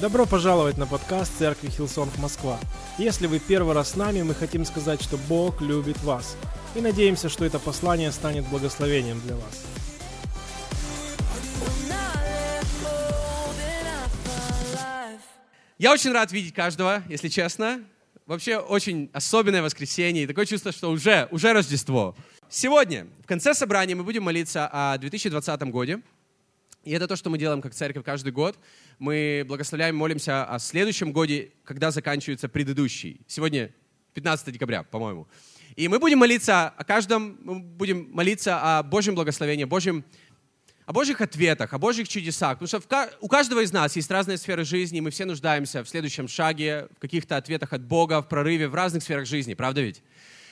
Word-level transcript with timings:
Добро 0.00 0.24
пожаловать 0.24 0.78
на 0.78 0.86
подкаст 0.86 1.30
Церкви 1.38 1.68
Hillsong 1.68 2.16
Москва. 2.16 2.58
Если 2.96 3.26
вы 3.26 3.38
первый 3.38 3.74
раз 3.74 3.90
с 3.90 3.96
нами, 3.96 4.22
мы 4.22 4.34
хотим 4.34 4.64
сказать, 4.64 5.02
что 5.02 5.18
Бог 5.28 5.60
любит 5.60 6.02
вас. 6.02 6.38
И 6.74 6.80
надеемся, 6.80 7.28
что 7.28 7.44
это 7.44 7.58
послание 7.58 8.10
станет 8.10 8.46
благословением 8.48 9.20
для 9.20 9.36
вас. 9.36 9.66
Я 15.76 15.92
очень 15.92 16.12
рад 16.12 16.32
видеть 16.32 16.54
каждого, 16.54 17.02
если 17.08 17.28
честно. 17.28 17.84
Вообще 18.24 18.56
очень 18.56 19.10
особенное 19.12 19.60
воскресенье. 19.60 20.22
И 20.22 20.26
такое 20.26 20.46
чувство, 20.46 20.72
что 20.72 20.90
уже, 20.90 21.28
уже 21.30 21.52
Рождество. 21.52 22.16
Сегодня, 22.48 23.06
в 23.22 23.26
конце 23.26 23.52
собрания, 23.52 23.94
мы 23.94 24.04
будем 24.04 24.22
молиться 24.22 24.66
о 24.72 24.96
2020 24.96 25.60
годе. 25.64 26.00
И 26.82 26.92
это 26.92 27.06
то, 27.06 27.14
что 27.14 27.28
мы 27.28 27.36
делаем 27.36 27.60
как 27.60 27.74
церковь 27.74 28.04
каждый 28.04 28.32
год. 28.32 28.58
Мы 28.98 29.44
благословляем, 29.46 29.96
молимся 29.96 30.44
о 30.44 30.58
следующем 30.58 31.12
годе, 31.12 31.52
когда 31.64 31.90
заканчивается 31.90 32.48
предыдущий. 32.48 33.20
Сегодня 33.26 33.70
15 34.14 34.50
декабря, 34.50 34.82
по-моему. 34.84 35.28
И 35.76 35.88
мы 35.88 35.98
будем 35.98 36.18
молиться 36.18 36.68
о 36.68 36.84
каждом, 36.84 37.38
мы 37.42 37.60
будем 37.60 38.08
молиться 38.12 38.78
о 38.78 38.82
Божьем 38.82 39.14
благословении, 39.14 39.64
Божьем, 39.64 40.04
о 40.86 40.94
Божьих 40.94 41.20
ответах, 41.20 41.72
о 41.74 41.78
Божьих 41.78 42.08
чудесах. 42.08 42.58
Потому 42.58 42.82
что 42.82 43.10
у 43.20 43.28
каждого 43.28 43.60
из 43.60 43.72
нас 43.72 43.94
есть 43.94 44.10
разные 44.10 44.38
сферы 44.38 44.64
жизни, 44.64 44.98
и 44.98 45.00
мы 45.02 45.10
все 45.10 45.26
нуждаемся 45.26 45.84
в 45.84 45.88
следующем 45.88 46.28
шаге, 46.28 46.88
в 46.96 46.98
каких-то 46.98 47.36
ответах 47.36 47.74
от 47.74 47.82
Бога, 47.82 48.22
в 48.22 48.28
прорыве, 48.28 48.68
в 48.68 48.74
разных 48.74 49.02
сферах 49.02 49.26
жизни. 49.26 49.52
Правда 49.52 49.82
ведь? 49.82 50.02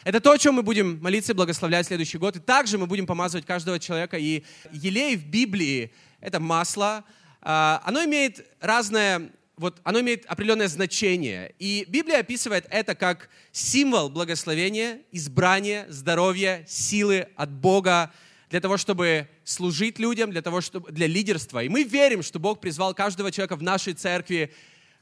Это 0.05 0.21
то, 0.21 0.33
о 0.33 0.39
чем 0.39 0.55
мы 0.55 0.63
будем 0.63 1.01
молиться 1.03 1.33
и 1.33 1.35
благословлять 1.35 1.87
следующий 1.87 2.19
год. 2.19 2.37
И 2.37 2.41
также 2.41 2.79
мы 2.79 2.87
будем 2.87 3.07
помазывать 3.07 3.47
каждого 3.47 3.79
человека. 3.79 4.19
И 4.19 4.45
елей 4.71 5.17
в 5.17 5.27
Библии 5.27 5.91
это 6.21 6.41
масло, 6.41 7.05
а, 7.41 7.83
оно 7.85 8.05
имеет 8.05 8.47
разное, 8.61 9.31
вот 9.57 9.81
оно 9.85 10.01
имеет 10.01 10.27
определенное 10.27 10.69
значение. 10.69 11.55
И 11.59 11.85
Библия 11.89 12.21
описывает 12.21 12.67
это 12.71 12.95
как 12.95 13.29
символ 13.53 14.09
благословения, 14.09 15.01
избрания, 15.13 15.87
здоровья, 15.89 16.65
силы 16.67 17.29
от 17.37 17.51
Бога 17.51 18.13
для 18.51 18.61
того, 18.61 18.77
чтобы 18.77 19.29
служить 19.45 19.99
людям, 19.99 20.31
для 20.31 20.43
того, 20.43 20.61
чтобы 20.61 20.91
для 20.91 21.07
лидерства. 21.07 21.63
И 21.63 21.69
мы 21.69 21.85
верим, 21.85 22.23
что 22.23 22.39
Бог 22.39 22.61
призвал 22.61 22.95
каждого 22.95 23.31
человека 23.31 23.57
в 23.57 23.63
нашей 23.63 23.95
церкви 23.95 24.53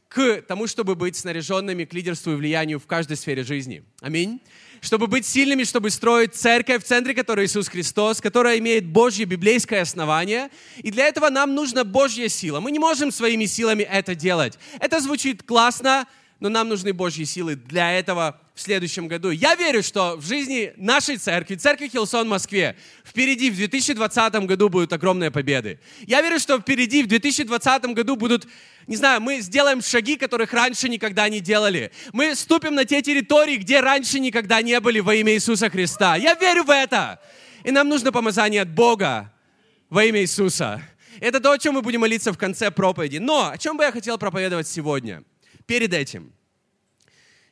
к 0.09 0.43
тому, 0.43 0.67
чтобы 0.67 0.95
быть 0.95 1.17
снаряженными 1.17 1.85
к 1.85 1.93
лидерству 1.93 2.33
и 2.33 2.37
влиянию 2.37 2.79
в 2.79 2.87
каждой 2.87 3.17
сфере 3.17 3.45
жизни. 3.45 3.85
Аминь 4.01 4.41
чтобы 4.81 5.07
быть 5.07 5.27
сильными, 5.27 5.65
чтобы 5.65 5.91
строить 5.91 6.35
церковь, 6.35 6.85
в 6.85 6.87
центре 6.87 7.15
которой 7.15 7.47
Иисус 7.47 7.69
Христос, 7.69 8.21
которая 8.21 8.59
имеет 8.59 8.87
Божье 8.87 9.25
библейское 9.25 9.83
основание. 9.83 10.51
И 10.79 10.91
для 10.91 11.07
этого 11.07 11.29
нам 11.29 11.55
нужна 11.55 11.85
Божья 11.85 12.29
сила. 12.29 12.61
Мы 12.61 12.71
не 12.71 12.79
можем 12.79 13.11
своими 13.11 13.47
силами 13.47 13.83
это 13.83 14.15
делать. 14.15 14.59
Это 14.79 15.01
звучит 15.01 15.43
классно, 15.43 16.07
но 16.41 16.49
нам 16.49 16.69
нужны 16.69 16.93
Божьи 16.93 17.25
силы 17.25 17.57
для 17.57 17.93
этого 17.93 18.39
в 18.55 18.61
следующем 18.61 19.09
году. 19.09 19.31
Я 19.31 19.55
верю, 19.55 19.83
что 19.83 20.17
в 20.17 20.27
жизни 20.27 20.73
нашей 20.77 21.17
церкви, 21.17 21.55
церкви 21.55 21.89
Хилсон 21.89 22.27
в 22.27 22.31
Москве, 22.31 22.77
впереди 23.05 23.51
в 23.51 23.57
2020 23.57 24.35
году 24.47 24.69
будут 24.69 24.93
огромные 24.93 25.31
победы. 25.31 25.79
Я 26.07 26.21
верю, 26.21 26.39
что 26.39 26.59
впереди 26.59 27.03
в 27.03 27.07
2020 27.07 27.85
году 27.87 28.17
будут, 28.17 28.47
не 28.87 28.97
знаю, 28.97 29.21
мы 29.21 29.41
сделаем 29.41 29.81
шаги, 29.81 30.17
которых 30.17 30.53
раньше 30.53 30.89
никогда 30.89 31.29
не 31.29 31.41
делали. 31.41 31.91
Мы 32.13 32.35
ступим 32.35 32.75
на 32.75 32.85
те 32.85 33.01
территории, 33.01 33.57
где 33.57 33.81
раньше 33.81 34.21
никогда 34.21 34.61
не 34.61 34.79
были 34.81 35.01
во 35.01 35.15
имя 35.15 35.33
Иисуса 35.35 35.71
Христа. 35.71 36.17
Я 36.17 36.35
верю 36.35 36.65
в 36.65 36.71
это. 36.71 37.19
И 37.65 37.71
нам 37.71 37.89
нужно 37.89 38.13
помазание 38.13 38.63
от 38.63 38.69
Бога 38.69 39.33
во 39.89 40.05
имя 40.05 40.21
Иисуса. 40.21 40.83
Это 41.19 41.41
то, 41.41 41.53
о 41.53 41.59
чем 41.59 41.75
мы 41.75 41.83
будем 41.83 42.03
молиться 42.03 42.31
в 42.31 42.39
конце 42.39 42.71
проповеди. 42.71 43.17
Но 43.17 43.49
о 43.51 43.57
чем 43.57 43.79
бы 43.79 43.85
я 43.85 43.93
хотел 43.93 44.19
проповедовать 44.19 44.69
сегодня– 44.69 45.25
перед 45.67 45.93
этим. 45.93 46.33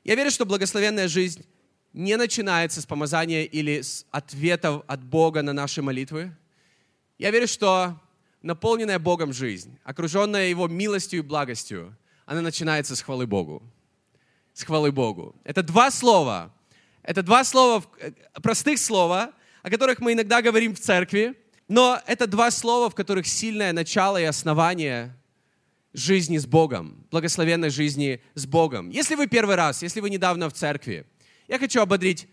Я 0.05 0.15
верю, 0.15 0.31
что 0.31 0.47
благословенная 0.47 1.09
жизнь 1.09 1.45
не 1.93 2.17
начинается 2.17 2.81
с 2.81 2.87
помазания 2.87 3.45
или 3.45 3.81
с 3.81 4.05
ответов 4.11 4.83
от 4.87 5.03
Бога 5.03 5.43
на 5.43 5.53
наши 5.53 5.81
молитвы. 5.81 6.35
Я 7.19 7.31
верю, 7.31 7.47
что 7.47 8.01
наполненная 8.43 8.99
Богом 8.99 9.33
жизнь, 9.33 9.79
окруженная 9.85 10.49
Его 10.49 10.69
милостью 10.69 11.21
и 11.21 11.23
благостью, 11.23 11.97
она 12.27 12.41
начинается 12.41 12.97
с 12.97 13.03
хвалы 13.03 13.27
Богу. 13.27 13.63
С 14.53 14.65
хвалы 14.65 14.93
Богу. 14.93 15.35
Это 15.45 15.63
два 15.63 15.91
слова. 15.91 16.53
Это 17.03 17.23
два 17.23 17.45
слова, 17.45 17.85
э, 18.01 18.13
простых 18.43 18.79
слова, 18.79 19.33
о 19.63 19.71
которых 19.71 20.01
мы 20.01 20.15
иногда 20.15 20.43
говорим 20.43 20.75
в 20.75 20.81
церкви, 20.81 21.35
но 21.69 22.01
это 22.07 22.27
два 22.27 22.51
слова, 22.51 22.91
в 22.91 22.95
которых 22.95 23.27
сильное 23.27 23.73
начало 23.73 24.21
и 24.21 24.25
основание 24.25 25.15
жизни 25.95 26.39
с 26.39 26.47
Богом, 26.47 27.07
благословенной 27.11 27.71
жизни 27.71 28.21
с 28.35 28.47
Богом. 28.47 28.91
Если 28.91 29.15
вы 29.15 29.29
первый 29.29 29.55
раз, 29.55 29.83
если 29.83 30.01
вы 30.01 30.11
недавно 30.11 30.51
в 30.51 30.53
церкви, 30.53 31.07
я 31.49 31.59
хочу 31.59 31.81
ободрить, 31.81 32.29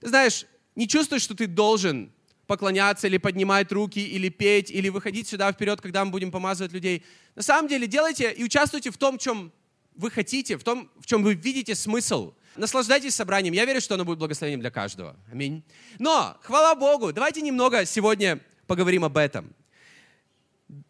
ты 0.00 0.08
знаешь, 0.08 0.46
не 0.74 0.88
чувствуй, 0.88 1.20
что 1.20 1.34
ты 1.34 1.46
должен 1.46 2.12
поклоняться 2.46 3.06
или 3.06 3.16
поднимать 3.16 3.72
руки, 3.72 4.00
или 4.00 4.28
петь, 4.28 4.70
или 4.70 4.88
выходить 4.88 5.28
сюда 5.28 5.50
вперед, 5.52 5.80
когда 5.80 6.04
мы 6.04 6.10
будем 6.10 6.30
помазывать 6.30 6.72
людей. 6.72 7.04
На 7.36 7.42
самом 7.42 7.68
деле 7.68 7.86
делайте 7.86 8.32
и 8.32 8.44
участвуйте 8.44 8.90
в 8.90 8.98
том, 8.98 9.18
в 9.18 9.22
чем 9.22 9.52
вы 9.94 10.10
хотите, 10.10 10.58
в 10.58 10.64
том, 10.64 10.90
в 10.98 11.06
чем 11.06 11.22
вы 11.22 11.34
видите 11.34 11.74
смысл. 11.74 12.34
Наслаждайтесь 12.56 13.14
собранием. 13.14 13.54
Я 13.54 13.64
верю, 13.64 13.80
что 13.80 13.94
оно 13.94 14.04
будет 14.04 14.18
благословением 14.18 14.60
для 14.60 14.70
каждого. 14.70 15.16
Аминь. 15.30 15.62
Но, 15.98 16.36
хвала 16.42 16.74
Богу, 16.74 17.12
давайте 17.12 17.40
немного 17.40 17.84
сегодня 17.84 18.40
поговорим 18.66 19.04
об 19.04 19.16
этом. 19.16 19.54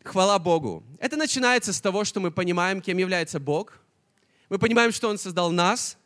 Хвала 0.02 0.38
Богу. 0.38 0.84
Это 0.98 1.16
начинается 1.16 1.72
с 1.72 1.80
того, 1.80 2.04
что 2.04 2.20
мы 2.20 2.30
понимаем, 2.30 2.80
кем 2.80 2.98
является 2.98 3.40
Бог. 3.40 3.80
Мы 4.48 4.58
понимаем, 4.58 4.92
что 4.92 5.08
Он 5.08 5.18
создал 5.18 5.50
нас. 5.50 5.96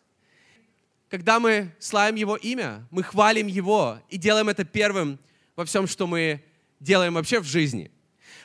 Когда 1.09 1.41
мы 1.41 1.75
славим 1.79 2.17
Его 2.17 2.37
имя, 2.37 2.87
мы 2.91 3.03
хвалим 3.03 3.47
Его 3.47 3.99
и 4.09 4.17
делаем 4.17 4.49
это 4.49 4.65
первым 4.65 5.19
во 5.57 5.65
всем, 5.65 5.87
что 5.87 6.07
мы 6.07 6.45
делаем 6.81 7.15
вообще 7.15 7.41
в 7.41 7.45
жизни. 7.45 7.91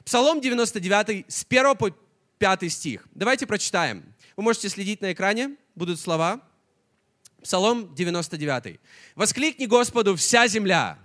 Псалом 0.05 0.41
99 0.41 1.25
с 1.27 1.45
1 1.47 1.75
по 1.75 1.91
5 2.37 2.71
стих. 2.71 3.07
Давайте 3.13 3.45
прочитаем. 3.45 4.03
Вы 4.35 4.43
можете 4.43 4.69
следить 4.69 5.01
на 5.01 5.13
экране, 5.13 5.55
будут 5.75 5.99
слова. 5.99 6.41
Псалом 7.43 7.93
99. 7.93 8.79
«Воскликни 9.15 9.65
Господу 9.65 10.15
вся 10.15 10.47
земля». 10.47 10.97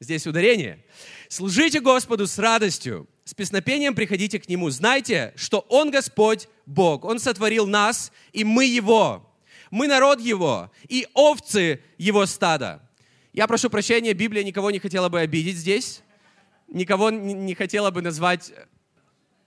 Здесь 0.00 0.26
ударение. 0.26 0.84
Служите 1.28 1.80
Господу 1.80 2.26
с 2.26 2.38
радостью, 2.38 3.08
с 3.24 3.34
песнопением 3.34 3.94
приходите 3.94 4.38
к 4.38 4.48
Нему. 4.48 4.70
Знайте, 4.70 5.32
что 5.36 5.60
Он 5.68 5.90
Господь 5.90 6.48
Бог. 6.66 7.04
Он 7.04 7.18
сотворил 7.18 7.66
нас, 7.66 8.12
и 8.32 8.44
мы 8.44 8.64
Его. 8.64 9.28
Мы 9.70 9.88
народ 9.88 10.20
Его, 10.20 10.70
и 10.88 11.06
овцы 11.14 11.80
Его 11.98 12.26
стада. 12.26 12.82
Я 13.32 13.46
прошу 13.46 13.68
прощения, 13.68 14.12
Библия 14.12 14.44
никого 14.44 14.70
не 14.70 14.78
хотела 14.78 15.08
бы 15.08 15.20
обидеть 15.20 15.56
здесь. 15.56 16.02
Никого 16.68 17.10
не 17.10 17.54
хотела 17.54 17.90
бы 17.90 18.02
назвать 18.02 18.52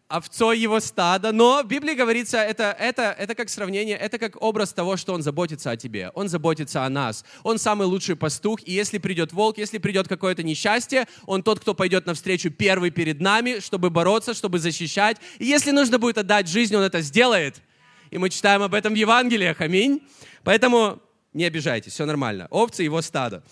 овцой 0.10 0.58
его 0.60 0.80
стада. 0.80 1.32
Но 1.32 1.62
в 1.64 1.68
Библии 1.68 1.94
говорится, 1.94 2.38
это, 2.38 2.76
это, 2.78 3.16
это 3.18 3.36
как 3.36 3.50
сравнение, 3.50 3.96
это 3.96 4.18
как 4.18 4.42
образ 4.42 4.74
того, 4.74 4.98
что 4.98 5.14
он 5.14 5.22
заботится 5.22 5.72
о 5.72 5.78
тебе. 5.78 6.12
Он 6.16 6.28
заботится 6.28 6.84
о 6.84 6.90
нас. 6.90 7.24
Он 7.44 7.60
самый 7.60 7.86
лучший 7.86 8.16
пастух. 8.16 8.60
И 8.66 8.74
если 8.74 8.98
придет 8.98 9.32
волк, 9.32 9.60
если 9.60 9.78
придет 9.78 10.08
какое-то 10.08 10.44
несчастье, 10.44 11.08
он 11.26 11.44
тот, 11.44 11.60
кто 11.60 11.74
пойдет 11.76 12.08
навстречу 12.08 12.50
первый 12.50 12.90
перед 12.90 13.22
нами, 13.22 13.60
чтобы 13.60 13.92
бороться, 13.92 14.34
чтобы 14.34 14.58
защищать. 14.60 15.18
И 15.38 15.46
если 15.46 15.72
нужно 15.72 16.00
будет 16.00 16.18
отдать 16.18 16.50
жизнь, 16.50 16.76
он 16.76 16.84
это 16.84 17.02
сделает. 17.02 17.62
И 18.10 18.18
мы 18.18 18.32
читаем 18.32 18.64
об 18.64 18.74
этом 18.74 18.94
в 18.94 18.98
Евангелиях. 18.98 19.62
Аминь. 19.62 20.02
Поэтому 20.44 21.00
не 21.34 21.46
обижайтесь, 21.46 21.94
все 21.94 22.06
нормально. 22.06 22.48
Овцы 22.50 22.82
его 22.82 23.04
стадо. 23.04 23.44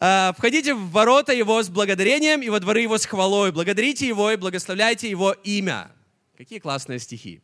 А, 0.00 0.34
входите 0.36 0.74
в 0.74 0.90
ворота 0.90 1.32
Его 1.32 1.62
с 1.62 1.68
благодарением 1.68 2.42
и 2.42 2.48
во 2.48 2.60
дворы 2.60 2.80
Его 2.80 2.98
с 2.98 3.06
хвалой. 3.06 3.52
Благодарите 3.52 4.06
Его 4.06 4.30
и 4.30 4.36
благословляйте 4.36 5.08
Его 5.08 5.32
имя. 5.32 5.90
Какие 6.36 6.58
классные 6.58 6.98
стихи. 6.98 7.40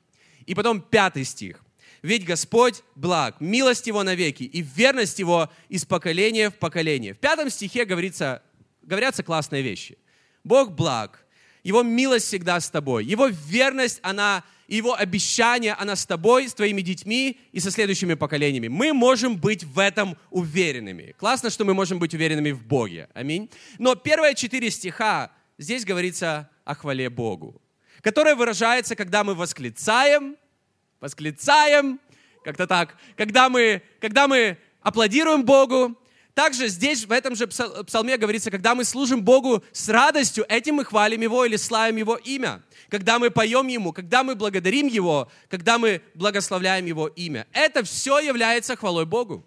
И 0.47 0.55
потом 0.55 0.81
пятый 0.81 1.25
стих. 1.25 1.61
Ведь 2.03 2.25
Господь 2.25 2.83
благ, 2.97 3.41
милость 3.41 3.87
Его 3.87 4.03
навеки 4.03 4.43
и 4.43 4.63
верность 4.63 5.19
Его 5.19 5.51
из 5.69 5.85
поколения 5.85 6.51
в 6.51 6.55
поколение. 6.55 7.15
В 7.15 7.19
пятом 7.19 7.51
стихе 7.51 7.85
говорится, 7.85 8.43
говорятся 8.83 9.23
классные 9.23 9.63
вещи. 9.63 9.99
Бог 10.43 10.73
благ, 10.73 11.25
Его 11.63 11.83
милость 11.83 12.27
всегда 12.27 12.59
с 12.59 12.71
тобой, 12.71 13.05
Его 13.05 13.27
верность, 13.27 14.01
она 14.03 14.43
и 14.71 14.77
Его 14.77 14.95
обещание, 14.95 15.75
она 15.75 15.97
с 15.97 16.07
тобой, 16.07 16.49
с 16.49 16.55
твоими 16.55 16.81
детьми 16.81 17.41
и 17.51 17.59
со 17.59 17.73
следующими 17.73 18.15
поколениями. 18.15 18.69
Мы 18.69 18.93
можем 18.93 19.37
быть 19.37 19.65
в 19.65 19.81
этом 19.81 20.17
уверенными. 20.31 21.13
Классно, 21.19 21.51
что 21.51 21.65
мы 21.65 21.75
можем 21.75 21.99
быть 21.99 22.15
уверенными 22.15 22.53
в 22.53 22.65
Боге. 22.65 23.09
Аминь. 23.13 23.51
Но 23.79 23.97
первые 23.97 24.37
четыре 24.37 24.71
стиха, 24.71 25.33
здесь 25.59 25.85
говорится 25.85 26.49
о 26.65 26.77
хвале 26.77 27.11
Богу, 27.11 27.61
которая 28.01 28.37
выражается, 28.37 28.95
когда 28.95 29.25
мы 29.25 29.35
восклицаем, 29.35 30.37
восклицаем, 31.01 31.99
как-то 32.45 32.69
так, 32.69 32.97
когда 33.17 33.49
мы, 33.49 33.83
когда 34.01 34.29
мы 34.29 34.57
аплодируем 34.83 35.45
Богу, 35.45 35.99
Также 36.35 36.69
здесь, 36.69 37.05
в 37.05 37.13
этом 37.13 37.35
же 37.35 37.47
псалме 37.47 38.17
говорится, 38.17 38.51
когда 38.51 38.75
мы 38.75 38.85
служим 38.85 39.23
Богу 39.23 39.65
с 39.73 39.89
радостью, 39.89 40.45
этим 40.49 40.77
мы 40.77 40.85
хвалим 40.85 41.21
Его 41.21 41.45
или 41.45 41.57
славим 41.57 41.97
Его 41.97 42.17
имя. 42.17 42.63
Когда 42.89 43.19
мы 43.19 43.31
поем 43.31 43.67
Ему, 43.67 43.93
когда 43.93 44.23
мы 44.23 44.35
благодарим 44.35 44.87
Его, 44.87 45.31
когда 45.49 45.79
мы 45.79 46.03
благословляем 46.15 46.87
Его 46.87 47.09
имя. 47.09 47.47
Это 47.53 47.83
все 47.83 48.21
является 48.21 48.77
хвалой 48.77 49.07
Богу. 49.07 49.47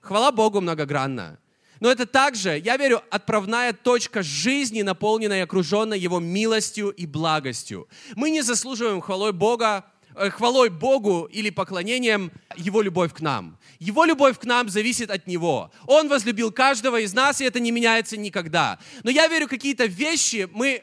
Хвала 0.00 0.32
Богу 0.32 0.60
многогранна. 0.60 1.38
Но 1.80 1.90
это 1.90 2.06
также, 2.06 2.58
я 2.58 2.76
верю, 2.76 3.02
отправная 3.10 3.72
точка 3.72 4.22
жизни, 4.22 4.82
наполненная 4.82 5.40
и 5.40 5.42
окруженной 5.42 5.98
Его 5.98 6.18
милостью 6.18 6.90
и 6.90 7.06
благостью. 7.06 7.88
Мы 8.16 8.30
не 8.30 8.42
заслуживаем 8.42 9.00
хвалой 9.00 9.32
Бога, 9.32 9.84
хвалой 10.30 10.70
Богу 10.70 11.28
или 11.30 11.50
поклонением 11.50 12.32
Его 12.56 12.82
любовь 12.82 13.12
к 13.12 13.20
нам. 13.20 13.58
Его 13.78 14.04
любовь 14.04 14.38
к 14.38 14.44
нам 14.44 14.68
зависит 14.68 15.10
от 15.10 15.26
Него. 15.26 15.70
Он 15.86 16.08
возлюбил 16.08 16.50
каждого 16.52 17.00
из 17.00 17.14
нас, 17.14 17.40
и 17.40 17.44
это 17.44 17.60
не 17.60 17.70
меняется 17.70 18.16
никогда. 18.16 18.78
Но 19.02 19.10
я 19.10 19.28
верю, 19.28 19.48
какие-то 19.48 19.86
вещи 19.86 20.48
мы 20.52 20.82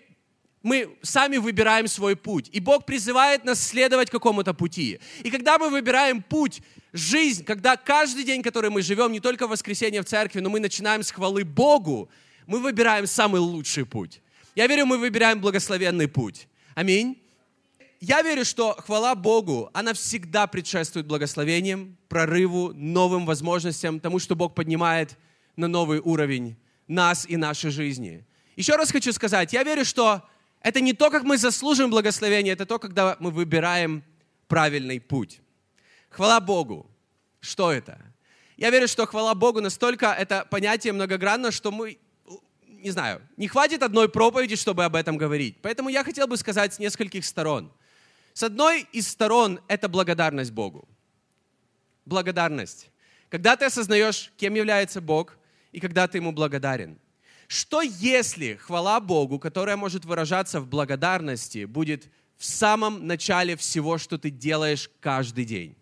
мы 0.65 0.97
сами 1.03 1.37
выбираем 1.37 1.87
свой 1.87 2.15
путь. 2.15 2.49
И 2.51 2.59
Бог 2.59 2.87
призывает 2.87 3.45
нас 3.45 3.61
следовать 3.61 4.09
какому-то 4.09 4.55
пути. 4.55 4.99
И 5.21 5.29
когда 5.29 5.59
мы 5.59 5.69
выбираем 5.69 6.23
путь, 6.23 6.63
жизнь, 6.91 7.43
когда 7.43 7.77
каждый 7.77 8.23
день, 8.23 8.41
который 8.41 8.71
мы 8.71 8.81
живем, 8.81 9.11
не 9.11 9.19
только 9.19 9.45
в 9.45 9.51
воскресенье 9.51 10.01
в 10.01 10.05
церкви, 10.05 10.39
но 10.39 10.49
мы 10.49 10.59
начинаем 10.59 11.03
с 11.03 11.11
хвалы 11.11 11.43
Богу, 11.43 12.09
мы 12.47 12.57
выбираем 12.59 13.05
самый 13.05 13.41
лучший 13.41 13.85
путь. 13.85 14.21
Я 14.55 14.65
верю, 14.65 14.87
мы 14.87 14.97
выбираем 14.97 15.39
благословенный 15.39 16.07
путь. 16.07 16.47
Аминь. 16.73 17.21
Я 17.99 18.21
верю, 18.21 18.45
что 18.45 18.73
хвала 18.73 19.15
Богу, 19.15 19.69
она 19.73 19.93
всегда 19.93 20.47
предшествует 20.47 21.07
благословениям, 21.07 21.97
прорыву, 22.07 22.73
новым 22.73 23.25
возможностям, 23.25 23.99
тому, 23.99 24.19
что 24.19 24.35
Бог 24.35 24.53
поднимает 24.53 25.17
на 25.55 25.67
новый 25.67 25.99
уровень 25.99 26.57
нас 26.87 27.25
и 27.27 27.37
нашей 27.37 27.71
жизни. 27.71 28.25
Еще 28.55 28.75
раз 28.75 28.91
хочу 28.91 29.11
сказать, 29.13 29.53
я 29.53 29.63
верю, 29.63 29.85
что 29.85 30.27
это 30.61 30.81
не 30.81 30.93
то, 30.93 31.09
как 31.09 31.23
мы 31.23 31.37
заслуживаем 31.37 31.91
благословения, 31.91 32.53
это 32.53 32.65
то, 32.65 32.79
когда 32.79 33.17
мы 33.19 33.31
выбираем 33.31 34.03
правильный 34.47 34.99
путь. 34.99 35.39
Хвала 36.09 36.39
Богу. 36.39 36.89
Что 37.39 37.71
это? 37.71 37.99
Я 38.57 38.69
верю, 38.69 38.87
что 38.87 39.05
хвала 39.05 39.35
Богу 39.35 39.61
настолько 39.61 40.07
это 40.07 40.47
понятие 40.49 40.93
многогранно, 40.93 41.51
что 41.51 41.71
мы, 41.71 41.97
не 42.67 42.89
знаю, 42.89 43.21
не 43.37 43.47
хватит 43.47 43.83
одной 43.83 44.09
проповеди, 44.09 44.55
чтобы 44.55 44.85
об 44.85 44.95
этом 44.95 45.17
говорить. 45.17 45.57
Поэтому 45.61 45.89
я 45.89 46.03
хотел 46.03 46.27
бы 46.27 46.37
сказать 46.37 46.73
с 46.73 46.79
нескольких 46.79 47.25
сторон. 47.25 47.71
С 48.35 48.43
одной 48.43 48.85
из 48.91 49.07
сторон 49.07 49.61
это 49.69 49.87
благодарность 49.87 50.51
Богу. 50.51 50.89
Благодарность. 52.05 52.89
Когда 53.29 53.55
ты 53.55 53.63
осознаешь, 53.63 54.33
кем 54.35 54.55
является 54.55 54.99
Бог, 54.99 55.37
и 55.71 55.79
когда 55.79 56.05
ты 56.05 56.17
Ему 56.17 56.33
благодарен. 56.33 56.99
Что 57.47 57.81
если 57.81 58.55
хвала 58.55 58.99
Богу, 58.99 59.39
которая 59.39 59.77
может 59.77 60.03
выражаться 60.03 60.59
в 60.59 60.67
благодарности, 60.67 61.63
будет 61.63 62.09
в 62.35 62.43
самом 62.43 63.07
начале 63.07 63.55
всего, 63.55 63.97
что 63.97 64.17
ты 64.17 64.31
делаешь 64.31 64.91
каждый 64.99 65.45
день? 65.45 65.77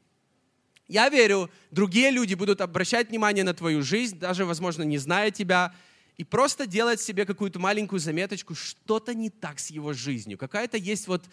Я 0.88 1.09
верю, 1.09 1.50
другие 1.71 2.11
люди 2.11 2.35
будут 2.35 2.61
обращать 2.61 3.09
внимание 3.09 3.44
на 3.44 3.55
твою 3.55 3.81
жизнь, 3.81 4.19
даже, 4.19 4.45
возможно, 4.45 4.83
не 4.83 5.00
зная 5.00 5.31
тебя, 5.31 5.73
и 6.17 6.23
просто 6.23 6.67
делать 6.67 7.01
себе 7.01 7.25
какую-то 7.25 7.57
маленькую 7.57 8.00
заметочку, 8.00 8.53
что-то 8.53 9.15
не 9.15 9.31
так 9.31 9.59
с 9.59 9.71
его 9.71 9.94
жизнью. 9.94 10.38
Какая-то 10.38 10.77
есть 10.77 11.07
вот, 11.07 11.23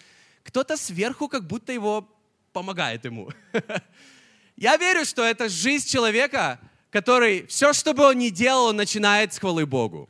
кто-то 0.43 0.77
сверху 0.77 1.29
как 1.29 1.47
будто 1.47 1.73
его 1.73 2.09
помогает 2.53 3.05
ему. 3.05 3.31
Я 4.57 4.77
верю, 4.77 5.05
что 5.05 5.23
это 5.23 5.49
жизнь 5.49 5.89
человека, 5.89 6.61
который 6.91 7.47
все, 7.47 7.73
что 7.73 7.95
бы 7.95 8.05
он 8.05 8.19
ни 8.19 8.29
делал, 8.29 8.67
он 8.67 8.77
начинает 8.77 9.33
с 9.33 9.39
хвалы 9.39 9.67
Богу. 9.67 10.09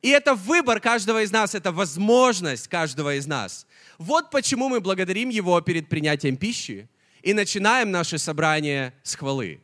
И 0.00 0.08
это 0.10 0.34
выбор 0.34 0.80
каждого 0.80 1.22
из 1.22 1.32
нас, 1.32 1.54
это 1.54 1.72
возможность 1.72 2.68
каждого 2.68 3.16
из 3.16 3.26
нас. 3.26 3.66
Вот 3.98 4.30
почему 4.30 4.68
мы 4.68 4.80
благодарим 4.80 5.28
Его 5.28 5.60
перед 5.60 5.88
принятием 5.88 6.36
пищи, 6.36 6.88
и 7.22 7.34
начинаем 7.34 7.90
наше 7.90 8.18
собрание 8.18 8.94
с 9.02 9.14
хвалы. 9.14 9.60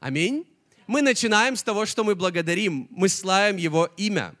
Аминь. 0.00 0.46
Мы 0.86 1.02
начинаем 1.02 1.56
с 1.56 1.62
того, 1.62 1.86
что 1.86 2.04
мы 2.04 2.14
благодарим, 2.14 2.88
мы 2.90 3.08
славим 3.08 3.56
Его 3.56 3.90
имя, 3.96 4.34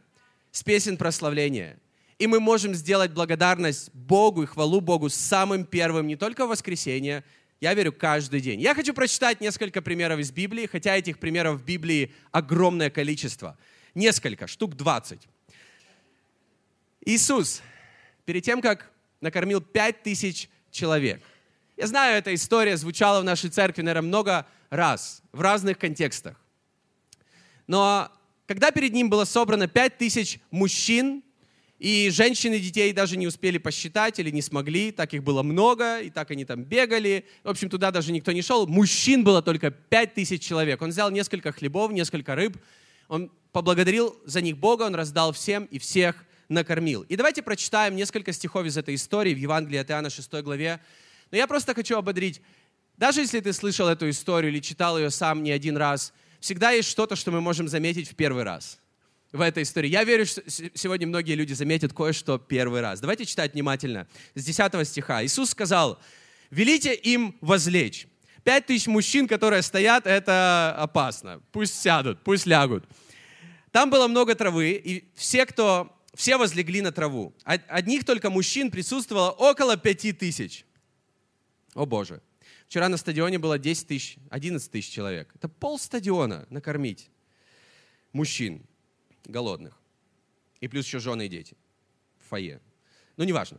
с 0.50 0.62
песен 0.62 0.96
прославления. 0.96 1.78
И 2.24 2.26
мы 2.26 2.40
можем 2.40 2.74
сделать 2.74 3.10
благодарность 3.10 3.92
Богу 3.92 4.44
и 4.44 4.46
хвалу 4.46 4.80
Богу 4.80 5.10
самым 5.10 5.66
первым, 5.66 6.06
не 6.06 6.16
только 6.16 6.46
в 6.46 6.48
воскресенье, 6.48 7.22
я 7.60 7.74
верю, 7.74 7.92
каждый 7.92 8.40
день. 8.40 8.62
Я 8.62 8.74
хочу 8.74 8.94
прочитать 8.94 9.42
несколько 9.42 9.82
примеров 9.82 10.18
из 10.18 10.32
Библии, 10.32 10.64
хотя 10.64 10.96
этих 10.96 11.18
примеров 11.18 11.60
в 11.60 11.64
Библии 11.66 12.14
огромное 12.32 12.88
количество. 12.88 13.58
Несколько, 13.94 14.46
штук 14.46 14.74
20. 14.74 15.28
Иисус, 17.04 17.60
перед 18.24 18.42
тем, 18.42 18.62
как 18.62 18.90
накормил 19.20 19.60
пять 19.60 20.02
тысяч 20.02 20.48
человек– 20.70 21.20
я 21.76 21.86
знаю, 21.88 22.16
эта 22.16 22.32
история 22.34 22.78
звучала 22.78 23.20
в 23.20 23.24
нашей 23.24 23.50
церкви, 23.50 23.82
наверное, 23.82 24.08
много 24.08 24.46
раз, 24.70 25.22
в 25.32 25.42
разных 25.42 25.76
контекстах. 25.76 26.40
Но 27.66 28.10
когда 28.46 28.70
перед 28.70 28.94
ним 28.94 29.10
было 29.10 29.26
собрано 29.26 29.68
пять 29.68 29.98
тысяч 29.98 30.38
мужчин, 30.50 31.22
и 31.84 32.08
женщины 32.08 32.58
детей 32.60 32.94
даже 32.94 33.18
не 33.18 33.26
успели 33.26 33.58
посчитать 33.58 34.18
или 34.18 34.30
не 34.30 34.40
смогли, 34.40 34.90
так 34.90 35.12
их 35.12 35.22
было 35.22 35.42
много, 35.42 36.00
и 36.00 36.08
так 36.08 36.30
они 36.30 36.46
там 36.46 36.64
бегали. 36.64 37.26
В 37.42 37.50
общем, 37.50 37.68
туда 37.68 37.90
даже 37.90 38.10
никто 38.10 38.32
не 38.32 38.40
шел. 38.40 38.66
Мужчин 38.66 39.22
было 39.22 39.42
только 39.42 39.70
пять 39.70 40.14
тысяч 40.14 40.40
человек. 40.40 40.80
Он 40.80 40.88
взял 40.88 41.10
несколько 41.10 41.52
хлебов, 41.52 41.92
несколько 41.92 42.34
рыб, 42.36 42.56
он 43.08 43.30
поблагодарил 43.52 44.18
за 44.24 44.40
них 44.40 44.56
Бога, 44.56 44.84
он 44.84 44.94
раздал 44.94 45.34
всем 45.34 45.66
и 45.66 45.78
всех 45.78 46.24
накормил. 46.48 47.02
И 47.02 47.16
давайте 47.16 47.42
прочитаем 47.42 47.96
несколько 47.96 48.32
стихов 48.32 48.64
из 48.64 48.78
этой 48.78 48.94
истории 48.94 49.34
в 49.34 49.38
Евангелии 49.38 49.76
от 49.76 49.90
Иоанна 49.90 50.08
6 50.08 50.32
главе, 50.36 50.80
но 51.30 51.36
я 51.36 51.46
просто 51.46 51.74
хочу 51.74 51.98
ободрить. 51.98 52.40
Даже 52.96 53.20
если 53.20 53.40
ты 53.40 53.52
слышал 53.52 53.88
эту 53.88 54.08
историю 54.08 54.50
или 54.50 54.60
читал 54.60 54.98
ее 54.98 55.10
сам 55.10 55.42
не 55.42 55.50
один 55.50 55.76
раз, 55.76 56.14
всегда 56.40 56.70
есть 56.70 56.88
что-то, 56.88 57.14
что 57.14 57.30
мы 57.30 57.42
можем 57.42 57.68
заметить 57.68 58.08
в 58.08 58.14
первый 58.14 58.44
раз 58.44 58.80
в 59.34 59.40
этой 59.40 59.64
истории. 59.64 59.88
Я 59.88 60.04
верю, 60.04 60.26
что 60.26 60.42
сегодня 60.48 61.08
многие 61.08 61.34
люди 61.34 61.52
заметят 61.52 61.92
кое-что 61.92 62.38
первый 62.38 62.80
раз. 62.80 63.00
Давайте 63.00 63.24
читать 63.24 63.54
внимательно. 63.54 64.06
С 64.34 64.44
10 64.44 64.86
стиха. 64.86 65.24
Иисус 65.24 65.50
сказал, 65.50 65.98
«Велите 66.50 66.94
им 66.94 67.36
возлечь». 67.40 68.06
Пять 68.44 68.66
тысяч 68.66 68.86
мужчин, 68.86 69.26
которые 69.26 69.62
стоят, 69.62 70.06
это 70.06 70.74
опасно. 70.78 71.42
Пусть 71.50 71.80
сядут, 71.80 72.22
пусть 72.22 72.46
лягут. 72.46 72.84
Там 73.72 73.90
было 73.90 74.06
много 74.06 74.36
травы, 74.36 74.72
и 74.72 75.04
все, 75.16 75.46
кто, 75.46 75.92
все 76.14 76.36
возлегли 76.36 76.80
на 76.80 76.92
траву. 76.92 77.34
Одних 77.44 78.04
только 78.04 78.30
мужчин 78.30 78.70
присутствовало 78.70 79.30
около 79.30 79.76
пяти 79.76 80.12
тысяч. 80.12 80.64
О 81.74 81.86
Боже. 81.86 82.22
Вчера 82.68 82.88
на 82.88 82.98
стадионе 82.98 83.38
было 83.38 83.58
10 83.58 83.88
тысяч, 83.88 84.16
11 84.30 84.70
тысяч 84.70 84.92
человек. 84.92 85.32
Это 85.34 85.48
пол 85.48 85.78
стадиона 85.78 86.46
накормить 86.50 87.10
мужчин 88.12 88.64
голодных. 89.24 89.78
И 90.60 90.68
плюс 90.68 90.86
еще 90.86 90.98
жены 90.98 91.26
и 91.26 91.28
дети 91.28 91.56
в 92.24 92.28
фойе. 92.28 92.60
Ну, 93.16 93.24
неважно. 93.24 93.58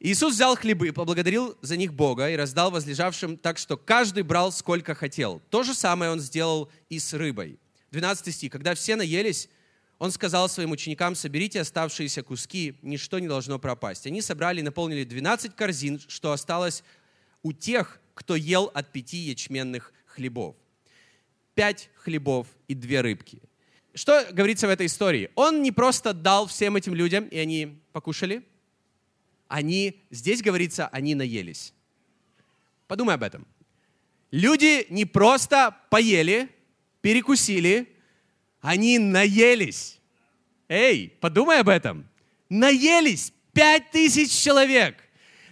Иисус 0.00 0.34
взял 0.34 0.56
хлебы, 0.56 0.92
поблагодарил 0.92 1.56
за 1.62 1.76
них 1.76 1.94
Бога 1.94 2.28
и 2.28 2.36
раздал 2.36 2.70
возлежавшим 2.70 3.36
так, 3.36 3.56
что 3.56 3.76
каждый 3.76 4.24
брал 4.24 4.50
сколько 4.50 4.94
хотел. 4.94 5.40
То 5.50 5.62
же 5.62 5.74
самое 5.74 6.10
он 6.10 6.18
сделал 6.18 6.70
и 6.88 6.98
с 6.98 7.12
рыбой. 7.12 7.58
12 7.92 8.34
стих. 8.34 8.50
Когда 8.50 8.74
все 8.74 8.96
наелись, 8.96 9.48
он 9.98 10.10
сказал 10.10 10.48
своим 10.48 10.72
ученикам, 10.72 11.14
соберите 11.14 11.60
оставшиеся 11.60 12.24
куски, 12.24 12.74
ничто 12.82 13.20
не 13.20 13.28
должно 13.28 13.60
пропасть. 13.60 14.06
Они 14.06 14.20
собрали 14.20 14.58
и 14.58 14.64
наполнили 14.64 15.04
12 15.04 15.54
корзин, 15.54 16.00
что 16.08 16.32
осталось 16.32 16.82
у 17.42 17.52
тех, 17.52 18.00
кто 18.14 18.34
ел 18.34 18.70
от 18.74 18.90
пяти 18.90 19.18
ячменных 19.18 19.92
хлебов. 20.06 20.56
Пять 21.54 21.90
хлебов 21.94 22.48
и 22.66 22.74
две 22.74 23.02
рыбки. 23.02 23.40
Что 23.94 24.26
говорится 24.32 24.66
в 24.66 24.70
этой 24.70 24.86
истории? 24.86 25.30
Он 25.34 25.62
не 25.62 25.70
просто 25.70 26.14
дал 26.14 26.46
всем 26.46 26.76
этим 26.76 26.94
людям, 26.94 27.24
и 27.26 27.38
они 27.38 27.78
покушали. 27.92 28.42
Они, 29.48 30.02
здесь 30.10 30.40
говорится, 30.40 30.88
они 30.88 31.14
наелись. 31.14 31.74
Подумай 32.86 33.14
об 33.14 33.22
этом. 33.22 33.46
Люди 34.30 34.86
не 34.88 35.04
просто 35.04 35.76
поели, 35.90 36.48
перекусили, 37.02 37.94
они 38.62 38.98
наелись. 38.98 40.00
Эй, 40.68 41.10
подумай 41.20 41.60
об 41.60 41.68
этом. 41.68 42.08
Наелись. 42.48 43.32
Пять 43.52 43.90
тысяч 43.90 44.30
человек. 44.30 44.96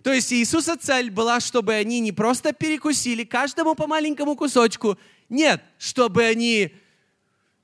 То 0.03 0.13
есть 0.13 0.33
Иисуса 0.33 0.79
цель 0.79 1.11
была, 1.11 1.41
чтобы 1.41 1.75
они 1.75 2.01
не 2.01 2.13
просто 2.13 2.55
перекусили 2.55 3.25
каждому 3.25 3.75
по 3.75 3.87
маленькому 3.87 4.35
кусочку, 4.35 4.99
нет, 5.29 5.63
чтобы 5.79 6.25
они 6.25 6.73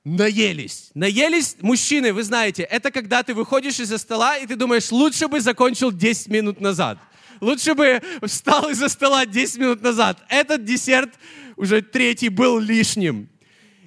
наелись. 0.07 0.89
Наелись, 0.93 1.57
мужчины, 1.59 2.13
вы 2.13 2.23
знаете, 2.23 2.63
это 2.63 2.91
когда 2.91 3.23
ты 3.23 3.33
выходишь 3.33 3.79
из-за 3.79 3.97
стола, 3.97 4.37
и 4.37 4.47
ты 4.47 4.55
думаешь, 4.55 4.91
лучше 4.91 5.27
бы 5.27 5.41
закончил 5.41 5.91
10 5.91 6.27
минут 6.27 6.61
назад. 6.61 6.97
Лучше 7.41 7.75
бы 7.75 8.01
встал 8.23 8.69
из-за 8.69 8.87
стола 8.89 9.25
10 9.25 9.57
минут 9.57 9.81
назад. 9.81 10.23
Этот 10.29 10.63
десерт, 10.63 11.13
уже 11.57 11.81
третий, 11.81 12.29
был 12.29 12.57
лишним. 12.57 13.29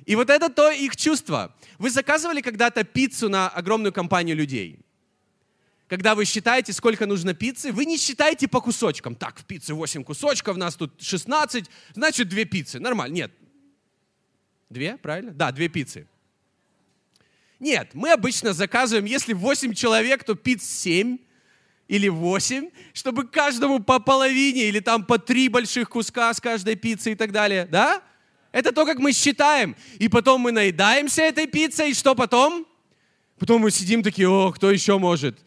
И 0.05 0.15
вот 0.15 0.29
это 0.29 0.51
то 0.51 0.71
их 0.71 0.97
чувство. 0.97 1.57
Вы 1.79 1.91
заказывали 1.91 2.43
когда-то 2.43 2.85
пиццу 2.85 3.29
на 3.29 3.49
огромную 3.49 3.93
компанию 3.93 4.37
людей? 4.37 4.79
Когда 5.89 6.15
вы 6.15 6.25
считаете, 6.25 6.73
сколько 6.73 7.07
нужно 7.07 7.35
пиццы, 7.35 7.73
вы 7.73 7.85
не 7.85 7.97
считаете 7.97 8.47
по 8.47 8.61
кусочкам. 8.61 9.17
Так, 9.17 9.41
в 9.41 9.45
пицце 9.45 9.75
8 9.75 10.05
кусочков, 10.05 10.57
у 10.57 10.59
нас 10.59 10.77
тут 10.77 11.03
16, 11.03 11.65
значит, 11.95 12.29
две 12.29 12.45
пиццы. 12.45 12.79
Нормально. 12.79 13.15
Нет. 13.15 13.33
Две, 14.69 14.97
правильно? 14.99 15.33
Да, 15.33 15.51
две 15.51 15.69
пиццы. 15.69 16.07
Нет, 17.61 17.91
мы 17.93 18.11
обычно 18.11 18.55
заказываем, 18.55 19.05
если 19.05 19.35
8 19.35 19.75
человек, 19.75 20.25
то 20.25 20.35
пиц 20.35 20.65
7 20.65 21.19
или 21.89 22.09
8, 22.09 22.71
чтобы 22.95 23.27
каждому 23.27 23.81
по 23.81 24.01
половине 24.01 24.65
или 24.69 24.81
там 24.81 25.05
по 25.05 25.19
три 25.19 25.49
больших 25.49 25.91
куска 25.91 26.33
с 26.33 26.41
каждой 26.41 26.77
пиццы 26.77 27.13
и 27.13 27.15
так 27.15 27.33
далее. 27.33 27.67
Да? 27.71 28.03
Это 28.51 28.73
то, 28.73 28.87
как 28.87 28.99
мы 28.99 29.13
считаем. 29.13 29.77
И 29.99 30.09
потом 30.09 30.41
мы 30.41 30.53
наедаемся 30.53 31.23
этой 31.23 31.47
пиццей, 31.47 31.91
и 31.91 31.95
что 31.95 32.15
потом? 32.15 32.67
Потом 33.39 33.61
мы 33.61 33.71
сидим 33.71 34.03
такие, 34.03 34.29
о, 34.29 34.53
кто 34.53 34.71
еще 34.71 34.99
может? 34.99 35.39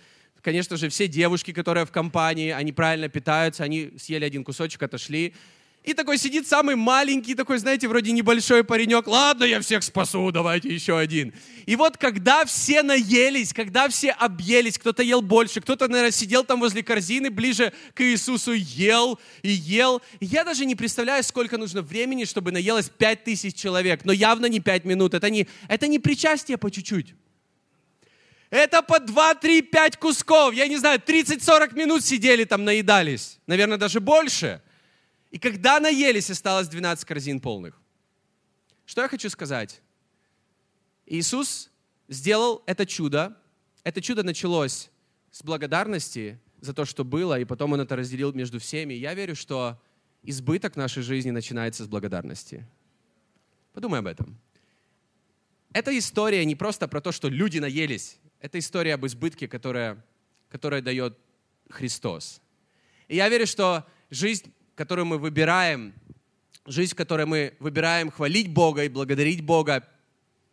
Конечно 0.41 0.77
же, 0.77 0.89
все 0.89 1.07
девушки, 1.07 1.51
которые 1.51 1.85
в 1.85 1.91
компании, 1.91 2.51
они 2.51 2.73
правильно 2.73 3.07
питаются, 3.07 3.63
они 3.63 3.91
съели 3.97 4.25
один 4.25 4.43
кусочек, 4.43 4.83
отошли. 4.83 5.33
И 5.83 5.93
такой 5.93 6.17
сидит 6.17 6.47
самый 6.47 6.77
маленький, 6.77 7.35
такой, 7.35 7.57
знаете, 7.57 7.89
вроде 7.89 8.13
небольшой 8.13 8.63
паренек. 8.63 9.05
Ладно, 9.05 9.43
я 9.43 9.59
всех 9.59 9.83
спасу, 9.83 10.31
давайте 10.31 10.73
еще 10.73 10.97
один. 10.97 11.33
И 11.65 11.75
вот 11.75 11.97
когда 11.97 12.45
все 12.45 12.83
наелись, 12.83 13.51
когда 13.51 13.89
все 13.89 14.11
объелись, 14.11 14.77
кто-то 14.77 15.03
ел 15.03 15.21
больше, 15.21 15.59
кто-то, 15.59 15.89
наверное, 15.89 16.11
сидел 16.11 16.45
там 16.45 16.61
возле 16.61 16.83
корзины, 16.83 17.29
ближе 17.29 17.73
к 17.93 18.01
Иисусу, 18.01 18.53
ел 18.53 19.19
и 19.41 19.49
ел. 19.49 20.01
Я 20.21 20.45
даже 20.45 20.65
не 20.65 20.75
представляю, 20.75 21.21
сколько 21.21 21.57
нужно 21.57 21.81
времени, 21.81 22.23
чтобы 22.23 22.53
наелось 22.53 22.89
пять 22.89 23.25
тысяч 23.25 23.55
человек. 23.55 24.05
Но 24.05 24.13
явно 24.13 24.45
не 24.45 24.61
пять 24.61 24.85
минут. 24.85 25.13
Это 25.13 25.29
не, 25.29 25.49
это 25.67 25.87
не 25.87 25.99
причастие 25.99 26.57
по 26.57 26.71
чуть-чуть. 26.71 27.13
Это 28.49 28.83
по 28.83 29.01
2, 29.01 29.35
3, 29.35 29.61
5 29.63 29.97
кусков. 29.97 30.53
Я 30.53 30.67
не 30.67 30.77
знаю, 30.77 31.01
30-40 31.05 31.75
минут 31.75 32.05
сидели 32.05 32.45
там, 32.45 32.63
наедались. 32.63 33.39
Наверное, 33.47 33.77
даже 33.77 33.99
больше. 33.99 34.61
И 35.33 35.39
когда 35.39 35.79
наелись, 35.79 36.29
осталось 36.29 36.67
12 36.67 37.05
корзин 37.05 37.41
полных. 37.41 37.81
Что 38.85 39.01
я 39.01 39.07
хочу 39.07 39.31
сказать? 39.31 39.81
Иисус 41.07 41.71
сделал 42.07 42.61
это 42.67 42.85
чудо. 42.85 43.35
Это 43.83 43.99
чудо 43.99 44.21
началось 44.21 44.91
с 45.31 45.43
благодарности 45.43 46.39
за 46.61 46.75
то, 46.75 46.85
что 46.85 47.03
было, 47.03 47.39
и 47.39 47.45
потом 47.45 47.73
Он 47.73 47.81
это 47.81 47.95
разделил 47.95 48.31
между 48.31 48.59
всеми. 48.59 48.93
Я 48.93 49.15
верю, 49.15 49.35
что 49.35 49.81
избыток 50.21 50.75
нашей 50.75 51.01
жизни 51.01 51.31
начинается 51.31 51.83
с 51.83 51.87
благодарности. 51.87 52.67
Подумай 53.73 54.01
об 54.01 54.05
этом. 54.05 54.39
Эта 55.73 55.97
история 55.97 56.45
не 56.45 56.55
просто 56.55 56.87
про 56.87 57.01
то, 57.01 57.11
что 57.11 57.27
люди 57.27 57.57
наелись. 57.57 58.19
Это 58.39 58.59
история 58.59 58.93
об 58.93 59.05
избытке, 59.07 59.47
которая, 59.47 60.05
которая 60.49 60.83
дает 60.83 61.17
Христос. 61.71 62.39
И 63.07 63.15
я 63.15 63.29
верю, 63.29 63.47
что 63.47 63.83
жизнь 64.11 64.53
которую 64.75 65.05
мы 65.05 65.17
выбираем, 65.17 65.93
жизнь, 66.65 66.93
в 66.93 66.97
которой 66.97 67.25
мы 67.25 67.53
выбираем 67.59 68.11
хвалить 68.11 68.51
Бога 68.51 68.83
и 68.83 68.89
благодарить 68.89 69.41
Бога 69.41 69.87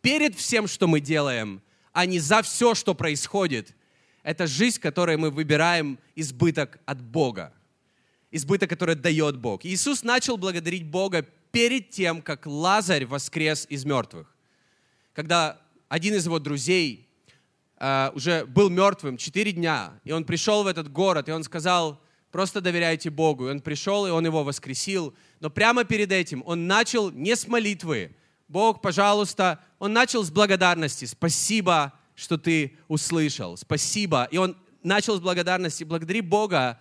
перед 0.01 0.35
всем, 0.35 0.67
что 0.67 0.87
мы 0.87 0.99
делаем, 0.99 1.61
а 1.93 2.05
не 2.05 2.19
за 2.19 2.41
все, 2.41 2.75
что 2.75 2.93
происходит, 2.93 3.75
это 4.23 4.47
жизнь, 4.47 4.77
в 4.77 4.81
которой 4.81 5.17
мы 5.17 5.31
выбираем 5.31 5.97
избыток 6.15 6.79
от 6.85 7.01
Бога. 7.01 7.53
Избыток, 8.29 8.69
который 8.69 8.95
дает 8.95 9.37
Бог. 9.37 9.65
Иисус 9.65 10.03
начал 10.03 10.37
благодарить 10.37 10.85
Бога 10.85 11.25
перед 11.51 11.89
тем, 11.89 12.21
как 12.21 12.45
Лазарь 12.45 13.05
воскрес 13.05 13.65
из 13.69 13.83
мертвых. 13.83 14.33
Когда 15.13 15.59
один 15.89 16.13
из 16.15 16.25
его 16.25 16.39
друзей 16.39 17.09
uh, 17.77 18.13
уже 18.15 18.45
был 18.45 18.69
мертвым 18.69 19.17
четыре 19.17 19.51
дня, 19.51 19.99
и 20.05 20.13
он 20.13 20.23
пришел 20.23 20.63
в 20.63 20.67
этот 20.67 20.89
город, 20.89 21.27
и 21.27 21.31
он 21.33 21.43
сказал, 21.43 22.01
Просто 22.31 22.61
доверяйте 22.61 23.09
Богу. 23.09 23.47
И 23.47 23.51
он 23.51 23.59
пришел, 23.59 24.07
и 24.07 24.09
он 24.09 24.25
его 24.25 24.43
воскресил. 24.43 25.13
Но 25.39 25.49
прямо 25.49 25.83
перед 25.83 26.11
этим 26.11 26.43
он 26.45 26.65
начал 26.65 27.11
не 27.11 27.35
с 27.35 27.47
молитвы. 27.47 28.15
Бог, 28.47 28.81
пожалуйста, 28.81 29.59
он 29.79 29.93
начал 29.93 30.23
с 30.23 30.31
благодарности. 30.31 31.05
Спасибо, 31.05 31.93
что 32.15 32.37
ты 32.37 32.77
услышал. 32.87 33.57
Спасибо. 33.57 34.27
И 34.31 34.37
он 34.37 34.57
начал 34.83 35.17
с 35.17 35.19
благодарности. 35.19 35.83
Благодари 35.83 36.21
Бога 36.21 36.79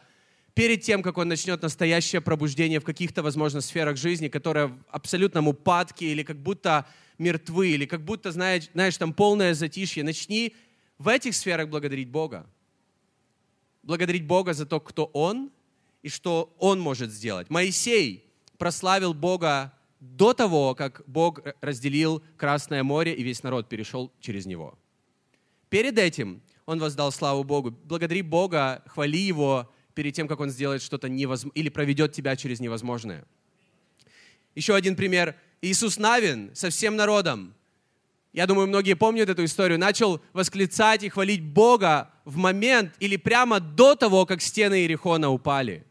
перед 0.55 0.83
тем, 0.83 1.03
как 1.03 1.19
он 1.19 1.29
начнет 1.29 1.63
настоящее 1.63 2.21
пробуждение 2.21 2.81
в 2.81 2.85
каких-то, 2.85 3.23
возможно, 3.23 3.61
сферах 3.61 3.97
жизни, 3.97 4.29
которые 4.29 4.67
в 4.69 4.79
абсолютном 4.91 5.49
упадке 5.49 6.07
или 6.07 6.23
как 6.23 6.37
будто 6.37 6.87
мертвы, 7.19 7.71
или 7.71 7.87
как 7.87 8.05
будто, 8.05 8.31
знаешь, 8.31 8.69
знаешь 8.73 8.97
там 8.97 9.13
полное 9.13 9.55
затишье. 9.55 10.05
Начни 10.05 10.55
в 10.99 11.09
этих 11.09 11.35
сферах 11.35 11.69
благодарить 11.69 12.09
Бога 12.09 12.47
благодарить 13.83 14.27
Бога 14.27 14.53
за 14.55 14.67
то, 14.67 14.81
кто 14.81 15.07
Он 15.07 15.51
и 16.03 16.09
что 16.09 16.55
Он 16.59 16.81
может 16.81 17.11
сделать. 17.11 17.51
Моисей 17.51 18.25
прославил 18.59 19.15
Бога 19.15 19.73
до 20.01 20.33
того, 20.33 20.75
как 20.75 21.03
Бог 21.07 21.41
разделил 21.61 22.23
Красное 22.37 22.83
море 22.83 23.15
и 23.15 23.23
весь 23.23 23.43
народ 23.43 23.69
перешел 23.69 24.11
через 24.21 24.47
него. 24.47 24.79
Перед 25.69 25.99
этим 25.99 26.43
он 26.67 26.79
воздал 26.79 27.13
славу 27.13 27.45
Богу. 27.45 27.71
Благодари 27.71 28.23
Бога, 28.23 28.83
хвали 28.87 29.17
Его 29.17 29.71
перед 29.95 30.15
тем, 30.15 30.29
как 30.29 30.41
Он 30.41 30.51
сделает 30.51 30.83
что-то 30.83 31.09
невозможное 31.09 31.53
или 31.55 31.69
проведет 31.69 32.13
тебя 32.13 32.37
через 32.37 32.61
невозможное. 32.61 33.25
Еще 34.55 34.75
один 34.75 34.97
пример. 34.97 35.37
Иисус 35.63 35.99
Навин 35.99 36.55
со 36.55 36.71
всем 36.71 36.97
народом 36.97 37.55
я 38.33 38.47
думаю, 38.47 38.69
многие 38.69 38.95
помнят 38.95 39.29
эту 39.29 39.45
историю, 39.45 39.79
начал 39.79 40.21
восклицать 40.33 41.03
и 41.03 41.09
хвалить 41.09 41.43
Бога 41.43 42.11
в 42.25 42.37
момент 42.37 42.93
или 43.01 43.17
прямо 43.17 43.59
до 43.59 43.97
того, 43.97 44.25
как 44.25 44.41
стены 44.41 44.81
Иерихона 44.81 45.31
упали. 45.31 45.85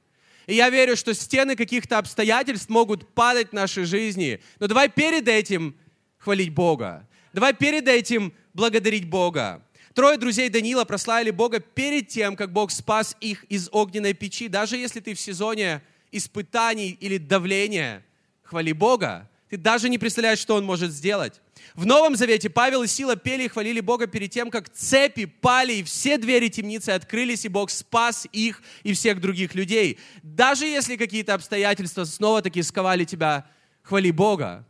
И 0.48 0.56
я 0.56 0.70
верю, 0.70 0.96
что 0.96 1.14
стены 1.14 1.56
каких-то 1.56 1.98
обстоятельств 1.98 2.70
могут 2.70 3.14
падать 3.14 3.50
в 3.50 3.54
нашей 3.54 3.84
жизни. 3.84 4.40
Но 4.60 4.68
давай 4.68 4.90
перед 4.90 5.28
этим 5.28 5.76
хвалить 6.18 6.54
Бога. 6.54 7.08
Давай 7.34 7.54
перед 7.54 7.88
этим 7.88 8.34
благодарить 8.54 9.08
Бога. 9.08 9.62
Трое 9.94 10.18
друзей 10.18 10.50
Даниила 10.50 10.86
прославили 10.86 11.32
Бога 11.32 11.60
перед 11.60 12.08
тем, 12.08 12.36
как 12.36 12.54
Бог 12.54 12.72
спас 12.72 13.18
их 13.20 13.44
из 13.46 13.70
огненной 13.72 14.14
печи. 14.14 14.48
Даже 14.48 14.78
если 14.78 15.02
ты 15.02 15.14
в 15.14 15.20
сезоне 15.20 15.82
испытаний 16.12 16.98
или 17.00 17.18
давления, 17.18 18.06
хвали 18.44 18.72
Бога. 18.72 19.30
Ты 19.50 19.58
даже 19.58 19.90
не 19.90 19.98
представляешь, 19.98 20.40
что 20.40 20.56
Он 20.56 20.64
может 20.64 20.92
сделать. 20.92 21.42
В 21.74 21.86
Новом 21.86 22.16
Завете 22.16 22.50
Павел 22.50 22.84
и 22.84 22.88
Сила 22.88 23.16
пели 23.16 23.44
и 23.44 23.48
хвалили 23.48 23.80
Бога 23.80 24.06
перед 24.06 24.32
тем, 24.32 24.52
как 24.52 24.70
цепи 24.70 25.26
пали, 25.26 25.74
и 25.74 25.84
все 25.84 26.18
двери 26.18 26.50
темницы 26.50 26.92
открылись, 26.92 27.46
и 27.46 27.50
Бог 27.50 27.72
спас 27.72 28.28
их 28.32 28.62
и 28.84 28.94
всех 28.94 29.20
других 29.20 29.56
людей. 29.56 29.98
Даже 30.22 30.66
если 30.66 30.98
какие-то 30.98 31.34
обстоятельства 31.34 32.04
снова-таки 32.04 32.62
сковали 32.62 33.06
тебя, 33.06 33.48
хвали 33.82 34.12
Бога. 34.12 34.66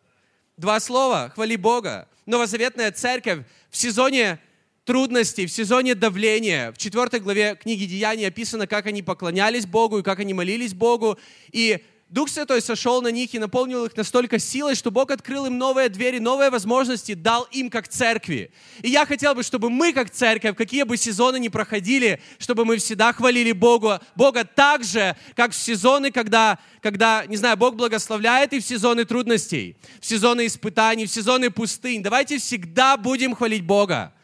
Два 0.55 0.79
слова, 0.79 1.31
хвали 1.33 1.55
Бога. 1.55 2.07
Новозаветная 2.25 2.91
церковь 2.91 3.45
в 3.69 3.77
сезоне 3.77 4.39
трудностей, 4.85 5.45
в 5.45 5.51
сезоне 5.51 5.95
давления. 5.95 6.71
В 6.71 6.77
четвертой 6.77 7.19
главе 7.19 7.55
книги 7.55 7.85
Деяний 7.85 8.27
описано, 8.27 8.65
как 8.65 8.85
они 8.85 9.03
поклонялись 9.03 9.65
Богу 9.65 9.99
и 9.99 10.03
как 10.03 10.19
они 10.19 10.33
молились 10.33 10.73
Богу. 10.73 11.17
И 11.51 11.83
Дух 12.09 12.27
Святой 12.27 12.59
сошел 12.59 13.03
на 13.03 13.09
них 13.09 13.35
и 13.35 13.39
наполнил 13.39 13.85
их 13.85 13.95
настолько 13.95 14.39
силой, 14.39 14.73
что 14.73 14.89
Бог 14.89 15.11
открыл 15.11 15.45
им 15.45 15.59
новые 15.59 15.89
двери, 15.89 16.17
новые 16.17 16.49
возможности, 16.49 17.13
дал 17.13 17.43
им 17.51 17.69
как 17.69 17.87
церкви. 17.87 18.51
И 18.81 18.89
я 18.89 19.05
хотел 19.05 19.35
бы, 19.35 19.43
чтобы 19.43 19.69
мы 19.69 19.93
как 19.93 20.09
церковь, 20.09 20.55
какие 20.55 20.83
бы 20.83 20.97
сезоны 20.97 21.39
ни 21.39 21.49
проходили, 21.49 22.19
чтобы 22.39 22.65
мы 22.65 22.77
всегда 22.77 23.13
хвалили 23.13 23.51
Богу, 23.51 23.99
Бога 24.15 24.43
так 24.43 24.83
же, 24.83 25.15
как 25.35 25.51
в 25.51 25.55
сезоны, 25.55 26.11
когда, 26.11 26.57
когда, 26.81 27.27
не 27.27 27.37
знаю, 27.37 27.57
Бог 27.57 27.75
благословляет 27.75 28.53
и 28.53 28.59
в 28.59 28.65
сезоны 28.65 29.05
трудностей, 29.05 29.77
в 30.01 30.05
сезоны 30.05 30.47
испытаний, 30.47 31.05
в 31.05 31.11
сезоны 31.11 31.51
пустынь. 31.51 32.01
Давайте 32.01 32.39
всегда 32.39 32.97
будем 32.97 33.35
хвалить 33.35 33.63
Бога 33.63 34.15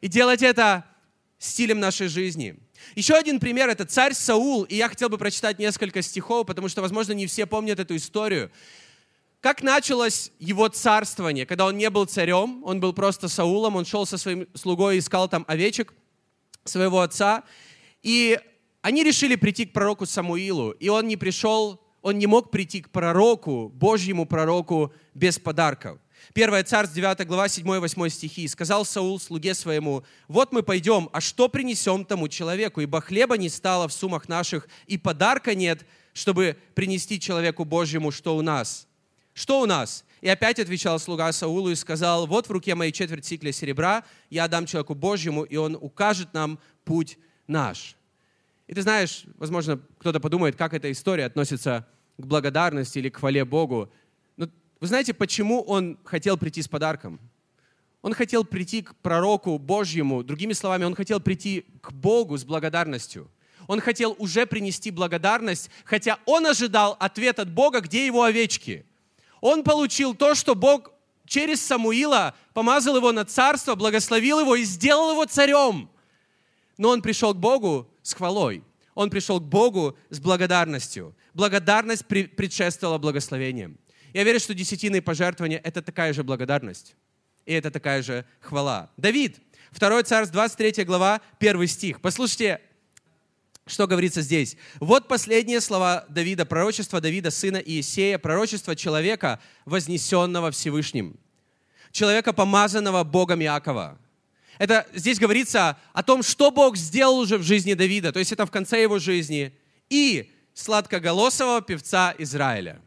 и 0.00 0.08
делать 0.08 0.40
это 0.40 0.86
стилем 1.38 1.78
нашей 1.78 2.08
жизни. 2.08 2.56
Еще 2.94 3.14
один 3.14 3.40
пример– 3.40 3.68
это 3.70 3.84
царь 3.84 4.14
Саул, 4.14 4.64
и 4.64 4.76
я 4.76 4.88
хотел 4.88 5.08
бы 5.08 5.18
прочитать 5.18 5.58
несколько 5.58 6.02
стихов, 6.02 6.46
потому 6.46 6.68
что, 6.68 6.82
возможно, 6.82 7.12
не 7.12 7.26
все 7.26 7.46
помнят 7.46 7.78
эту 7.78 7.96
историю. 7.96 8.50
Как 9.40 9.62
началось 9.62 10.32
его 10.40 10.68
царствование, 10.68 11.46
когда 11.46 11.66
он 11.66 11.78
не 11.78 11.90
был 11.90 12.06
царем, 12.06 12.62
он 12.64 12.80
был 12.80 12.92
просто 12.92 13.28
Саулом, 13.28 13.76
он 13.76 13.84
шел 13.84 14.04
со 14.04 14.18
своим 14.18 14.48
слугой 14.54 14.96
и 14.96 14.98
искал 14.98 15.28
там 15.28 15.44
овечек 15.46 15.94
своего 16.64 17.00
отца, 17.00 17.44
и 18.02 18.40
они 18.82 19.04
решили 19.04 19.36
прийти 19.36 19.66
к 19.66 19.72
пророку 19.72 20.06
Самуилу, 20.06 20.72
и 20.72 20.88
он 20.88 21.06
не 21.06 21.16
пришел, 21.16 21.80
он 22.02 22.18
не 22.18 22.26
мог 22.26 22.50
прийти 22.50 22.80
к 22.80 22.90
пророку, 22.90 23.68
Божьему 23.68 24.26
пророку, 24.26 24.92
без 25.14 25.38
подарков. 25.38 25.98
1 26.34 26.64
Царств, 26.64 26.94
9 26.94 27.26
глава, 27.26 27.46
7-8 27.46 28.08
стихи. 28.10 28.48
«Сказал 28.48 28.84
Саул 28.84 29.18
слуге 29.18 29.54
своему, 29.54 30.04
вот 30.28 30.52
мы 30.52 30.62
пойдем, 30.62 31.08
а 31.12 31.20
что 31.20 31.48
принесем 31.48 32.04
тому 32.04 32.28
человеку? 32.28 32.80
Ибо 32.80 33.00
хлеба 33.00 33.36
не 33.36 33.48
стало 33.48 33.88
в 33.88 33.92
сумах 33.92 34.28
наших, 34.28 34.68
и 34.86 34.98
подарка 34.98 35.54
нет, 35.54 35.86
чтобы 36.12 36.56
принести 36.74 37.18
человеку 37.20 37.64
Божьему, 37.64 38.10
что 38.10 38.36
у 38.36 38.42
нас». 38.42 38.88
Что 39.38 39.60
у 39.60 39.66
нас? 39.66 40.04
И 40.20 40.28
опять 40.28 40.58
отвечал 40.58 40.98
слуга 40.98 41.30
Саулу 41.30 41.70
и 41.70 41.76
сказал, 41.76 42.26
вот 42.26 42.48
в 42.48 42.50
руке 42.50 42.74
моей 42.74 42.90
четверть 42.90 43.24
сикля 43.24 43.52
серебра, 43.52 44.02
я 44.30 44.48
дам 44.48 44.66
человеку 44.66 44.96
Божьему, 44.96 45.44
и 45.44 45.54
он 45.54 45.78
укажет 45.80 46.34
нам 46.34 46.58
путь 46.84 47.18
наш. 47.46 47.94
И 48.66 48.74
ты 48.74 48.82
знаешь, 48.82 49.22
возможно, 49.36 49.80
кто-то 49.98 50.18
подумает, 50.18 50.56
как 50.56 50.74
эта 50.74 50.90
история 50.90 51.24
относится 51.26 51.86
к 52.16 52.26
благодарности 52.26 52.98
или 52.98 53.10
к 53.10 53.18
хвале 53.18 53.44
Богу. 53.44 53.92
Вы 54.80 54.86
знаете, 54.86 55.12
почему 55.12 55.62
он 55.62 55.98
хотел 56.04 56.36
прийти 56.36 56.62
с 56.62 56.68
подарком? 56.68 57.18
Он 58.02 58.14
хотел 58.14 58.44
прийти 58.44 58.82
к 58.82 58.94
пророку 58.96 59.58
Божьему, 59.58 60.22
другими 60.22 60.52
словами, 60.52 60.84
он 60.84 60.94
хотел 60.94 61.18
прийти 61.20 61.66
к 61.82 61.90
Богу 61.92 62.38
с 62.38 62.44
благодарностью. 62.44 63.28
Он 63.66 63.80
хотел 63.80 64.14
уже 64.18 64.46
принести 64.46 64.90
благодарность, 64.90 65.68
хотя 65.84 66.18
он 66.24 66.46
ожидал 66.46 66.96
ответ 67.00 67.38
от 67.38 67.50
Бога, 67.50 67.80
где 67.80 68.06
его 68.06 68.22
овечки. 68.22 68.86
Он 69.40 69.62
получил 69.62 70.14
то, 70.14 70.34
что 70.34 70.54
Бог 70.54 70.90
через 71.26 71.60
Самуила 71.60 72.34
помазал 72.54 72.96
его 72.96 73.12
на 73.12 73.24
царство, 73.24 73.74
благословил 73.74 74.40
его 74.40 74.56
и 74.56 74.64
сделал 74.64 75.12
его 75.12 75.24
царем. 75.26 75.90
Но 76.78 76.90
он 76.90 77.02
пришел 77.02 77.34
к 77.34 77.38
Богу 77.38 77.90
с 78.02 78.14
хвалой. 78.14 78.64
Он 78.94 79.10
пришел 79.10 79.38
к 79.38 79.44
Богу 79.44 79.96
с 80.08 80.18
благодарностью. 80.18 81.14
Благодарность 81.34 82.06
предшествовала 82.06 82.98
благословением. 82.98 83.76
Я 84.12 84.24
верю, 84.24 84.40
что 84.40 84.54
десятины 84.54 85.02
пожертвования– 85.02 85.60
это 85.64 85.82
такая 85.82 86.12
же 86.12 86.22
благодарность. 86.22 86.94
И 87.46 87.52
это 87.52 87.70
такая 87.70 88.02
же 88.02 88.24
хвала. 88.40 88.90
Давид, 88.96 89.38
2 89.72 90.02
Царств, 90.02 90.32
23 90.32 90.84
глава, 90.84 91.20
1 91.38 91.66
стих. 91.66 92.00
Послушайте, 92.00 92.60
что 93.66 93.86
говорится 93.86 94.22
здесь? 94.22 94.56
Вот 94.80 95.08
последние 95.08 95.60
слова 95.60 96.06
Давида, 96.08 96.46
пророчество 96.46 97.00
Давида, 97.00 97.30
сына 97.30 97.58
Иисея, 97.58 98.18
пророчество 98.18 98.74
человека, 98.74 99.40
вознесенного 99.66 100.50
Всевышним. 100.50 101.16
Человека, 101.92 102.32
помазанного 102.32 103.04
Богом 103.04 103.42
Иакова. 103.42 103.98
Это 104.58 104.86
здесь 104.94 105.18
говорится 105.18 105.78
о 105.92 106.02
том, 106.02 106.22
что 106.22 106.50
Бог 106.50 106.76
сделал 106.76 107.18
уже 107.18 107.38
в 107.38 107.42
жизни 107.42 107.74
Давида, 107.74 108.12
то 108.12 108.18
есть 108.18 108.32
это 108.32 108.44
в 108.44 108.50
конце 108.50 108.82
его 108.82 108.98
жизни, 108.98 109.54
и 109.88 110.32
сладкоголосого 110.54 111.62
певца 111.62 112.14
Израиля. 112.18 112.80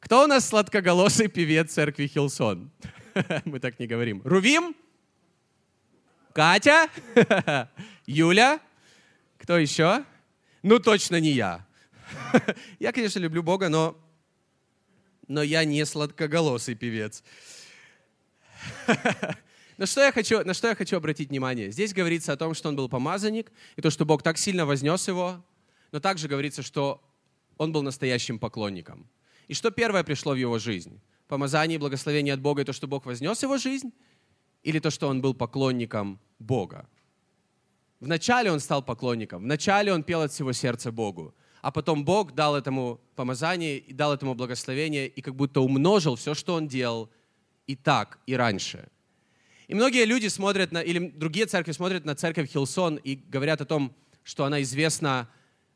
Кто 0.00 0.24
у 0.24 0.26
нас 0.26 0.48
сладкоголосый 0.48 1.28
певец 1.28 1.72
церкви 1.72 2.06
Хилсон? 2.06 2.70
Мы 3.44 3.60
так 3.60 3.78
не 3.78 3.86
говорим. 3.86 4.22
Рувим? 4.24 4.74
Катя? 6.32 6.88
Юля? 8.06 8.60
Кто 9.38 9.58
еще? 9.58 10.04
Ну, 10.62 10.78
точно 10.78 11.20
не 11.20 11.30
я. 11.30 11.66
Я, 12.78 12.92
конечно, 12.92 13.18
люблю 13.18 13.42
Бога, 13.42 13.68
но, 13.68 13.96
но 15.28 15.42
я 15.42 15.64
не 15.64 15.86
сладкоголосый 15.86 16.74
певец. 16.74 17.22
На 19.78 19.86
что, 19.86 20.02
я 20.02 20.12
хочу, 20.12 20.44
на 20.44 20.54
что 20.54 20.68
я 20.68 20.74
хочу 20.74 20.96
обратить 20.96 21.30
внимание? 21.30 21.70
Здесь 21.70 21.94
говорится 21.94 22.32
о 22.32 22.36
том, 22.36 22.52
что 22.52 22.68
он 22.68 22.76
был 22.76 22.88
помазанник, 22.88 23.50
и 23.76 23.80
то, 23.80 23.90
что 23.90 24.04
Бог 24.04 24.22
так 24.22 24.38
сильно 24.38 24.66
вознес 24.66 25.08
его, 25.08 25.42
но 25.92 26.00
также 26.00 26.28
говорится, 26.28 26.62
что 26.62 27.02
он 27.56 27.72
был 27.72 27.82
настоящим 27.82 28.38
поклонником. 28.38 29.08
И 29.50 29.54
что 29.54 29.72
первое 29.72 30.04
пришло 30.04 30.32
в 30.32 30.36
его 30.36 30.60
жизнь? 30.60 31.00
Помазание 31.26 31.74
и 31.74 31.78
благословение 31.78 32.34
от 32.34 32.40
Бога, 32.40 32.62
и 32.62 32.64
то, 32.64 32.72
что 32.72 32.86
Бог 32.86 33.04
вознес 33.04 33.42
его 33.42 33.58
жизнь? 33.58 33.92
Или 34.62 34.78
то, 34.78 34.90
что 34.90 35.08
он 35.08 35.20
был 35.20 35.34
поклонником 35.34 36.20
Бога? 36.38 36.88
Вначале 37.98 38.52
он 38.52 38.60
стал 38.60 38.80
поклонником, 38.80 39.42
вначале 39.42 39.92
он 39.92 40.04
пел 40.04 40.22
от 40.22 40.30
всего 40.30 40.52
сердца 40.52 40.92
Богу, 40.92 41.34
а 41.62 41.72
потом 41.72 42.04
Бог 42.04 42.32
дал 42.32 42.54
этому 42.54 43.00
помазание 43.16 43.78
и 43.78 43.92
дал 43.92 44.14
этому 44.14 44.34
благословение, 44.34 45.08
и 45.08 45.20
как 45.20 45.34
будто 45.34 45.60
умножил 45.60 46.14
все, 46.14 46.34
что 46.34 46.54
он 46.54 46.68
делал 46.68 47.10
и 47.66 47.74
так, 47.74 48.20
и 48.26 48.36
раньше– 48.36 48.88
и 49.66 49.74
многие 49.74 50.04
люди 50.04 50.26
смотрят 50.26 50.72
на, 50.72 50.82
или 50.82 51.10
другие 51.10 51.46
церкви 51.46 51.70
смотрят 51.70 52.04
на 52.04 52.16
церковь 52.16 52.50
Хилсон 52.50 52.96
и 52.96 53.14
говорят 53.14 53.60
о 53.60 53.64
том, 53.64 53.94
что 54.24 54.44
она 54.44 54.62
известна 54.62 55.28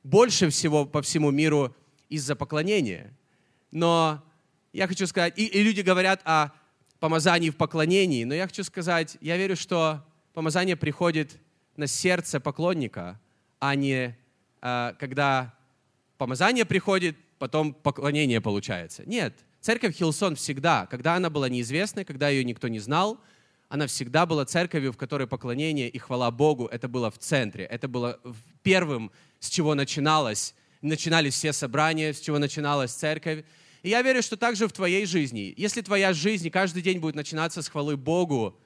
больше 0.02 0.48
всего 0.50 0.84
по 0.84 1.00
всему 1.00 1.30
миру 1.30 1.76
из-за 2.08 2.34
поклонения. 2.34 3.16
Но 3.74 4.24
я 4.72 4.88
хочу 4.88 5.06
сказать, 5.06 5.34
и, 5.36 5.44
и 5.44 5.62
люди 5.62 5.82
говорят 5.82 6.22
о 6.24 6.48
помазании 6.98 7.50
в 7.50 7.56
поклонении, 7.56 8.24
но 8.24 8.32
я 8.32 8.46
хочу 8.46 8.64
сказать, 8.64 9.18
я 9.20 9.36
верю, 9.36 9.54
что 9.54 10.02
помазание 10.32 10.76
приходит 10.76 11.36
на 11.76 11.86
сердце 11.86 12.40
поклонника, 12.40 13.20
а 13.58 13.74
не 13.74 14.16
а, 14.62 14.94
когда 14.98 15.54
помазание 16.16 16.64
приходит, 16.64 17.18
потом 17.38 17.74
поклонение 17.74 18.40
получается. 18.40 19.02
Нет, 19.04 19.34
церковь 19.60 19.96
Хилсон 19.96 20.36
всегда, 20.36 20.86
когда 20.86 21.16
она 21.16 21.28
была 21.28 21.50
неизвестной, 21.50 22.06
когда 22.06 22.30
ее 22.30 22.44
никто 22.44 22.68
не 22.68 22.78
знал– 22.78 23.20
она 23.74 23.88
всегда 23.88 24.24
была 24.24 24.44
церковью, 24.44 24.92
в 24.92 24.96
которой 24.96 25.26
поклонение 25.26 25.88
и 25.88 25.98
хвала 25.98 26.30
Богу, 26.30 26.66
это 26.66 26.86
было 26.86 27.10
в 27.10 27.18
центре, 27.18 27.64
это 27.64 27.88
было 27.88 28.20
первым, 28.62 29.10
с 29.40 29.48
чего 29.48 29.74
начиналось, 29.74 30.54
начинались 30.80 31.34
все 31.34 31.52
собрания, 31.52 32.12
с 32.12 32.20
чего 32.20 32.38
начиналась 32.38 32.92
церковь. 32.92 33.44
И 33.84 33.90
я 33.90 34.00
верю, 34.00 34.22
что 34.22 34.38
также 34.38 34.66
в 34.66 34.72
твоей 34.72 35.04
жизни, 35.04 35.52
если 35.58 35.82
твоя 35.82 36.14
жизнь 36.14 36.48
каждый 36.48 36.82
день 36.82 37.00
будет 37.00 37.14
начинаться 37.14 37.60
с 37.60 37.68
хвалы 37.68 37.98
Богу, 37.98 38.58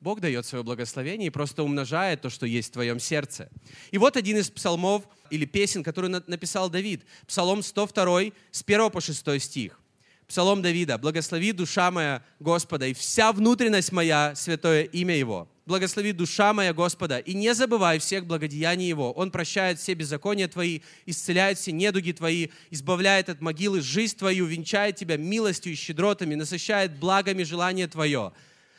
Бог 0.00 0.20
дает 0.20 0.44
свое 0.44 0.62
благословение 0.62 1.28
и 1.28 1.30
просто 1.30 1.62
умножает 1.62 2.20
то, 2.20 2.28
что 2.28 2.44
есть 2.44 2.68
в 2.68 2.72
твоем 2.72 3.00
сердце. 3.00 3.48
И 3.90 3.96
вот 3.96 4.18
один 4.18 4.36
из 4.36 4.50
псалмов 4.50 5.04
или 5.30 5.46
песен, 5.46 5.82
который 5.82 6.10
написал 6.10 6.68
Давид. 6.68 7.06
Псалом 7.26 7.62
102, 7.62 8.32
с 8.50 8.62
1 8.62 8.90
по 8.90 9.00
6 9.00 9.40
стих. 9.42 9.80
Псалом 10.28 10.60
Давида. 10.60 10.98
«Благослови 10.98 11.52
душа 11.52 11.90
моя 11.90 12.22
Господа, 12.40 12.86
и 12.86 12.94
вся 12.94 13.32
внутренность 13.32 13.92
моя, 13.92 14.34
святое 14.34 14.82
имя 14.82 15.16
Его. 15.16 15.48
Благослови 15.66 16.12
душа 16.12 16.52
моя 16.52 16.72
Господа, 16.72 17.18
и 17.18 17.32
не 17.34 17.54
забывай 17.54 17.98
всех 17.98 18.26
благодеяний 18.26 18.88
Его. 18.88 19.12
Он 19.12 19.30
прощает 19.30 19.78
все 19.78 19.94
беззакония 19.94 20.48
Твои, 20.48 20.80
исцеляет 21.06 21.58
все 21.58 21.70
недуги 21.70 22.12
Твои, 22.12 22.48
избавляет 22.70 23.28
от 23.28 23.40
могилы 23.40 23.80
жизнь 23.80 24.16
Твою, 24.16 24.46
венчает 24.46 24.96
Тебя 24.96 25.16
милостью 25.16 25.72
и 25.72 25.76
щедротами, 25.76 26.34
насыщает 26.34 26.98
благами 26.98 27.44
желание 27.44 27.86
Твое. 27.86 28.32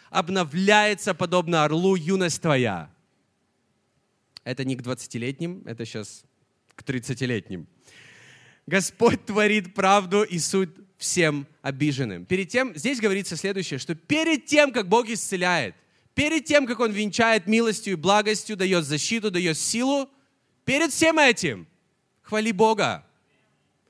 Обновляется, 0.09 1.13
подобно 1.13 1.63
орлу, 1.63 1.95
юность 1.95 2.41
Твоя». 2.41 2.89
Это 4.43 4.63
не 4.63 4.77
к 4.77 4.81
20-летним, 4.81 5.63
это 5.65 5.85
сейчас 5.85 6.23
к 6.75 6.83
30-летним. 6.83 7.67
Господь 8.65 9.25
творит 9.25 9.73
правду 9.73 10.23
и 10.23 10.39
суть 10.39 10.69
всем 10.97 11.47
обиженным. 11.61 12.25
Перед 12.25 12.49
тем, 12.49 12.75
здесь 12.75 12.99
говорится 12.99 13.37
следующее, 13.37 13.79
что 13.79 13.95
перед 13.95 14.45
тем, 14.45 14.71
как 14.71 14.87
Бог 14.87 15.07
исцеляет, 15.09 15.75
перед 16.13 16.45
тем, 16.45 16.65
как 16.65 16.79
Он 16.79 16.91
венчает 16.91 17.47
милостью 17.47 17.93
и 17.93 17.95
благостью, 17.95 18.57
дает 18.57 18.85
защиту, 18.85 19.29
дает 19.29 19.57
силу, 19.57 20.09
перед 20.65 20.91
всем 20.91 21.19
этим 21.19 21.67
хвали 22.23 22.51
Бога. 22.51 23.05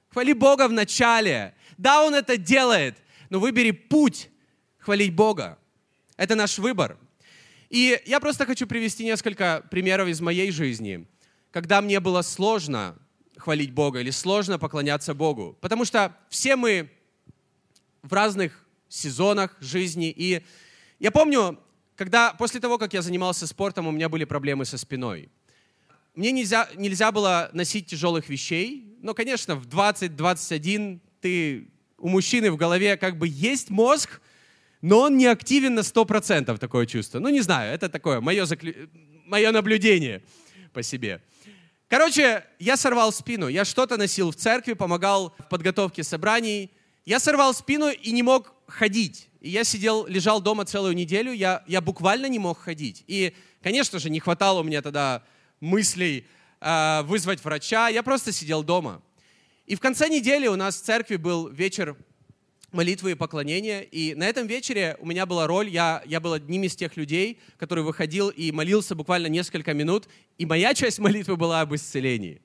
Хвали 0.10 0.34
Бога 0.34 0.68
в 0.68 0.74
начале. 0.74 1.54
Да, 1.78 2.04
Он 2.04 2.14
это 2.14 2.38
делает, 2.38 2.98
но 3.30 3.40
выбери 3.40 3.72
путь 3.72 4.30
хвалить 4.78 5.14
Бога. 5.14 5.58
Это 6.18 6.36
наш 6.36 6.58
выбор. 6.58 6.98
И 7.70 8.02
я 8.06 8.20
просто 8.20 8.46
хочу 8.46 8.68
привести 8.68 9.04
несколько 9.04 9.66
примеров 9.70 10.08
из 10.08 10.22
моей 10.22 10.52
жизни, 10.52 11.06
когда 11.52 11.82
мне 11.82 12.00
было 12.00 12.22
сложно 12.22 12.98
хвалить 13.38 13.72
Бога 13.72 14.00
или 14.00 14.10
сложно 14.10 14.58
поклоняться 14.58 15.14
Богу. 15.14 15.58
Потому 15.62 15.86
что 15.86 16.16
все 16.30 16.56
мы 16.56 16.90
в 18.08 18.14
разных 18.14 18.66
сезонах 18.90 19.56
жизни. 19.60 20.14
И 20.16 20.42
я 21.00 21.12
помню, 21.12 21.60
когда 21.96 22.34
после 22.34 22.60
того, 22.60 22.78
как 22.78 22.94
я 22.94 23.02
занимался 23.02 23.48
спортом, 23.48 23.88
у 23.88 23.92
меня 23.92 24.10
были 24.10 24.24
проблемы 24.24 24.66
со 24.66 24.78
спиной. 24.78 25.30
Мне 26.16 26.32
нельзя, 26.32 26.70
нельзя 26.76 27.12
было 27.12 27.50
носить 27.54 27.88
тяжелых 27.88 28.30
вещей, 28.30 28.98
но, 29.02 29.14
конечно, 29.14 29.56
в 29.56 29.68
20-21 29.68 31.00
ты 31.22 31.68
у 31.98 32.10
мужчины 32.10 32.52
в 32.52 32.58
голове 32.58 32.98
как 32.98 33.18
бы 33.18 33.28
есть 33.28 33.70
мозг, 33.70 34.22
но 34.82 35.02
он 35.02 35.18
не 35.18 35.26
активен 35.26 35.76
на 35.76 35.82
100%, 35.82 36.58
такое 36.58 36.86
чувство. 36.86 37.20
Ну, 37.20 37.30
не 37.30 37.42
знаю, 37.42 37.74
это 37.74 37.90
такое 37.90 38.22
мое, 38.22 38.46
заклю... 38.46 38.74
мое 39.26 39.52
наблюдение 39.52 40.24
по 40.74 40.82
себе. 40.82 41.22
Короче, 41.90 42.44
я 42.60 42.78
сорвал 42.78 43.12
спину. 43.12 43.48
Я 43.48 43.64
что-то 43.64 43.98
носил 43.98 44.32
в 44.32 44.36
церкви, 44.36 44.74
помогал 44.74 45.36
в 45.40 45.50
подготовке 45.50 46.04
собраний. 46.04 46.72
Я 47.08 47.22
сорвал 47.22 47.54
спину 47.54 47.88
и 47.90 48.12
не 48.12 48.22
мог 48.22 48.54
ходить. 48.68 49.30
И 49.40 49.50
я 49.50 49.64
сидел, 49.64 50.06
лежал 50.08 50.42
дома 50.42 50.66
целую 50.66 50.94
неделю, 50.94 51.32
я, 51.32 51.64
я 51.66 51.80
буквально 51.80 52.26
не 52.26 52.38
мог 52.38 52.60
ходить. 52.60 53.06
И, 53.08 53.34
конечно 53.64 53.98
же, 53.98 54.10
не 54.10 54.20
хватало 54.20 54.60
у 54.60 54.64
меня 54.64 54.82
тогда 54.82 55.24
мыслей 55.62 56.26
э, 56.60 57.02
вызвать 57.04 57.42
врача, 57.42 57.88
я 57.88 58.04
просто 58.04 58.34
сидел 58.34 58.62
дома. 58.62 59.02
И 59.68 59.76
в 59.76 59.80
конце 59.80 60.10
недели 60.10 60.48
у 60.48 60.58
нас 60.58 60.82
в 60.82 60.84
церкви 60.84 61.16
был 61.16 61.48
вечер 61.48 61.96
молитвы 62.74 63.12
и 63.12 63.16
поклонения. 63.16 63.84
И 63.84 64.14
на 64.14 64.28
этом 64.28 64.46
вечере 64.46 64.98
у 65.00 65.06
меня 65.06 65.26
была 65.26 65.48
роль, 65.48 65.70
я, 65.70 66.04
я 66.06 66.20
был 66.20 66.34
одним 66.34 66.64
из 66.64 66.76
тех 66.76 66.98
людей, 66.98 67.40
который 67.58 67.86
выходил 67.86 68.28
и 68.28 68.52
молился 68.52 68.96
буквально 68.96 69.28
несколько 69.28 69.74
минут. 69.74 70.10
И 70.38 70.46
моя 70.46 70.74
часть 70.74 71.00
молитвы 71.00 71.38
была 71.38 71.62
об 71.62 71.74
исцелении. 71.74 72.42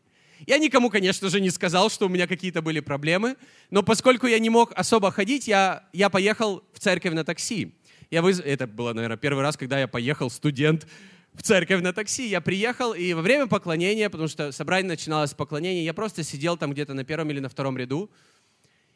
Я 0.47 0.59
никому, 0.59 0.91
конечно 0.91 1.29
же, 1.29 1.41
не 1.41 1.51
сказал, 1.51 1.91
что 1.91 2.07
у 2.07 2.09
меня 2.09 2.27
какие-то 2.27 2.63
были 2.63 2.81
проблемы, 2.81 3.37
но 3.71 3.83
поскольку 3.83 4.27
я 4.27 4.39
не 4.39 4.51
мог 4.51 4.73
особо 4.75 5.11
ходить, 5.11 5.47
я, 5.47 5.85
я 5.93 6.11
поехал 6.11 6.65
в 6.73 6.81
церковь 6.81 7.13
на 7.13 7.25
такси. 7.25 7.75
Я 8.11 8.23
выз... 8.23 8.41
Это 8.41 8.67
было, 8.67 8.93
наверное, 8.93 9.17
первый 9.17 9.43
раз, 9.43 9.57
когда 9.57 9.79
я 9.79 9.89
поехал, 9.89 10.31
студент, 10.31 10.87
в 11.33 11.43
церковь 11.43 11.81
на 11.81 11.93
такси. 11.93 12.29
Я 12.29 12.41
приехал, 12.41 12.93
и 12.93 13.13
во 13.15 13.23
время 13.23 13.47
поклонения, 13.47 14.11
потому 14.11 14.29
что 14.29 14.53
собрание 14.53 14.89
начиналось 14.89 15.31
с 15.31 15.35
поклонения, 15.35 15.85
я 15.85 15.95
просто 15.95 16.23
сидел 16.23 16.57
там 16.57 16.73
где-то 16.73 16.93
на 16.95 17.05
первом 17.05 17.31
или 17.31 17.41
на 17.41 17.49
втором 17.49 17.79
ряду. 17.79 18.11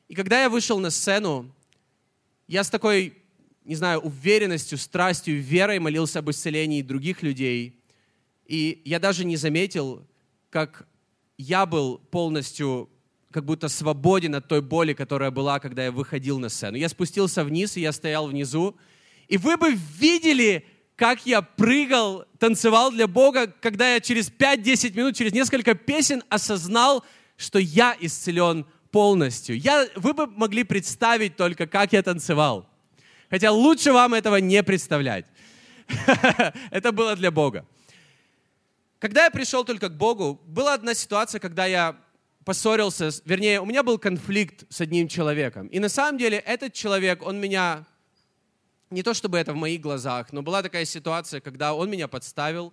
И 0.08 0.14
когда 0.14 0.42
я 0.42 0.50
вышел 0.50 0.78
на 0.78 0.90
сцену, 0.90 1.50
я 2.46 2.62
с 2.62 2.70
такой, 2.70 3.14
не 3.64 3.74
знаю, 3.74 4.00
уверенностью, 4.00 4.78
страстью, 4.78 5.40
верой 5.40 5.78
молился 5.78 6.18
об 6.18 6.30
исцелении 6.30 6.82
других 6.82 7.22
людей. 7.22 7.80
И 8.46 8.82
я 8.84 9.00
даже 9.00 9.24
не 9.24 9.36
заметил, 9.36 10.06
как 10.50 10.86
я 11.38 11.66
был 11.66 11.98
полностью 11.98 12.88
как 13.30 13.44
будто 13.44 13.68
свободен 13.68 14.34
от 14.34 14.48
той 14.48 14.62
боли, 14.62 14.94
которая 14.94 15.30
была, 15.30 15.60
когда 15.60 15.84
я 15.84 15.92
выходил 15.92 16.38
на 16.38 16.48
сцену. 16.48 16.76
Я 16.78 16.88
спустился 16.88 17.44
вниз, 17.44 17.76
и 17.76 17.82
я 17.82 17.92
стоял 17.92 18.26
внизу. 18.28 18.76
И 19.28 19.36
вы 19.36 19.58
бы 19.58 19.74
видели, 19.98 20.64
как 20.94 21.26
я 21.26 21.42
прыгал, 21.42 22.24
танцевал 22.38 22.90
для 22.90 23.06
Бога, 23.06 23.46
когда 23.60 23.92
я 23.92 24.00
через 24.00 24.30
5-10 24.30 24.96
минут, 24.96 25.16
через 25.16 25.32
несколько 25.32 25.74
песен 25.74 26.22
осознал, 26.30 27.04
что 27.36 27.58
я 27.58 27.94
исцелен 28.00 28.64
полностью. 28.90 29.58
Я, 29.58 29.86
вы 29.96 30.14
бы 30.14 30.26
могли 30.26 30.64
представить 30.64 31.36
только, 31.36 31.66
как 31.66 31.92
я 31.92 32.02
танцевал. 32.02 32.66
Хотя 33.28 33.50
лучше 33.52 33.92
вам 33.92 34.14
этого 34.14 34.36
не 34.36 34.62
представлять. 34.62 35.26
Это 36.70 36.92
было 36.92 37.14
для 37.16 37.30
Бога. 37.30 37.66
Когда 38.98 39.24
я 39.24 39.30
пришел 39.30 39.64
только 39.64 39.88
к 39.88 39.96
Богу, 39.96 40.40
была 40.46 40.74
одна 40.74 40.94
ситуация, 40.94 41.38
когда 41.38 41.66
я 41.66 41.96
поссорился, 42.44 43.10
вернее, 43.24 43.60
у 43.60 43.66
меня 43.66 43.82
был 43.82 43.98
конфликт 43.98 44.64
с 44.70 44.80
одним 44.80 45.08
человеком. 45.08 45.66
И 45.66 45.78
на 45.80 45.88
самом 45.88 46.16
деле 46.16 46.38
этот 46.38 46.72
человек, 46.72 47.22
он 47.22 47.38
меня, 47.38 47.84
не 48.90 49.02
то 49.02 49.12
чтобы 49.12 49.36
это 49.36 49.52
в 49.52 49.56
моих 49.56 49.82
глазах, 49.82 50.32
но 50.32 50.42
была 50.42 50.62
такая 50.62 50.86
ситуация, 50.86 51.40
когда 51.40 51.74
он 51.74 51.90
меня 51.90 52.08
подставил. 52.08 52.72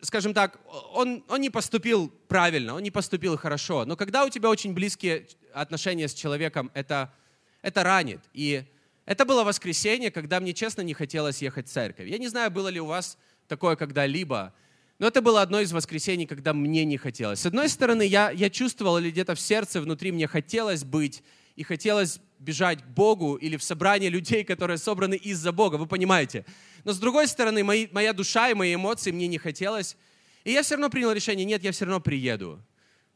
Скажем 0.00 0.34
так, 0.34 0.58
он, 0.94 1.24
он 1.28 1.40
не 1.40 1.50
поступил 1.50 2.12
правильно, 2.26 2.74
он 2.74 2.82
не 2.82 2.90
поступил 2.90 3.36
хорошо. 3.36 3.84
Но 3.84 3.96
когда 3.96 4.24
у 4.24 4.30
тебя 4.30 4.50
очень 4.50 4.72
близкие 4.72 5.28
отношения 5.52 6.08
с 6.08 6.14
человеком, 6.14 6.72
это, 6.74 7.14
это 7.62 7.84
ранит. 7.84 8.20
И 8.32 8.64
это 9.04 9.24
было 9.24 9.44
воскресенье, 9.44 10.10
когда 10.10 10.40
мне, 10.40 10.54
честно, 10.54 10.80
не 10.80 10.94
хотелось 10.94 11.40
ехать 11.40 11.68
в 11.68 11.70
церковь. 11.70 12.08
Я 12.08 12.18
не 12.18 12.26
знаю, 12.26 12.50
было 12.50 12.66
ли 12.66 12.80
у 12.80 12.86
вас 12.86 13.16
такое 13.50 13.76
когда-либо. 13.76 14.54
Но 15.00 15.08
это 15.08 15.20
было 15.20 15.42
одно 15.42 15.60
из 15.60 15.72
воскресений, 15.72 16.26
когда 16.26 16.54
мне 16.54 16.84
не 16.84 16.96
хотелось. 16.96 17.40
С 17.40 17.46
одной 17.46 17.68
стороны, 17.68 18.02
я, 18.06 18.30
я 18.30 18.48
чувствовал, 18.48 18.98
или 18.98 19.10
где-то 19.10 19.34
в 19.34 19.40
сердце 19.40 19.80
внутри 19.80 20.12
мне 20.12 20.26
хотелось 20.26 20.84
быть, 20.84 21.22
и 21.56 21.64
хотелось 21.64 22.20
бежать 22.38 22.82
к 22.82 22.86
Богу 22.86 23.34
или 23.34 23.56
в 23.56 23.62
собрание 23.62 24.08
людей, 24.08 24.44
которые 24.44 24.78
собраны 24.78 25.16
из-за 25.16 25.52
Бога, 25.52 25.76
вы 25.76 25.86
понимаете. 25.86 26.46
Но 26.84 26.92
с 26.92 26.98
другой 26.98 27.26
стороны, 27.26 27.64
мои, 27.64 27.88
моя 27.92 28.12
душа 28.12 28.48
и 28.50 28.54
мои 28.54 28.74
эмоции 28.74 29.10
мне 29.10 29.26
не 29.26 29.38
хотелось. 29.38 29.96
И 30.44 30.52
я 30.52 30.62
все 30.62 30.76
равно 30.76 30.88
принял 30.88 31.12
решение, 31.12 31.44
нет, 31.44 31.62
я 31.62 31.72
все 31.72 31.84
равно 31.84 32.00
приеду. 32.00 32.62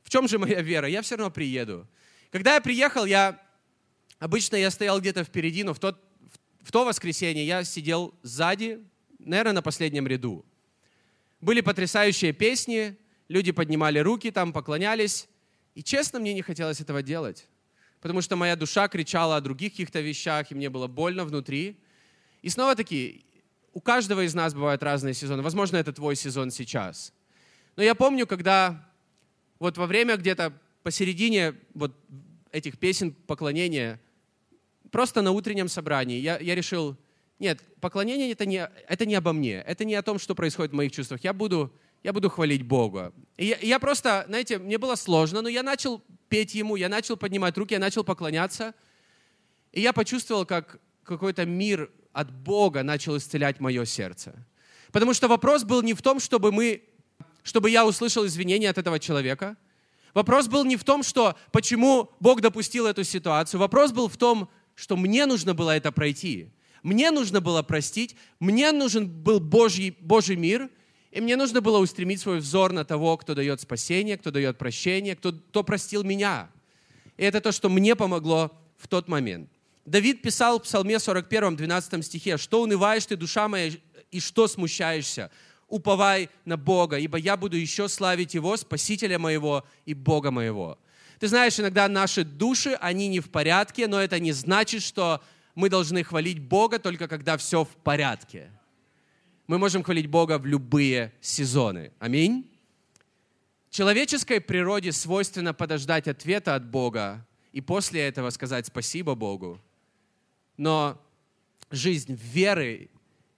В 0.03 0.11
чем 0.11 0.29
же 0.29 0.39
моя 0.39 0.61
вера? 0.61 0.89
Я 0.89 1.01
все 1.01 1.17
равно 1.17 1.31
приеду. 1.31 1.87
Когда 2.31 2.55
я 2.55 2.61
приехал, 2.61 3.05
я 3.05 3.41
обычно 4.19 4.57
я 4.57 4.71
стоял 4.71 5.01
где-то 5.01 5.25
впереди, 5.25 5.63
но 5.63 5.73
в, 5.73 5.79
тот, 5.79 6.03
в, 6.63 6.73
то 6.73 6.85
воскресенье 6.85 7.47
я 7.47 7.65
сидел 7.65 8.15
сзади, 8.23 8.85
наверное, 9.25 9.55
на 9.55 9.63
последнем 9.63 10.07
ряду. 10.07 10.45
Были 11.41 11.61
потрясающие 11.61 12.33
песни, 12.33 12.97
люди 13.29 13.53
поднимали 13.53 13.99
руки 13.99 14.31
там, 14.31 14.53
поклонялись. 14.53 15.29
И 15.75 15.83
честно, 15.83 16.21
мне 16.21 16.35
не 16.35 16.43
хотелось 16.43 16.81
этого 16.81 17.03
делать, 17.03 17.49
потому 18.01 18.23
что 18.23 18.37
моя 18.37 18.57
душа 18.57 18.89
кричала 18.89 19.37
о 19.37 19.41
других 19.41 19.73
каких-то 19.73 20.01
вещах, 20.01 20.51
и 20.51 20.55
мне 20.55 20.71
было 20.71 20.87
больно 20.87 21.25
внутри. 21.25 21.79
И 22.43 22.49
снова 22.49 22.77
таки, 22.77 23.25
у 23.73 23.81
каждого 23.81 24.25
из 24.25 24.35
нас 24.35 24.55
бывают 24.55 24.83
разные 24.83 25.15
сезоны. 25.15 25.43
Возможно, 25.43 25.77
это 25.77 25.93
твой 25.93 26.15
сезон 26.15 26.51
сейчас. 26.51 27.13
Но 27.77 27.83
я 27.83 27.95
помню, 27.95 28.27
когда 28.27 28.89
вот 29.59 29.77
во 29.77 29.87
время 29.87 30.17
где-то 30.17 30.53
посередине 30.83 31.55
вот 31.75 31.97
этих 32.53 32.79
песен 32.79 33.13
поклонения, 33.13 34.01
просто 34.93 35.23
на 35.23 35.33
утреннем 35.33 35.69
собрании, 35.69 36.21
я, 36.21 36.39
я 36.39 36.55
решил, 36.55 36.97
нет, 37.45 37.61
поклонение 37.81 38.33
это 38.33 38.47
не, 38.47 38.69
это 38.89 39.05
не 39.05 39.15
обо 39.15 39.35
мне, 39.35 39.57
это 39.67 39.85
не 39.85 39.95
о 39.95 40.03
том, 40.03 40.19
что 40.19 40.35
происходит 40.35 40.73
в 40.73 40.75
моих 40.75 40.93
чувствах. 40.93 41.23
Я 41.23 41.35
буду, 41.35 41.71
я 42.03 42.15
буду 42.15 42.31
хвалить 42.31 42.63
Бога. 42.63 43.13
И 43.37 43.45
я, 43.45 43.59
я 43.61 43.79
просто, 43.79 44.25
знаете, 44.29 44.59
мне 44.59 44.79
было 44.79 44.95
сложно, 44.95 45.43
но 45.43 45.49
я 45.51 45.63
начал 45.63 46.03
петь 46.31 46.55
Ему, 46.55 46.77
я 46.77 46.89
начал 46.89 47.19
поднимать 47.19 47.59
руки, 47.59 47.75
я 47.75 47.79
начал 47.79 48.03
поклоняться. 48.03 48.75
И 49.73 49.83
я 49.83 49.93
почувствовал, 49.93 50.47
как 50.47 50.81
какой-то 51.03 51.45
мир 51.45 51.91
от 52.15 52.33
Бога 52.33 52.83
начал 52.83 53.19
исцелять 53.19 53.61
мое 53.61 53.85
сердце. 53.85 54.35
Потому 54.91 55.13
что 55.13 55.29
вопрос 55.29 55.65
был 55.65 55.83
не 55.83 55.93
в 55.93 56.01
том, 56.01 56.21
чтобы 56.21 56.51
мы, 56.51 56.83
чтобы 57.43 57.69
я 57.69 57.85
услышал 57.85 58.25
извинения 58.25 58.71
от 58.71 58.79
этого 58.79 58.99
человека. 58.99 59.59
Вопрос 60.15 60.49
был 60.49 60.65
не 60.65 60.77
в 60.77 60.85
том, 60.85 61.03
что 61.03 61.37
почему 61.53 62.11
Бог 62.21 62.41
допустил 62.41 62.87
эту 62.87 63.05
ситуацию. 63.05 63.61
Вопрос 63.61 63.93
был 63.93 64.09
в 64.09 64.17
том, 64.17 64.49
что 64.75 64.97
мне 64.97 65.27
нужно 65.27 65.53
было 65.53 65.77
это 65.77 65.93
пройти. 65.93 66.49
Мне 66.85 67.11
нужно 67.11 67.41
было 67.41 67.63
простить, 67.63 68.15
мне 68.41 68.71
нужен 68.71 69.09
был 69.09 69.41
Божий, 69.41 69.97
Божий 70.01 70.37
мир, 70.37 70.69
и 71.11 71.21
мне 71.23 71.35
нужно 71.35 71.63
было 71.63 71.79
устремить 71.79 72.21
свой 72.21 72.41
взор 72.41 72.73
на 72.73 72.85
того, 72.85 73.17
кто 73.17 73.35
дает 73.35 73.63
спасение, 73.63 74.19
кто 74.19 74.31
дает 74.31 74.59
прощение, 74.59 75.17
кто, 75.17 75.33
кто 75.33 75.65
простил 75.65 76.05
меня. 76.05 76.51
И 77.17 77.25
это 77.25 77.41
то, 77.41 77.53
что 77.53 77.71
мне 77.71 77.97
помогло 77.97 78.53
в 78.77 78.87
тот 78.87 79.09
момент. 79.09 79.49
Давид 79.87 80.21
писал 80.21 80.59
в 80.59 80.65
Псалме 80.65 80.99
41, 80.99 81.57
12 81.57 82.05
стихе, 82.05 82.37
«Что 82.37 82.61
унываешь 82.61 83.07
ты, 83.07 83.17
душа 83.17 83.49
моя, 83.49 83.73
и 84.11 84.21
что 84.21 84.47
смущаешься? 84.47 85.31
Уповай 85.69 86.29
на 86.45 86.59
Бога, 86.59 86.99
ибо 86.99 87.17
я 87.17 87.39
буду 87.39 87.57
еще 87.57 87.89
славить 87.89 88.35
Его, 88.35 88.59
Спасителя 88.59 89.19
моего 89.19 89.65
и 89.87 89.95
Бога 89.95 90.31
моего». 90.31 90.79
Ты 91.19 91.29
знаешь, 91.29 91.59
иногда 91.59 91.89
наши 91.89 92.25
души, 92.25 92.77
они 92.81 93.09
не 93.09 93.21
в 93.21 93.31
порядке, 93.31 93.87
но 93.87 94.03
это 94.03 94.19
не 94.19 94.33
значит, 94.33 94.83
что 94.83 95.23
мы 95.55 95.69
должны 95.69 96.03
хвалить 96.03 96.41
Бога 96.41 96.79
только 96.79 97.09
когда 97.09 97.37
все 97.37 97.65
в 97.65 97.77
порядке. 97.77 98.51
Мы 99.47 99.59
можем 99.59 99.83
хвалить 99.83 100.07
Бога 100.07 100.39
в 100.39 100.47
любые 100.47 101.13
сезоны. 101.21 101.93
Аминь. 101.99 102.51
Человеческой 103.71 104.41
природе 104.41 104.93
свойственно 104.93 105.53
подождать 105.53 106.09
ответа 106.09 106.55
от 106.55 106.65
Бога 106.65 107.27
и 107.53 107.61
после 107.61 108.03
этого 108.03 108.31
сказать 108.31 108.67
спасибо 108.67 109.15
Богу. 109.15 109.61
Но 110.57 111.01
жизнь 111.71 112.15
веры 112.15 112.89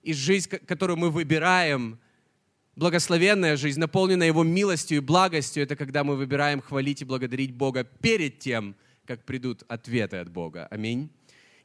и 0.02 0.12
жизнь, 0.12 0.48
которую 0.48 0.98
мы 0.98 1.10
выбираем, 1.10 1.98
благословенная 2.76 3.56
жизнь, 3.56 3.80
наполненная 3.80 4.26
Его 4.26 4.44
милостью 4.44 4.98
и 4.98 5.00
благостью, 5.00 5.62
это 5.62 5.74
когда 5.74 6.04
мы 6.04 6.16
выбираем 6.16 6.60
хвалить 6.60 7.02
и 7.02 7.04
благодарить 7.04 7.54
Бога 7.54 7.84
перед 7.84 8.38
тем, 8.38 8.76
как 9.06 9.24
придут 9.24 9.64
ответы 9.68 10.18
от 10.18 10.28
Бога. 10.30 10.66
Аминь. 10.70 11.10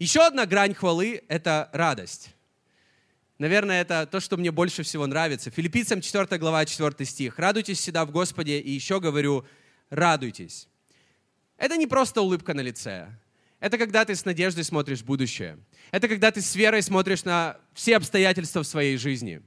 Еще 0.01 0.25
одна 0.25 0.47
грань 0.47 0.73
хвалы– 0.73 1.21
это 1.27 1.69
радость. 1.73 2.31
Наверное, 3.37 3.81
это 3.81 4.07
то, 4.07 4.19
что 4.19 4.35
мне 4.35 4.49
больше 4.49 4.81
всего 4.81 5.05
нравится. 5.05 5.51
Филиппийцам 5.51 6.01
4 6.01 6.39
глава, 6.39 6.65
4 6.65 7.05
стих. 7.05 7.37
«Радуйтесь 7.37 7.77
всегда 7.77 8.03
в 8.03 8.09
Господе, 8.09 8.59
и 8.59 8.71
еще 8.71 8.99
говорю, 8.99 9.45
радуйтесь». 9.91 10.67
Это 11.55 11.77
не 11.77 11.85
просто 11.85 12.23
улыбка 12.23 12.55
на 12.55 12.61
лице. 12.61 13.15
Это 13.59 13.77
когда 13.77 14.03
ты 14.03 14.15
с 14.15 14.25
надеждой 14.25 14.63
смотришь 14.63 15.01
в 15.01 15.05
будущее. 15.05 15.59
Это 15.91 16.07
когда 16.07 16.31
ты 16.31 16.41
с 16.41 16.55
верой 16.55 16.81
смотришь 16.81 17.23
на 17.23 17.57
все 17.75 17.95
обстоятельства 17.97 18.63
в 18.63 18.67
своей 18.67 18.97
жизни. 18.97 19.43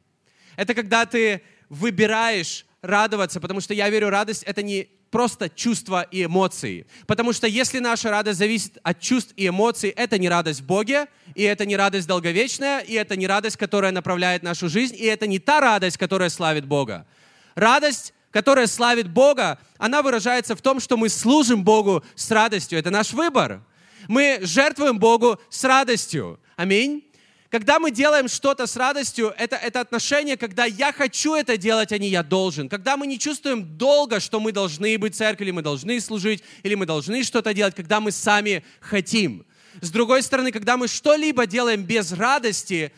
Это 0.54 0.74
когда 0.74 1.04
ты 1.04 1.42
выбираешь 1.68 2.64
радоваться, 2.84 3.40
потому 3.40 3.60
что 3.60 3.74
я 3.74 3.88
верю, 3.88 4.10
радость— 4.10 4.42
это 4.46 4.62
не 4.62 4.88
просто 5.10 5.48
чувства 5.48 6.02
и 6.02 6.24
эмоции. 6.24 6.86
Потому 7.06 7.32
что 7.32 7.46
если 7.46 7.78
наша 7.78 8.10
радость 8.10 8.38
зависит 8.38 8.78
от 8.82 9.00
чувств 9.00 9.32
и 9.36 9.48
эмоций, 9.48 9.90
это 9.90 10.18
не 10.18 10.28
радость 10.28 10.60
в 10.60 10.66
Боге, 10.66 11.06
и 11.34 11.42
это 11.42 11.66
не 11.66 11.76
радость 11.76 12.06
долговечная, 12.06 12.80
и 12.80 12.94
это 12.94 13.16
не 13.16 13.26
радость, 13.26 13.56
которая 13.56 13.92
направляет 13.92 14.42
нашу 14.42 14.68
жизнь, 14.68 14.94
и 14.96 15.04
это 15.04 15.26
не 15.26 15.38
та 15.38 15.60
радость, 15.60 15.96
которая 15.96 16.28
славит 16.28 16.66
Бога. 16.66 17.06
Радость, 17.54 18.12
которая 18.30 18.66
славит 18.66 19.08
Бога, 19.08 19.58
она 19.78 20.02
выражается 20.02 20.56
в 20.56 20.60
том, 20.60 20.80
что 20.80 20.96
мы 20.96 21.08
служим 21.08 21.64
Богу 21.64 22.04
с 22.16 22.30
радостью. 22.30 22.78
Это 22.78 22.90
наш 22.90 23.12
выбор. 23.12 23.62
Мы 24.08 24.40
жертвуем 24.42 24.98
Богу 24.98 25.40
с 25.48 25.64
радостью. 25.64 26.38
Аминь. 26.56 27.04
Когда 27.54 27.78
мы 27.78 27.92
делаем 27.92 28.26
что-то 28.26 28.66
с 28.66 28.74
радостью, 28.74 29.32
это, 29.38 29.54
это 29.54 29.78
отношение, 29.78 30.36
когда 30.36 30.64
я 30.64 30.92
хочу 30.92 31.36
это 31.36 31.56
делать, 31.56 31.92
а 31.92 31.98
не 31.98 32.08
я 32.08 32.24
должен. 32.24 32.68
Когда 32.68 32.96
мы 32.96 33.06
не 33.06 33.16
чувствуем 33.16 33.78
долго, 33.78 34.18
что 34.18 34.40
мы 34.40 34.50
должны 34.50 34.98
быть 34.98 35.14
в 35.14 35.18
церкви, 35.18 35.44
или 35.44 35.50
мы 35.52 35.62
должны 35.62 36.00
служить, 36.00 36.42
или 36.64 36.74
мы 36.74 36.84
должны 36.84 37.22
что-то 37.22 37.54
делать, 37.54 37.76
когда 37.76 38.00
мы 38.00 38.10
сами 38.10 38.64
хотим. 38.80 39.46
С 39.80 39.92
другой 39.92 40.24
стороны, 40.24 40.50
когда 40.50 40.76
мы 40.76 40.88
что-либо 40.88 41.46
делаем 41.46 41.84
без 41.84 42.10
радости, 42.10 42.90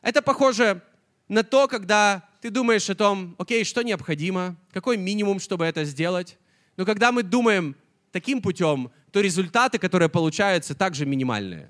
это 0.00 0.22
похоже 0.22 0.80
на 1.26 1.42
то, 1.42 1.66
когда 1.66 2.22
ты 2.40 2.50
думаешь 2.50 2.88
о 2.88 2.94
том, 2.94 3.34
окей, 3.36 3.64
что 3.64 3.82
необходимо, 3.82 4.54
какой 4.72 4.96
минимум, 4.96 5.40
чтобы 5.40 5.64
это 5.64 5.82
сделать. 5.82 6.38
Но 6.76 6.84
когда 6.84 7.10
мы 7.10 7.24
думаем 7.24 7.74
таким 8.12 8.42
путем, 8.42 8.92
то 9.10 9.20
результаты, 9.20 9.80
которые 9.80 10.08
получаются, 10.08 10.76
также 10.76 11.04
минимальные. 11.04 11.68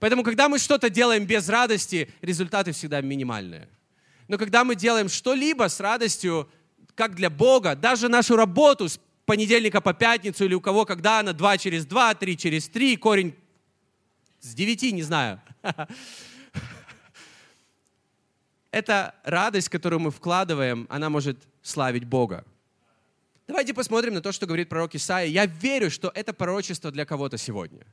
Поэтому, 0.00 0.22
когда 0.22 0.48
мы 0.48 0.58
что-то 0.58 0.90
делаем 0.90 1.26
без 1.26 1.48
радости, 1.48 2.12
результаты 2.20 2.72
всегда 2.72 3.00
минимальные. 3.00 3.68
Но 4.28 4.38
когда 4.38 4.64
мы 4.64 4.76
делаем 4.76 5.08
что-либо 5.08 5.68
с 5.68 5.80
радостью, 5.80 6.48
как 6.94 7.14
для 7.14 7.30
Бога, 7.30 7.74
даже 7.74 8.08
нашу 8.08 8.36
работу 8.36 8.88
с 8.88 9.00
понедельника 9.24 9.80
по 9.80 9.92
пятницу 9.94 10.44
или 10.44 10.54
у 10.54 10.60
кого, 10.60 10.84
когда 10.84 11.20
она 11.20 11.32
2 11.32 11.58
через 11.58 11.86
2, 11.86 12.14
3 12.14 12.36
через 12.36 12.68
3, 12.68 12.96
корень 12.96 13.34
с 14.40 14.54
9, 14.54 14.92
не 14.92 15.02
знаю. 15.02 15.40
Эта 18.70 19.14
радость, 19.24 19.68
которую 19.68 20.00
мы 20.00 20.10
вкладываем, 20.10 20.86
она 20.90 21.08
может 21.10 21.38
славить 21.62 22.04
Бога. 22.04 22.44
Давайте 23.46 23.72
посмотрим 23.72 24.14
на 24.14 24.20
то, 24.20 24.30
что 24.30 24.46
говорит 24.46 24.68
пророк 24.68 24.94
Исаия. 24.94 25.28
Я 25.28 25.46
верю, 25.46 25.90
что 25.90 26.12
это 26.14 26.34
пророчество 26.34 26.90
для 26.90 27.06
кого-то 27.06 27.38
сегодня. 27.38 27.86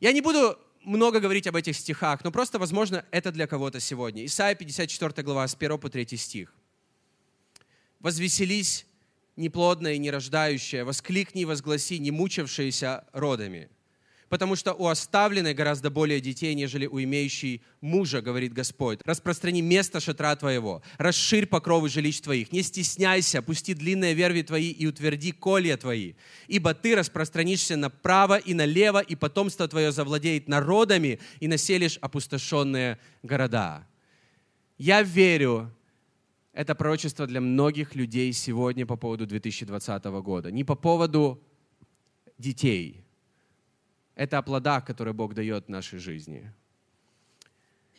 Я 0.00 0.12
не 0.12 0.20
буду 0.20 0.58
много 0.82 1.20
говорить 1.20 1.46
об 1.46 1.56
этих 1.56 1.76
стихах, 1.76 2.24
но 2.24 2.30
просто, 2.30 2.58
возможно, 2.58 3.04
это 3.10 3.32
для 3.32 3.46
кого-то 3.46 3.80
сегодня. 3.80 4.24
Исайя 4.24 4.54
54 4.54 5.22
глава, 5.22 5.46
с 5.46 5.54
1 5.54 5.78
по 5.78 5.90
3 5.90 6.16
стих. 6.16 6.54
«Возвеселись, 7.98 8.86
неплодная 9.36 9.94
и 9.94 9.98
нерождающая, 9.98 10.84
воскликни 10.84 11.42
и 11.42 11.44
возгласи, 11.44 11.98
не 11.98 12.10
мучившиеся 12.10 13.04
родами» 13.12 13.68
потому 14.30 14.54
что 14.54 14.72
у 14.72 14.86
оставленной 14.86 15.54
гораздо 15.54 15.90
более 15.90 16.20
детей, 16.20 16.54
нежели 16.54 16.86
у 16.86 17.02
имеющей 17.02 17.62
мужа, 17.80 18.22
говорит 18.22 18.52
Господь. 18.54 19.00
Распространи 19.04 19.60
место 19.60 19.98
шатра 20.00 20.34
твоего, 20.36 20.82
расширь 20.98 21.46
покровы 21.46 21.88
жилищ 21.88 22.20
твоих, 22.20 22.52
не 22.52 22.62
стесняйся, 22.62 23.42
пусти 23.42 23.74
длинные 23.74 24.14
верви 24.14 24.42
твои 24.42 24.70
и 24.70 24.86
утверди 24.86 25.32
колья 25.32 25.76
твои, 25.76 26.14
ибо 26.46 26.72
ты 26.74 26.94
распространишься 26.94 27.76
направо 27.76 28.38
и 28.38 28.54
налево, 28.54 29.00
и 29.00 29.16
потомство 29.16 29.66
твое 29.66 29.90
завладеет 29.90 30.48
народами, 30.48 31.18
и 31.40 31.48
населишь 31.48 31.98
опустошенные 32.00 32.98
города. 33.24 33.84
Я 34.78 35.02
верю, 35.02 35.74
это 36.52 36.76
пророчество 36.76 37.26
для 37.26 37.40
многих 37.40 37.96
людей 37.96 38.32
сегодня 38.32 38.86
по 38.86 38.94
поводу 38.94 39.26
2020 39.26 40.04
года. 40.22 40.52
Не 40.52 40.62
по 40.62 40.76
поводу 40.76 41.42
детей, 42.38 42.99
это 44.20 44.36
о 44.36 44.42
плодах, 44.42 44.84
которые 44.84 45.14
Бог 45.14 45.32
дает 45.32 45.64
в 45.64 45.68
нашей 45.70 45.98
жизни. 45.98 46.52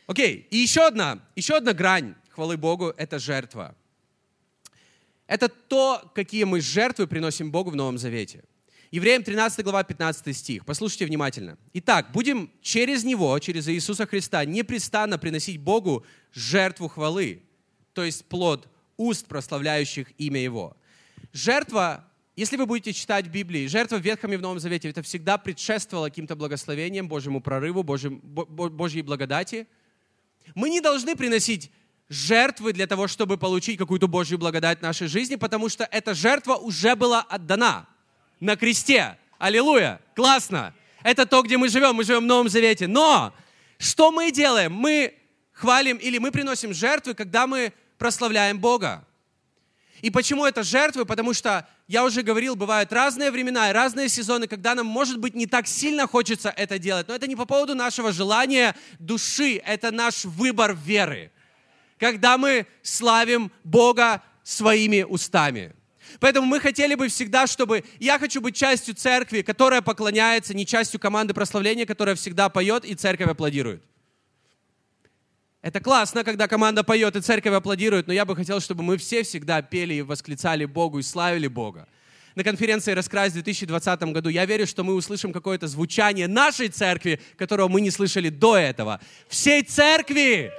Окей, 0.06 0.48
и 0.52 0.58
еще 0.58 0.86
одна, 0.86 1.20
еще 1.36 1.56
одна 1.56 1.74
грань 1.74 2.14
хвалы 2.30 2.58
Богу– 2.58 2.94
это 2.98 3.18
жертва. 3.18 3.76
Это 5.26 5.50
то, 5.50 6.12
какие 6.14 6.44
мы 6.44 6.62
жертвы 6.62 7.08
приносим 7.08 7.52
Богу 7.52 7.72
в 7.72 7.76
Новом 7.76 7.98
Завете. 7.98 8.44
Евреям 8.92 9.24
13 9.24 9.64
глава 9.64 9.84
15 9.84 10.38
стих. 10.38 10.64
Послушайте 10.64 11.08
внимательно. 11.08 11.58
Итак, 11.74 12.12
будем 12.12 12.52
через 12.62 13.04
Него, 13.04 13.40
через 13.40 13.68
Иисуса 13.68 14.06
Христа, 14.06 14.46
непрестанно 14.46 15.18
приносить 15.18 15.60
Богу 15.60 16.06
жертву 16.34 16.88
хвалы, 16.88 17.42
то 17.94 18.04
есть 18.04 18.26
плод 18.26 18.68
уст, 18.96 19.26
прославляющих 19.26 20.12
имя 20.20 20.40
Его. 20.40 20.78
Жертва 21.34 22.06
если 22.36 22.56
вы 22.56 22.66
будете 22.66 22.94
читать 22.94 23.28
Библии, 23.28 23.68
жертва 23.68 23.98
в 23.98 24.02
Ветхом 24.02 24.32
и 24.34 24.38
в 24.38 24.42
Новом 24.42 24.60
Завете, 24.60 24.90
это 24.90 25.02
всегда 25.02 25.38
предшествовало 25.38 26.08
каким-то 26.08 26.36
благословением, 26.36 27.08
Божьему 27.08 27.42
прорыву, 27.42 27.84
Божьим, 27.84 28.20
Божьей 28.20 29.02
благодати. 29.02 29.68
Мы 30.56 30.70
не 30.70 30.80
должны 30.80 31.16
приносить 31.16 31.72
жертвы 32.08 32.74
для 32.74 32.88
того, 32.88 33.08
чтобы 33.08 33.38
получить 33.38 33.78
какую-то 33.78 34.08
Божью 34.08 34.38
благодать 34.38 34.80
в 34.80 34.82
нашей 34.82 35.08
жизни, 35.08 35.36
потому 35.36 35.70
что 35.70 35.84
эта 35.92 36.14
жертва 36.14 36.56
уже 36.56 36.96
была 36.96 37.22
отдана 37.22 37.88
на 38.40 38.56
кресте. 38.56 39.18
Аллилуйя! 39.38 40.02
Классно! 40.16 40.74
Это 41.04 41.26
то, 41.26 41.42
где 41.42 41.58
мы 41.58 41.70
живем. 41.70 41.96
Мы 41.96 42.04
живем 42.04 42.24
в 42.24 42.28
Новом 42.28 42.50
Завете. 42.50 42.88
Но 42.88 43.34
что 43.78 44.12
мы 44.12 44.32
делаем? 44.32 44.74
Мы 44.74 45.16
хвалим 45.52 45.98
или 45.98 46.18
мы 46.18 46.32
приносим 46.32 46.74
жертвы, 46.74 47.14
когда 47.14 47.48
мы 47.48 47.74
прославляем 47.98 48.60
Бога. 48.60 49.06
И 50.02 50.10
почему 50.10 50.46
это 50.46 50.64
жертвы? 50.64 51.06
Потому 51.06 51.34
что, 51.34 51.68
я 51.88 52.04
уже 52.04 52.24
говорил, 52.24 52.56
бывают 52.56 52.92
разные 52.92 53.32
времена 53.32 53.70
и 53.70 53.74
разные 53.74 54.10
сезоны, 54.10 54.48
когда 54.48 54.76
нам, 54.76 54.86
может 54.86 55.20
быть, 55.20 55.36
не 55.36 55.46
так 55.46 55.68
сильно 55.68 56.08
хочется 56.08 56.54
это 56.56 56.80
делать. 56.80 57.08
Но 57.08 57.16
это 57.16 57.28
не 57.28 57.36
по 57.36 57.46
поводу 57.46 57.76
нашего 57.76 58.12
желания 58.12 58.76
души, 59.00 59.62
это 59.66 59.92
наш 59.92 60.26
выбор 60.26 60.76
веры. 60.76 61.32
Когда 62.00 62.38
мы 62.38 62.66
славим 62.82 63.52
Бога 63.64 64.24
своими 64.44 65.04
устами. 65.04 65.74
Поэтому 66.20 66.48
мы 66.48 66.60
хотели 66.60 66.96
бы 66.96 67.08
всегда, 67.08 67.48
чтобы 67.48 67.84
я 68.00 68.20
хочу 68.20 68.42
быть 68.42 68.56
частью 68.56 68.96
церкви, 68.96 69.44
которая 69.44 69.82
поклоняется, 69.82 70.54
не 70.54 70.66
частью 70.66 71.00
команды 71.00 71.34
прославления, 71.34 71.86
которая 71.86 72.16
всегда 72.16 72.50
поет 72.50 72.86
и 72.86 72.96
церковь 72.96 73.30
аплодирует. 73.30 73.84
Это 75.62 75.80
классно, 75.80 76.24
когда 76.24 76.48
команда 76.48 76.84
поет 76.84 77.16
и 77.16 77.22
церковь 77.22 77.54
аплодирует, 77.54 78.08
но 78.08 78.14
я 78.14 78.26
бы 78.26 78.36
хотел, 78.36 78.60
чтобы 78.60 78.82
мы 78.82 78.98
все 78.98 79.22
всегда 79.22 79.62
пели 79.62 79.94
и 79.94 80.02
восклицали 80.02 80.66
Богу 80.66 80.98
и 80.98 81.04
славили 81.04 81.48
Бога. 81.48 81.88
На 82.34 82.44
конференции 82.44 82.94
«Раскрась» 82.94 83.32
в 83.32 83.36
2020 83.36 84.02
году 84.04 84.30
я 84.30 84.46
верю, 84.46 84.66
что 84.66 84.84
мы 84.84 84.96
услышим 84.96 85.32
какое-то 85.32 85.68
звучание 85.68 86.28
нашей 86.28 86.70
церкви, 86.70 87.20
которого 87.38 87.68
мы 87.68 87.82
не 87.82 87.92
слышали 87.92 88.30
до 88.30 88.58
этого. 88.58 89.02
Всей 89.28 89.62
церкви! 89.62 90.52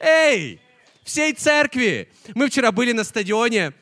Эй! 0.00 0.60
Всей 1.04 1.34
церкви! 1.34 2.08
Мы 2.34 2.48
вчера 2.48 2.72
были 2.72 2.92
на 2.92 3.04
стадионе, 3.04 3.72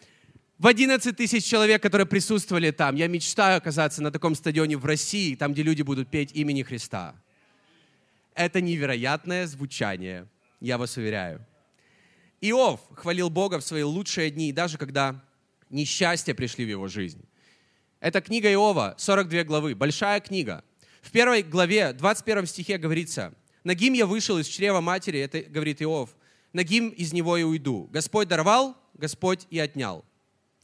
в 0.59 0.67
11 0.67 1.17
тысяч 1.17 1.45
человек, 1.45 1.83
которые 1.83 2.07
присутствовали 2.07 2.71
там. 2.71 2.97
Я 2.97 3.09
мечтаю 3.09 3.57
оказаться 3.57 4.03
на 4.03 4.11
таком 4.11 4.35
стадионе 4.35 4.77
в 4.77 4.85
России, 4.85 5.35
там, 5.37 5.55
где 5.55 5.63
люди 5.63 5.81
будут 5.81 6.11
петь 6.11 6.33
имени 6.35 6.63
Христа. 6.63 7.15
Это 8.35 8.61
невероятное 8.61 9.47
звучание 9.47 10.27
я 10.61 10.79
вас 10.79 10.97
уверяю. 10.97 11.45
Иов 12.41 12.81
хвалил 12.95 13.29
Бога 13.31 13.59
в 13.59 13.65
свои 13.65 13.83
лучшие 13.83 14.31
дни, 14.31 14.53
даже 14.53 14.79
когда 14.79 15.23
несчастья 15.69 16.35
пришли 16.35 16.65
в 16.65 16.69
его 16.69 16.89
жизнь. 16.89 17.23
Это 18.01 18.21
книга 18.21 18.51
Иова, 18.51 18.95
42 18.97 19.45
главы, 19.45 19.75
большая 19.75 20.21
книга. 20.21 20.65
В 21.03 21.11
первой 21.11 21.43
главе, 21.43 21.93
21 21.93 22.47
стихе 22.47 22.79
говорится, 22.79 23.35
«Нагим 23.63 23.93
я 23.93 24.07
вышел 24.07 24.39
из 24.39 24.47
чрева 24.47 24.81
матери», 24.81 25.21
это 25.21 25.43
говорит 25.43 25.83
Иов, 25.83 26.11
«Нагим 26.53 26.89
из 26.89 27.13
него 27.13 27.37
и 27.37 27.43
уйду. 27.43 27.89
Господь 27.93 28.29
даровал, 28.29 28.77
Господь 28.95 29.47
и 29.51 29.59
отнял. 29.59 30.05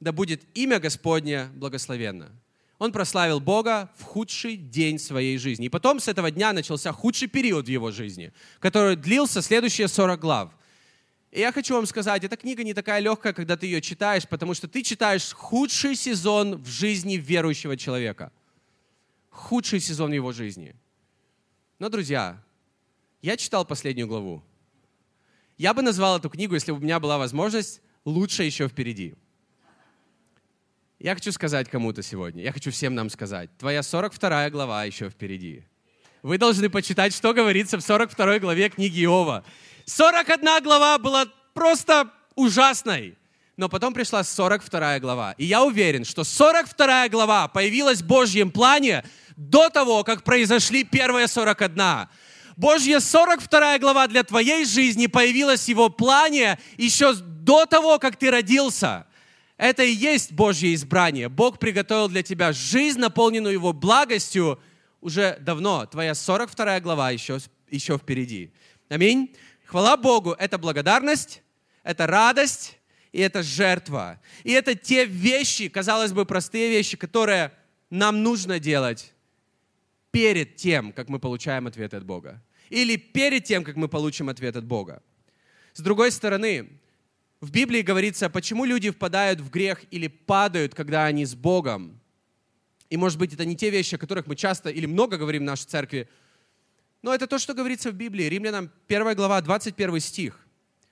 Да 0.00 0.12
будет 0.12 0.42
имя 0.54 0.78
Господне 0.80 1.46
благословенно». 1.54 2.32
Он 2.78 2.92
прославил 2.92 3.40
Бога 3.40 3.90
в 3.96 4.02
худший 4.02 4.56
день 4.56 4.98
своей 4.98 5.38
жизни. 5.38 5.66
И 5.66 5.70
потом 5.70 5.98
с 5.98 6.08
этого 6.08 6.30
дня 6.30 6.52
начался 6.52 6.92
худший 6.92 7.28
период 7.28 7.66
в 7.66 7.70
его 7.70 7.90
жизни, 7.90 8.32
который 8.58 8.96
длился 8.96 9.40
следующие 9.40 9.88
40 9.88 10.20
глав. 10.20 10.52
И 11.30 11.40
я 11.40 11.52
хочу 11.52 11.74
вам 11.74 11.86
сказать, 11.86 12.24
эта 12.24 12.36
книга 12.36 12.62
не 12.64 12.74
такая 12.74 13.00
легкая, 13.00 13.32
когда 13.32 13.56
ты 13.56 13.66
ее 13.66 13.80
читаешь, 13.80 14.28
потому 14.28 14.54
что 14.54 14.68
ты 14.68 14.82
читаешь 14.82 15.32
худший 15.32 15.94
сезон 15.94 16.62
в 16.62 16.66
жизни 16.66 17.14
верующего 17.14 17.76
человека. 17.76 18.30
Худший 19.30 19.80
сезон 19.80 20.10
в 20.10 20.14
его 20.14 20.32
жизни. 20.32 20.74
Но, 21.78 21.88
друзья, 21.88 22.42
я 23.22 23.36
читал 23.36 23.64
последнюю 23.64 24.06
главу. 24.06 24.42
Я 25.58 25.72
бы 25.72 25.82
назвал 25.82 26.18
эту 26.18 26.28
книгу, 26.28 26.54
если 26.54 26.72
бы 26.72 26.78
у 26.78 26.80
меня 26.80 27.00
была 27.00 27.18
возможность, 27.18 27.80
лучше 28.04 28.44
еще 28.44 28.68
впереди. 28.68 29.14
Я 30.98 31.14
хочу 31.14 31.30
сказать 31.30 31.68
кому-то 31.68 32.02
сегодня, 32.02 32.42
я 32.42 32.52
хочу 32.52 32.70
всем 32.70 32.94
нам 32.94 33.10
сказать, 33.10 33.50
твоя 33.58 33.82
42 33.82 34.48
глава 34.48 34.84
еще 34.84 35.10
впереди. 35.10 35.62
Вы 36.22 36.38
должны 36.38 36.70
почитать, 36.70 37.14
что 37.14 37.34
говорится 37.34 37.76
в 37.76 37.82
42 37.82 38.38
главе 38.38 38.70
книги 38.70 39.04
Иова. 39.04 39.44
41 39.84 40.62
глава 40.64 40.98
была 40.98 41.26
просто 41.52 42.10
ужасной. 42.34 43.18
Но 43.58 43.68
потом 43.68 43.92
пришла 43.92 44.24
42 44.24 44.98
глава. 45.00 45.34
И 45.36 45.44
я 45.44 45.62
уверен, 45.64 46.04
что 46.04 46.24
42 46.24 47.10
глава 47.10 47.48
появилась 47.48 48.00
в 48.00 48.06
Божьем 48.06 48.50
плане 48.50 49.04
до 49.36 49.68
того, 49.68 50.02
как 50.02 50.24
произошли 50.24 50.82
первые 50.82 51.28
41. 51.28 52.08
Божья 52.56 53.00
42 53.00 53.78
глава 53.78 54.06
для 54.06 54.24
твоей 54.24 54.64
жизни 54.64 55.06
появилась 55.08 55.66
в 55.66 55.68
его 55.68 55.90
плане 55.90 56.58
еще 56.78 57.14
до 57.14 57.66
того, 57.66 57.98
как 57.98 58.16
ты 58.16 58.30
родился. 58.30 59.06
Это 59.56 59.82
и 59.82 59.90
есть 59.90 60.32
Божье 60.32 60.74
избрание. 60.74 61.28
Бог 61.28 61.58
приготовил 61.58 62.08
для 62.08 62.22
тебя 62.22 62.52
жизнь, 62.52 62.98
наполненную 62.98 63.54
Его 63.54 63.72
благостью, 63.72 64.60
уже 65.00 65.38
давно. 65.40 65.86
Твоя 65.86 66.14
42 66.14 66.80
глава 66.80 67.10
еще, 67.10 67.38
еще 67.70 67.96
впереди. 67.96 68.52
Аминь. 68.88 69.34
Хвала 69.64 69.96
Богу, 69.96 70.32
это 70.32 70.58
благодарность, 70.58 71.42
это 71.82 72.06
радость 72.06 72.78
и 73.12 73.20
это 73.20 73.42
жертва. 73.42 74.20
И 74.44 74.52
это 74.52 74.74
те 74.74 75.06
вещи, 75.06 75.68
казалось 75.68 76.12
бы, 76.12 76.26
простые 76.26 76.70
вещи, 76.70 76.96
которые 76.96 77.52
нам 77.88 78.22
нужно 78.22 78.60
делать 78.60 79.12
перед 80.10 80.56
тем, 80.56 80.92
как 80.92 81.08
мы 81.08 81.18
получаем 81.18 81.66
ответ 81.66 81.94
от 81.94 82.04
Бога. 82.04 82.42
Или 82.68 82.96
перед 82.96 83.44
тем, 83.44 83.64
как 83.64 83.76
мы 83.76 83.88
получим 83.88 84.28
ответ 84.28 84.56
от 84.56 84.64
Бога. 84.64 85.02
С 85.72 85.80
другой 85.80 86.10
стороны, 86.10 86.78
В 87.40 87.50
Библии 87.50 87.82
говорится, 87.82 88.30
почему 88.30 88.64
люди 88.64 88.90
впадают 88.90 89.40
в 89.40 89.50
грех 89.50 89.84
или 89.90 90.08
падают, 90.08 90.74
когда 90.74 91.04
они 91.04 91.24
с 91.24 91.34
Богом. 91.34 92.00
И, 92.88 92.96
может 92.96 93.18
быть, 93.18 93.34
это 93.34 93.44
не 93.44 93.56
те 93.56 93.70
вещи, 93.70 93.96
о 93.96 93.98
которых 93.98 94.26
мы 94.26 94.36
часто 94.36 94.70
или 94.70 94.86
много 94.86 95.18
говорим 95.18 95.42
в 95.42 95.46
нашей 95.46 95.66
церкви, 95.66 96.08
но 97.02 97.14
это 97.14 97.26
то, 97.26 97.38
что 97.38 97.54
говорится 97.54 97.90
в 97.90 97.94
Библии. 97.94 98.24
Римлянам 98.24 98.70
1 98.88 99.14
глава, 99.14 99.40
21 99.40 100.00
стих. 100.00 100.46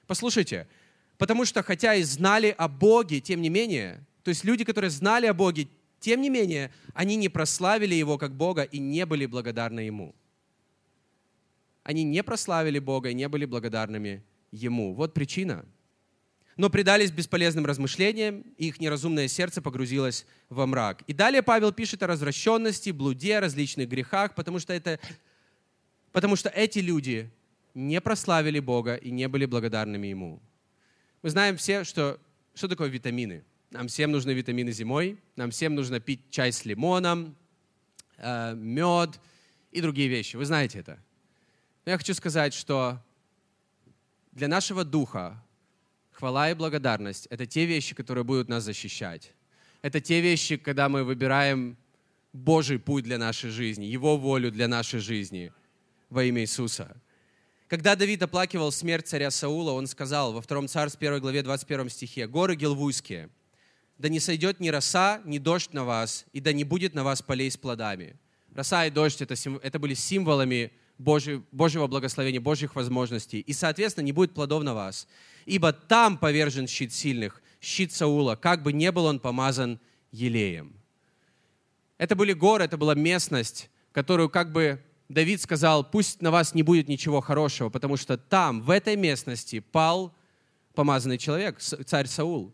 Послушайте. 0.06 0.68
Потому 1.18 1.44
что, 1.44 1.62
хотя 1.62 1.94
и 1.94 2.02
знали 2.02 2.54
о 2.56 2.68
Боге, 2.68 3.20
тем 3.20 3.40
не 3.40 3.48
менее, 3.48 4.04
то 4.22 4.28
есть 4.28 4.44
люди, 4.44 4.64
которые 4.64 4.90
знали 4.90 5.26
о 5.26 5.34
Боге, 5.34 5.68
тем 6.00 6.20
не 6.20 6.28
менее, 6.28 6.70
они 6.92 7.16
не 7.16 7.28
прославили 7.28 7.94
Его 7.94 8.18
как 8.18 8.32
Бога 8.34 8.62
и 8.62 8.78
не 8.78 9.06
были 9.06 9.26
благодарны 9.26 9.80
Ему. 9.80 10.14
Они 11.82 12.02
не 12.02 12.22
прославили 12.22 12.78
Бога 12.78 13.10
и 13.10 13.14
не 13.14 13.28
были 13.28 13.44
благодарными 13.44 14.22
Ему. 14.50 14.94
Вот 14.94 15.14
причина. 15.14 15.64
Но 16.56 16.70
предались 16.70 17.10
бесполезным 17.10 17.66
размышлениям, 17.66 18.44
и 18.56 18.68
их 18.68 18.80
неразумное 18.80 19.26
сердце 19.28 19.60
погрузилось 19.60 20.24
во 20.48 20.66
мрак. 20.66 21.02
И 21.06 21.12
далее 21.12 21.42
Павел 21.42 21.72
пишет 21.72 22.02
о 22.02 22.06
развращенности, 22.06 22.90
блуде, 22.90 23.40
различных 23.40 23.88
грехах, 23.88 24.34
потому 24.34 24.60
что, 24.60 24.72
это, 24.72 25.00
потому 26.12 26.36
что 26.36 26.48
эти 26.48 26.78
люди 26.78 27.30
не 27.74 28.00
прославили 28.00 28.60
Бога 28.60 28.94
и 28.94 29.10
не 29.10 29.26
были 29.26 29.46
благодарными 29.46 30.06
Ему. 30.06 30.40
Мы 31.22 31.30
знаем 31.30 31.56
все, 31.56 31.82
что, 31.82 32.20
что 32.54 32.68
такое 32.68 32.88
витамины. 32.88 33.44
Нам 33.70 33.88
всем 33.88 34.12
нужны 34.12 34.30
витамины 34.30 34.70
зимой, 34.70 35.18
нам 35.34 35.50
всем 35.50 35.74
нужно 35.74 35.98
пить 35.98 36.20
чай 36.30 36.52
с 36.52 36.64
лимоном, 36.64 37.34
э, 38.18 38.54
мед 38.54 39.18
и 39.72 39.80
другие 39.80 40.08
вещи. 40.08 40.36
Вы 40.36 40.44
знаете 40.44 40.78
это. 40.78 40.98
Но 41.84 41.92
я 41.92 41.98
хочу 41.98 42.14
сказать, 42.14 42.54
что 42.54 43.02
для 44.30 44.46
нашего 44.46 44.84
духа 44.84 45.42
хвала 46.14 46.50
и 46.50 46.54
благодарность— 46.54 47.26
это 47.30 47.44
те 47.44 47.66
вещи, 47.66 47.94
которые 47.94 48.24
будут 48.24 48.48
нас 48.48 48.64
защищать. 48.64 49.32
Это 49.82 50.00
те 50.00 50.20
вещи, 50.20 50.56
когда 50.56 50.88
мы 50.88 51.04
выбираем 51.04 51.76
Божий 52.32 52.78
путь 52.78 53.04
для 53.04 53.18
нашей 53.18 53.50
жизни, 53.50 53.84
Его 53.84 54.16
волю 54.16 54.50
для 54.50 54.66
нашей 54.68 55.00
жизни 55.00 55.52
во 56.08 56.24
имя 56.24 56.42
Иисуса. 56.42 56.96
Когда 57.68 57.96
Давид 57.96 58.22
оплакивал 58.22 58.70
смерть 58.72 59.08
царя 59.08 59.30
Саула, 59.30 59.72
он 59.72 59.86
сказал 59.86 60.32
во 60.32 60.40
2 60.40 60.68
Царств 60.68 61.00
1 61.00 61.20
главе 61.20 61.42
21 61.42 61.90
стихе, 61.90 62.26
«Горы 62.26 62.56
Гелвуйские, 62.56 63.30
да 63.98 64.08
не 64.08 64.20
сойдет 64.20 64.60
ни 64.60 64.68
роса, 64.68 65.20
ни 65.24 65.38
дождь 65.38 65.72
на 65.72 65.84
вас, 65.84 66.26
и 66.32 66.40
да 66.40 66.52
не 66.52 66.64
будет 66.64 66.94
на 66.94 67.04
вас 67.04 67.22
полей 67.22 67.50
с 67.50 67.56
плодами». 67.56 68.16
Роса 68.54 68.86
и 68.86 68.90
дождь 68.90 69.20
это,— 69.20 69.34
это 69.62 69.78
были 69.78 69.94
символами 69.94 70.72
Божьего, 70.98 71.42
Божьего 71.52 71.86
благословения, 71.86 72.40
Божьих 72.40 72.76
возможностей. 72.76 73.40
И, 73.40 73.52
соответственно, 73.52 74.04
не 74.04 74.12
будет 74.12 74.32
плодов 74.34 74.62
на 74.62 74.74
вас. 74.74 75.08
Ибо 75.44 75.72
там 75.72 76.16
повержен 76.16 76.66
щит 76.66 76.92
сильных, 76.92 77.42
щит 77.60 77.92
Саула, 77.92 78.36
как 78.36 78.62
бы 78.62 78.72
не 78.72 78.90
был 78.92 79.06
он 79.06 79.20
помазан 79.20 79.80
елеем. 80.12 80.74
Это 81.98 82.16
были 82.16 82.32
горы, 82.32 82.64
это 82.64 82.76
была 82.76 82.94
местность, 82.94 83.70
которую 83.92 84.28
как 84.28 84.52
бы 84.52 84.82
Давид 85.08 85.40
сказал, 85.40 85.88
пусть 85.88 86.22
на 86.22 86.30
вас 86.30 86.54
не 86.54 86.62
будет 86.62 86.88
ничего 86.88 87.20
хорошего, 87.20 87.68
потому 87.68 87.96
что 87.96 88.16
там, 88.16 88.62
в 88.62 88.70
этой 88.70 88.96
местности, 88.96 89.60
пал 89.60 90.14
помазанный 90.74 91.18
человек, 91.18 91.60
царь 91.60 92.06
Саул. 92.06 92.52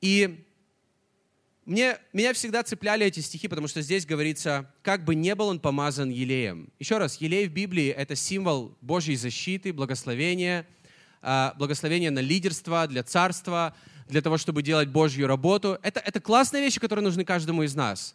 И 0.00 0.45
мне, 1.66 1.98
меня 2.12 2.32
всегда 2.32 2.62
цепляли 2.62 3.04
эти 3.04 3.18
стихи, 3.18 3.48
потому 3.48 3.66
что 3.66 3.82
здесь 3.82 4.06
говорится, 4.06 4.70
как 4.82 5.04
бы 5.04 5.16
не 5.16 5.34
был 5.34 5.48
он 5.48 5.58
помазан 5.58 6.10
елеем. 6.10 6.72
Еще 6.78 6.96
раз, 6.96 7.20
елей 7.20 7.48
в 7.48 7.52
Библии— 7.52 7.88
это 7.96 8.14
символ 8.14 8.76
Божьей 8.80 9.16
защиты, 9.16 9.72
благословения, 9.72 10.64
а, 11.22 11.54
благословения 11.58 12.12
на 12.12 12.20
лидерство, 12.20 12.86
для 12.86 13.02
царства, 13.02 13.74
для 14.06 14.22
того, 14.22 14.38
чтобы 14.38 14.62
делать 14.62 14.88
Божью 14.90 15.26
работу. 15.26 15.76
Это, 15.82 15.98
это 15.98 16.20
классные 16.20 16.62
вещи, 16.62 16.78
которые 16.78 17.02
нужны 17.02 17.24
каждому 17.24 17.64
из 17.64 17.74
нас. 17.74 18.14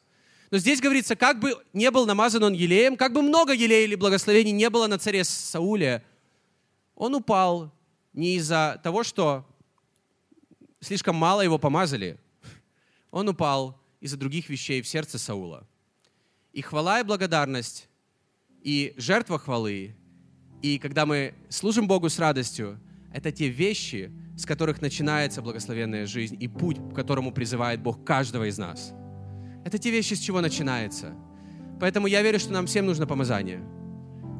Но 0.49 0.57
здесь 0.57 0.79
говорится, 0.79 1.17
как 1.17 1.41
бы 1.41 1.61
не 1.73 1.91
был 1.91 2.05
намазан 2.05 2.43
он 2.43 2.53
елеем, 2.53 2.95
как 2.95 3.11
бы 3.11 3.21
много 3.21 3.51
елея 3.51 3.83
или 3.83 3.95
благословений 3.95 4.53
не 4.53 4.69
было 4.69 4.87
на 4.87 4.97
царе 4.97 5.25
Сауле, 5.25 6.03
он 6.95 7.15
упал 7.15 7.69
не 8.13 8.37
из-за 8.37 8.79
того, 8.81 9.03
что 9.03 9.45
слишком 10.79 11.17
мало 11.17 11.41
его 11.41 11.57
помазали. 11.57 12.17
Он 13.11 13.29
упал 13.29 13.79
из-за 13.99 14.17
других 14.17 14.49
вещей 14.49 14.81
в 14.81 14.87
сердце 14.87 15.19
Саула. 15.19 15.67
И 16.53 16.61
хвала 16.61 16.99
и 16.99 17.03
благодарность, 17.03 17.87
и 18.61 18.93
жертва 18.97 19.37
хвалы, 19.39 19.95
и 20.61 20.79
когда 20.79 21.05
мы 21.05 21.33
служим 21.49 21.87
Богу 21.87 22.09
с 22.09 22.19
радостью, 22.19 22.79
это 23.13 23.31
те 23.31 23.47
вещи, 23.47 24.11
с 24.37 24.45
которых 24.45 24.81
начинается 24.81 25.41
благословенная 25.41 26.05
жизнь 26.05 26.37
и 26.39 26.47
путь, 26.47 26.77
к 26.77 26.95
которому 26.95 27.31
призывает 27.31 27.81
Бог 27.81 28.03
каждого 28.03 28.47
из 28.49 28.57
нас– 28.57 28.93
это 29.63 29.77
те 29.77 29.91
вещи, 29.91 30.15
с 30.15 30.19
чего 30.19 30.41
начинается. 30.41 31.13
Поэтому 31.79 32.07
я 32.07 32.21
верю, 32.21 32.39
что 32.39 32.51
нам 32.51 32.65
всем 32.65 32.85
нужно 32.85 33.07
помазание. 33.07 33.61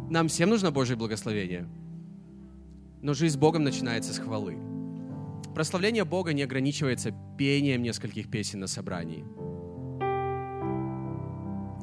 Нам 0.10 0.28
всем 0.28 0.50
нужно 0.50 0.72
Божье 0.72 0.96
благословение. 0.96 1.68
Но 3.02 3.14
жизнь 3.14 3.36
с 3.36 3.38
Богом 3.38 3.64
начинается 3.64 4.14
с 4.14 4.20
хвалы. 4.20 4.71
Прославление 5.54 6.06
Бога 6.06 6.34
не 6.34 6.44
ограничивается 6.44 7.14
пением 7.38 7.84
нескольких 7.84 8.30
песен 8.30 8.60
на 8.62 8.68
собрании. 8.68 9.26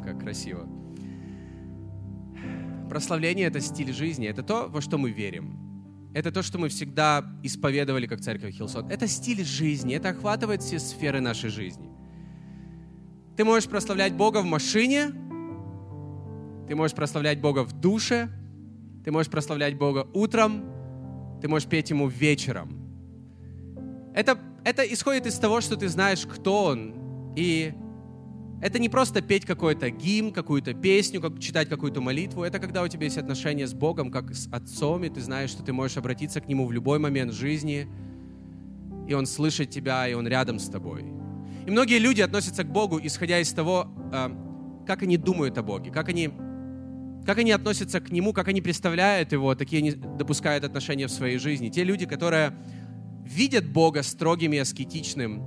Как 0.02 0.20
красиво. 0.20 0.66
Прославление— 2.88 3.46
это 3.48 3.60
стиль 3.60 3.92
жизни, 3.92 4.26
это 4.26 4.42
то, 4.42 4.68
во 4.68 4.80
что 4.80 4.96
мы 4.96 5.10
верим. 5.10 5.68
Это 6.14 6.32
то, 6.32 6.42
что 6.42 6.58
мы 6.58 6.70
всегда 6.70 7.24
исповедовали 7.42 8.06
как 8.06 8.20
церковь 8.20 8.54
Хилсон. 8.54 8.88
Это 8.88 9.06
стиль 9.06 9.44
жизни, 9.44 9.94
это 9.94 10.08
охватывает 10.08 10.62
все 10.62 10.78
сферы 10.78 11.20
нашей 11.20 11.50
жизни. 11.50 11.90
Ты 13.36 13.44
можешь 13.44 13.68
прославлять 13.68 14.14
Бога 14.14 14.38
в 14.40 14.46
машине, 14.46 15.12
ты 16.66 16.74
можешь 16.74 16.96
прославлять 16.96 17.40
Бога 17.40 17.64
в 17.64 17.72
душе, 17.72 18.30
ты 19.04 19.12
можешь 19.12 19.30
прославлять 19.30 19.76
Бога 19.76 20.08
утром, 20.14 20.64
ты 21.40 21.48
можешь 21.48 21.68
петь 21.68 21.90
Ему 21.90 22.08
вечером. 22.08 22.77
Это, 24.14 24.38
это 24.64 24.82
исходит 24.82 25.26
из 25.26 25.38
того, 25.38 25.60
что 25.60 25.76
ты 25.76 25.88
знаешь, 25.88 26.26
кто 26.26 26.64
Он. 26.64 27.32
И 27.36 27.72
это 28.60 28.80
не 28.80 28.88
просто 28.88 29.22
петь 29.22 29.44
какой-то 29.44 29.90
гимн, 29.90 30.32
какую-то 30.32 30.74
песню, 30.74 31.20
как, 31.20 31.38
читать 31.38 31.68
какую-то 31.68 32.00
молитву. 32.00 32.42
Это 32.42 32.58
когда 32.58 32.82
у 32.82 32.88
тебя 32.88 33.04
есть 33.04 33.18
отношения 33.18 33.66
с 33.66 33.72
Богом, 33.72 34.10
как 34.10 34.34
с 34.34 34.48
Отцом, 34.50 35.04
и 35.04 35.08
ты 35.08 35.20
знаешь, 35.20 35.50
что 35.50 35.62
ты 35.62 35.72
можешь 35.72 35.96
обратиться 35.96 36.40
к 36.40 36.48
Нему 36.48 36.66
в 36.66 36.72
любой 36.72 36.98
момент 36.98 37.32
жизни, 37.32 37.88
и 39.06 39.14
Он 39.14 39.26
слышит 39.26 39.70
тебя, 39.70 40.08
и 40.08 40.14
Он 40.14 40.26
рядом 40.26 40.58
с 40.58 40.68
тобой. 40.68 41.04
И 41.66 41.70
многие 41.70 41.98
люди 41.98 42.20
относятся 42.20 42.64
к 42.64 42.72
Богу, 42.72 42.98
исходя 43.00 43.38
из 43.38 43.52
того, 43.52 43.88
э, 44.12 44.30
как 44.86 45.02
они 45.02 45.16
думают 45.16 45.56
о 45.56 45.62
Боге, 45.62 45.92
как 45.92 46.08
они, 46.08 46.30
как 47.24 47.38
они 47.38 47.52
относятся 47.52 48.00
к 48.00 48.10
Нему, 48.10 48.32
как 48.32 48.48
они 48.48 48.60
представляют 48.60 49.30
Его, 49.30 49.54
такие 49.54 49.78
они 49.78 49.92
допускают 49.92 50.64
отношения 50.64 51.06
в 51.06 51.12
своей 51.12 51.38
жизни. 51.38 51.68
Те 51.68 51.84
люди, 51.84 52.06
которые 52.06 52.54
видят 53.28 53.70
Бога 53.70 54.02
строгим 54.02 54.52
и 54.52 54.58
аскетичным, 54.58 55.42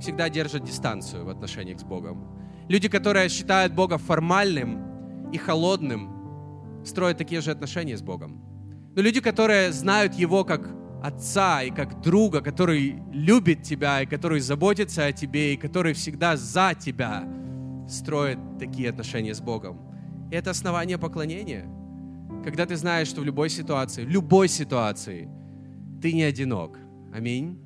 всегда 0.00 0.28
держат 0.28 0.64
дистанцию 0.64 1.24
в 1.24 1.28
отношениях 1.28 1.80
с 1.80 1.84
Богом. 1.84 2.26
Люди, 2.68 2.88
которые 2.88 3.28
считают 3.28 3.72
Бога 3.72 3.98
формальным 3.98 5.30
и 5.32 5.38
холодным, 5.38 6.82
строят 6.84 7.18
такие 7.18 7.40
же 7.40 7.50
отношения 7.50 7.96
с 7.96 8.02
Богом. 8.02 8.42
Но 8.94 9.02
люди, 9.02 9.20
которые 9.20 9.72
знают 9.72 10.14
Его 10.14 10.44
как 10.44 10.74
отца 11.02 11.62
и 11.62 11.70
как 11.70 12.00
друга, 12.00 12.40
который 12.40 13.02
любит 13.12 13.62
тебя 13.62 14.02
и 14.02 14.06
который 14.06 14.40
заботится 14.40 15.06
о 15.06 15.12
тебе 15.12 15.54
и 15.54 15.56
который 15.56 15.92
всегда 15.92 16.36
за 16.36 16.74
тебя, 16.74 17.28
строит 17.88 18.38
такие 18.58 18.90
отношения 18.90 19.34
с 19.34 19.40
Богом. 19.40 19.80
И 20.30 20.34
это 20.34 20.50
основание 20.50 20.98
поклонения. 20.98 21.66
Когда 22.42 22.66
ты 22.66 22.76
знаешь, 22.76 23.08
что 23.08 23.20
в 23.20 23.24
любой 23.24 23.50
ситуации, 23.50 24.04
в 24.04 24.08
любой 24.08 24.48
ситуации 24.48 25.28
ты 26.02 26.12
не 26.12 26.22
одинок. 26.22 26.78
Аминь. 27.16 27.58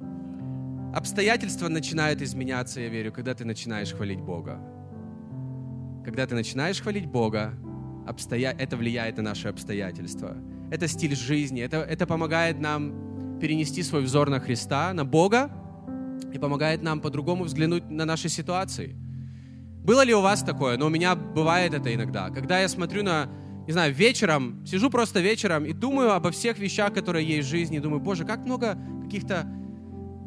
Обстоятельства 0.94 1.66
начинают 1.66 2.22
изменяться, 2.22 2.80
я 2.80 2.88
верю, 2.88 3.10
когда 3.10 3.34
ты 3.34 3.44
начинаешь 3.44 3.92
хвалить 3.92 4.20
Бога. 4.20 4.60
Когда 6.04 6.24
ты 6.24 6.36
начинаешь 6.36 6.80
хвалить 6.80 7.06
Бога, 7.06 7.54
обстоя... 8.06 8.54
это 8.56 8.76
влияет 8.76 9.16
на 9.16 9.24
наши 9.24 9.48
обстоятельства. 9.48 10.36
Это 10.70 10.86
стиль 10.86 11.16
жизни, 11.16 11.60
это, 11.62 11.78
это 11.78 12.06
помогает 12.06 12.60
нам 12.60 13.38
перенести 13.40 13.82
свой 13.82 14.02
взор 14.02 14.30
на 14.30 14.38
Христа, 14.38 14.92
на 14.92 15.04
Бога, 15.04 15.50
и 16.32 16.38
помогает 16.38 16.82
нам 16.82 17.00
по-другому 17.00 17.42
взглянуть 17.42 17.90
на 17.90 18.04
наши 18.04 18.28
ситуации. 18.28 18.94
Было 19.82 20.04
ли 20.04 20.14
у 20.14 20.20
вас 20.20 20.44
такое? 20.44 20.76
Но 20.76 20.86
у 20.86 20.90
меня 20.90 21.16
бывает 21.16 21.74
это 21.74 21.92
иногда. 21.92 22.30
Когда 22.30 22.60
я 22.60 22.68
смотрю 22.68 23.02
на, 23.02 23.28
не 23.70 23.72
знаю, 23.72 23.94
вечером, 23.94 24.66
сижу 24.66 24.90
просто 24.90 25.20
вечером 25.20 25.64
и 25.64 25.72
думаю 25.72 26.10
обо 26.10 26.32
всех 26.32 26.58
вещах, 26.58 26.92
которые 26.92 27.24
есть 27.24 27.46
в 27.46 27.50
жизни, 27.52 27.78
думаю, 27.78 28.00
боже, 28.00 28.24
как 28.24 28.44
много 28.44 28.76
каких-то 29.04 29.46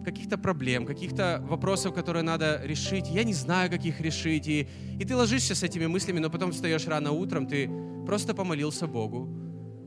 каких-то 0.05 0.37
проблем, 0.37 0.85
каких-то 0.85 1.43
вопросов, 1.49 1.93
которые 1.93 2.23
надо 2.23 2.61
решить. 2.63 3.09
Я 3.09 3.25
не 3.25 3.33
знаю, 3.33 3.69
как 3.69 3.83
их 3.83 3.99
решить. 3.99 4.47
И, 4.47 4.69
и 4.97 5.03
ты 5.03 5.13
ложишься 5.13 5.55
с 5.55 5.63
этими 5.63 5.87
мыслями, 5.87 6.19
но 6.19 6.29
потом 6.29 6.53
встаешь 6.53 6.87
рано 6.87 7.11
утром, 7.11 7.45
ты 7.45 7.69
просто 8.05 8.33
помолился 8.33 8.87
Богу, 8.87 9.27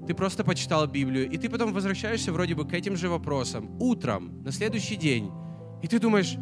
ты 0.07 0.13
просто 0.13 0.45
почитал 0.45 0.87
Библию, 0.87 1.27
и 1.27 1.39
ты 1.39 1.49
потом 1.49 1.73
возвращаешься 1.73 2.33
вроде 2.33 2.55
бы 2.55 2.69
к 2.69 2.75
этим 2.75 2.95
же 2.95 3.09
вопросам 3.09 3.75
утром, 3.81 4.43
на 4.43 4.53
следующий 4.53 4.97
день, 4.97 5.31
и 5.83 5.89
ты 5.89 5.99
думаешь, 5.99 6.37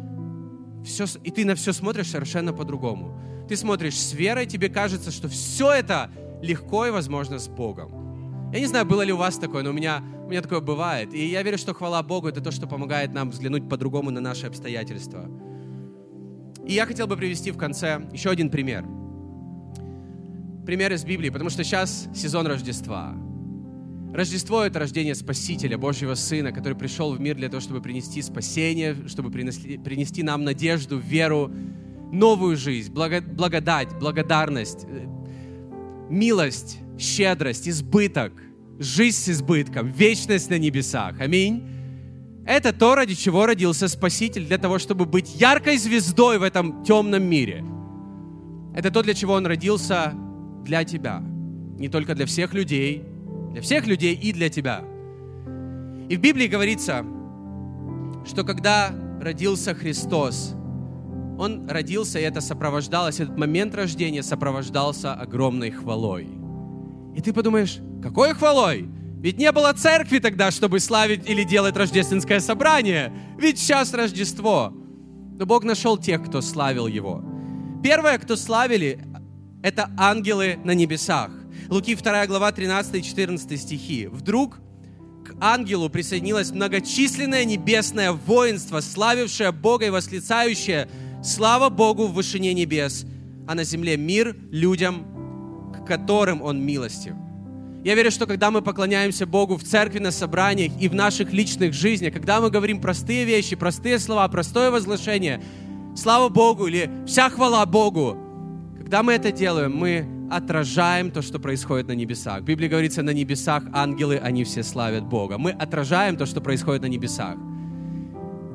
все, 0.83 1.05
и 1.23 1.31
ты 1.31 1.45
на 1.45 1.55
все 1.55 1.71
смотришь 1.71 2.09
совершенно 2.09 2.51
по-другому. 2.51 3.17
Ты 3.47 3.55
смотришь 3.55 3.97
с 3.97 4.11
верой, 4.11 4.47
тебе 4.47 4.67
кажется, 4.67 5.11
что 5.11 5.29
все 5.29 5.71
это 5.71 6.11
легко 6.45 6.85
и 6.85 6.91
возможно 6.91 7.39
с 7.39 7.47
Богом. 7.47 8.51
Я 8.53 8.59
не 8.59 8.67
знаю, 8.67 8.85
было 8.85 9.01
ли 9.01 9.11
у 9.11 9.17
вас 9.17 9.37
такое, 9.37 9.63
но 9.63 9.71
у 9.71 9.73
меня, 9.73 10.03
у 10.25 10.29
меня 10.29 10.41
такое 10.41 10.61
бывает. 10.61 11.13
И 11.13 11.25
я 11.25 11.43
верю, 11.43 11.57
что 11.57 11.73
хвала 11.73 12.01
Богу— 12.03 12.27
это 12.29 12.41
то, 12.41 12.51
что 12.51 12.67
помогает 12.67 13.13
нам 13.13 13.31
взглянуть 13.31 13.67
по-другому 13.67 14.11
на 14.11 14.21
наши 14.21 14.47
обстоятельства. 14.47 15.29
И 16.65 16.73
я 16.73 16.85
хотел 16.85 17.07
бы 17.07 17.17
привести 17.17 17.51
в 17.51 17.57
конце 17.57 18.07
еще 18.13 18.29
один 18.29 18.49
пример. 18.49 18.85
Пример 20.65 20.93
из 20.93 21.03
Библии, 21.03 21.29
потому 21.29 21.49
что 21.49 21.63
сейчас 21.63 22.07
сезон 22.15 22.47
Рождества. 22.47 23.13
Рождество— 24.13 24.63
это 24.65 24.79
рождение 24.79 25.13
Спасителя, 25.13 25.77
Божьего 25.77 26.15
Сына, 26.15 26.53
который 26.53 26.77
пришел 26.77 27.13
в 27.13 27.19
мир 27.19 27.35
для 27.35 27.49
того, 27.49 27.59
чтобы 27.59 27.81
принести 27.81 28.21
спасение, 28.21 28.95
чтобы 29.07 29.29
принести, 29.29 29.77
принести 29.77 30.23
нам 30.23 30.45
надежду, 30.45 30.97
веру, 30.97 31.51
новую 32.13 32.55
жизнь, 32.55 32.93
благодать, 32.93 33.89
благодарность, 33.99 34.85
э, 34.85 35.05
милость, 36.09 36.79
щедрость, 36.97 37.67
избыток, 37.67 38.33
жизнь 38.79 39.17
с 39.17 39.29
избытком, 39.29 39.91
вечность 39.91 40.49
на 40.49 40.57
небесах. 40.57 41.19
Аминь. 41.19 41.63
Это 42.45 42.73
то, 42.73 42.95
ради 42.95 43.15
чего 43.15 43.45
родился 43.45 43.87
Спаситель, 43.87 44.45
для 44.45 44.57
того, 44.57 44.77
чтобы 44.77 45.05
быть 45.05 45.35
яркой 45.35 45.77
звездой 45.77 46.37
в 46.37 46.43
этом 46.43 46.83
темном 46.83 47.23
мире. 47.23 47.63
Это 48.75 48.91
то, 48.91 49.01
для 49.01 49.13
чего 49.13 49.33
Он 49.33 49.45
родился 49.47 50.13
для 50.63 50.83
тебя. 50.83 51.21
Не 51.79 51.89
только 51.89 52.13
для 52.13 52.25
всех 52.25 52.53
людей, 52.53 53.03
для 53.51 53.61
всех 53.61 53.87
людей 53.87 54.13
и 54.13 54.31
для 54.31 54.49
тебя. 54.49 54.83
И 56.07 56.17
в 56.17 56.19
Библии 56.19 56.47
говорится, 56.47 57.03
что 58.25 58.43
когда 58.43 58.93
родился 59.19 59.73
Христос, 59.73 60.55
Он 61.37 61.69
родился, 61.69 62.19
и 62.19 62.23
это 62.23 62.41
сопровождалось, 62.41 63.19
этот 63.19 63.37
момент 63.37 63.75
рождения 63.75 64.23
сопровождался 64.23 65.13
огромной 65.13 65.71
хвалой. 65.71 66.29
И 67.15 67.21
ты 67.21 67.33
подумаешь, 67.33 67.79
какой 68.01 68.33
хвалой? 68.33 68.87
Ведь 69.25 69.37
не 69.37 69.51
было 69.51 69.73
церкви 69.73 70.19
тогда, 70.19 70.51
чтобы 70.51 70.79
славить 70.79 71.27
или 71.27 71.43
делать 71.43 71.75
рождественское 71.75 72.39
собрание. 72.39 73.11
Ведь 73.39 73.57
сейчас 73.57 73.93
Рождество. 73.93 74.71
Но 75.37 75.45
Бог 75.45 75.63
нашел 75.63 75.97
тех, 75.97 76.23
кто 76.23 76.41
славил 76.41 76.87
Его. 76.87 77.23
Первое, 77.81 78.17
кто 78.19 78.35
славили, 78.35 78.99
это 79.63 79.89
ангелы 79.97 80.59
на 80.63 80.71
небесах. 80.71 81.31
Луки 81.69 81.95
2 81.95 82.27
глава 82.27 82.51
13 82.51 82.95
и 82.95 83.03
14 83.03 83.59
стихи. 83.59 84.07
Вдруг 84.07 84.59
к 85.25 85.35
ангелу 85.41 85.89
присоединилось 85.89 86.51
многочисленное 86.51 87.45
небесное 87.45 88.11
воинство, 88.11 88.79
славившее 88.79 89.51
Бога 89.51 89.87
и 89.87 89.89
восклицающее 89.89 90.87
«Слава 91.25 91.69
Богу 91.69 92.05
в 92.05 92.13
вышине 92.13 92.53
небес, 92.53 93.03
а 93.47 93.55
на 93.55 93.63
земле 93.63 93.97
мир 93.97 94.35
людям, 94.51 95.73
к 95.73 95.87
которым 95.87 96.43
Он 96.43 96.63
милостив». 96.63 97.13
Я 97.83 97.95
верю, 97.95 98.11
что 98.11 98.27
когда 98.27 98.51
мы 98.51 98.61
поклоняемся 98.61 99.25
Богу 99.25 99.57
в 99.57 99.63
церкви, 99.63 99.97
на 99.97 100.11
собраниях 100.11 100.71
и 100.79 100.87
в 100.87 100.93
наших 100.93 101.33
личных 101.33 101.73
жизнях, 101.73 102.13
когда 102.13 102.41
мы 102.41 102.51
говорим 102.51 102.79
простые 102.79 103.25
вещи, 103.25 103.55
простые 103.55 103.97
слова, 103.97 104.27
простое 104.27 104.69
возглашение, 104.69 105.41
слава 105.95 106.29
Богу 106.29 106.67
или 106.67 106.91
вся 107.07 107.31
хвала 107.31 107.65
Богу, 107.65 108.15
когда 108.77 109.01
мы 109.01 109.13
это 109.13 109.31
делаем, 109.31 109.75
мы 109.75 110.07
отражаем 110.29 111.09
то, 111.09 111.23
что 111.23 111.39
происходит 111.39 111.87
на 111.87 111.93
небесах. 111.93 112.41
В 112.41 112.45
Библии 112.45 112.67
говорится, 112.67 113.01
на 113.01 113.11
небесах 113.11 113.63
ангелы, 113.73 114.17
они 114.17 114.43
все 114.43 114.61
славят 114.61 115.05
Бога. 115.05 115.39
Мы 115.39 115.51
отражаем 115.51 116.17
то, 116.17 116.27
что 116.27 116.39
происходит 116.39 116.83
на 116.83 116.87
небесах. 116.87 117.35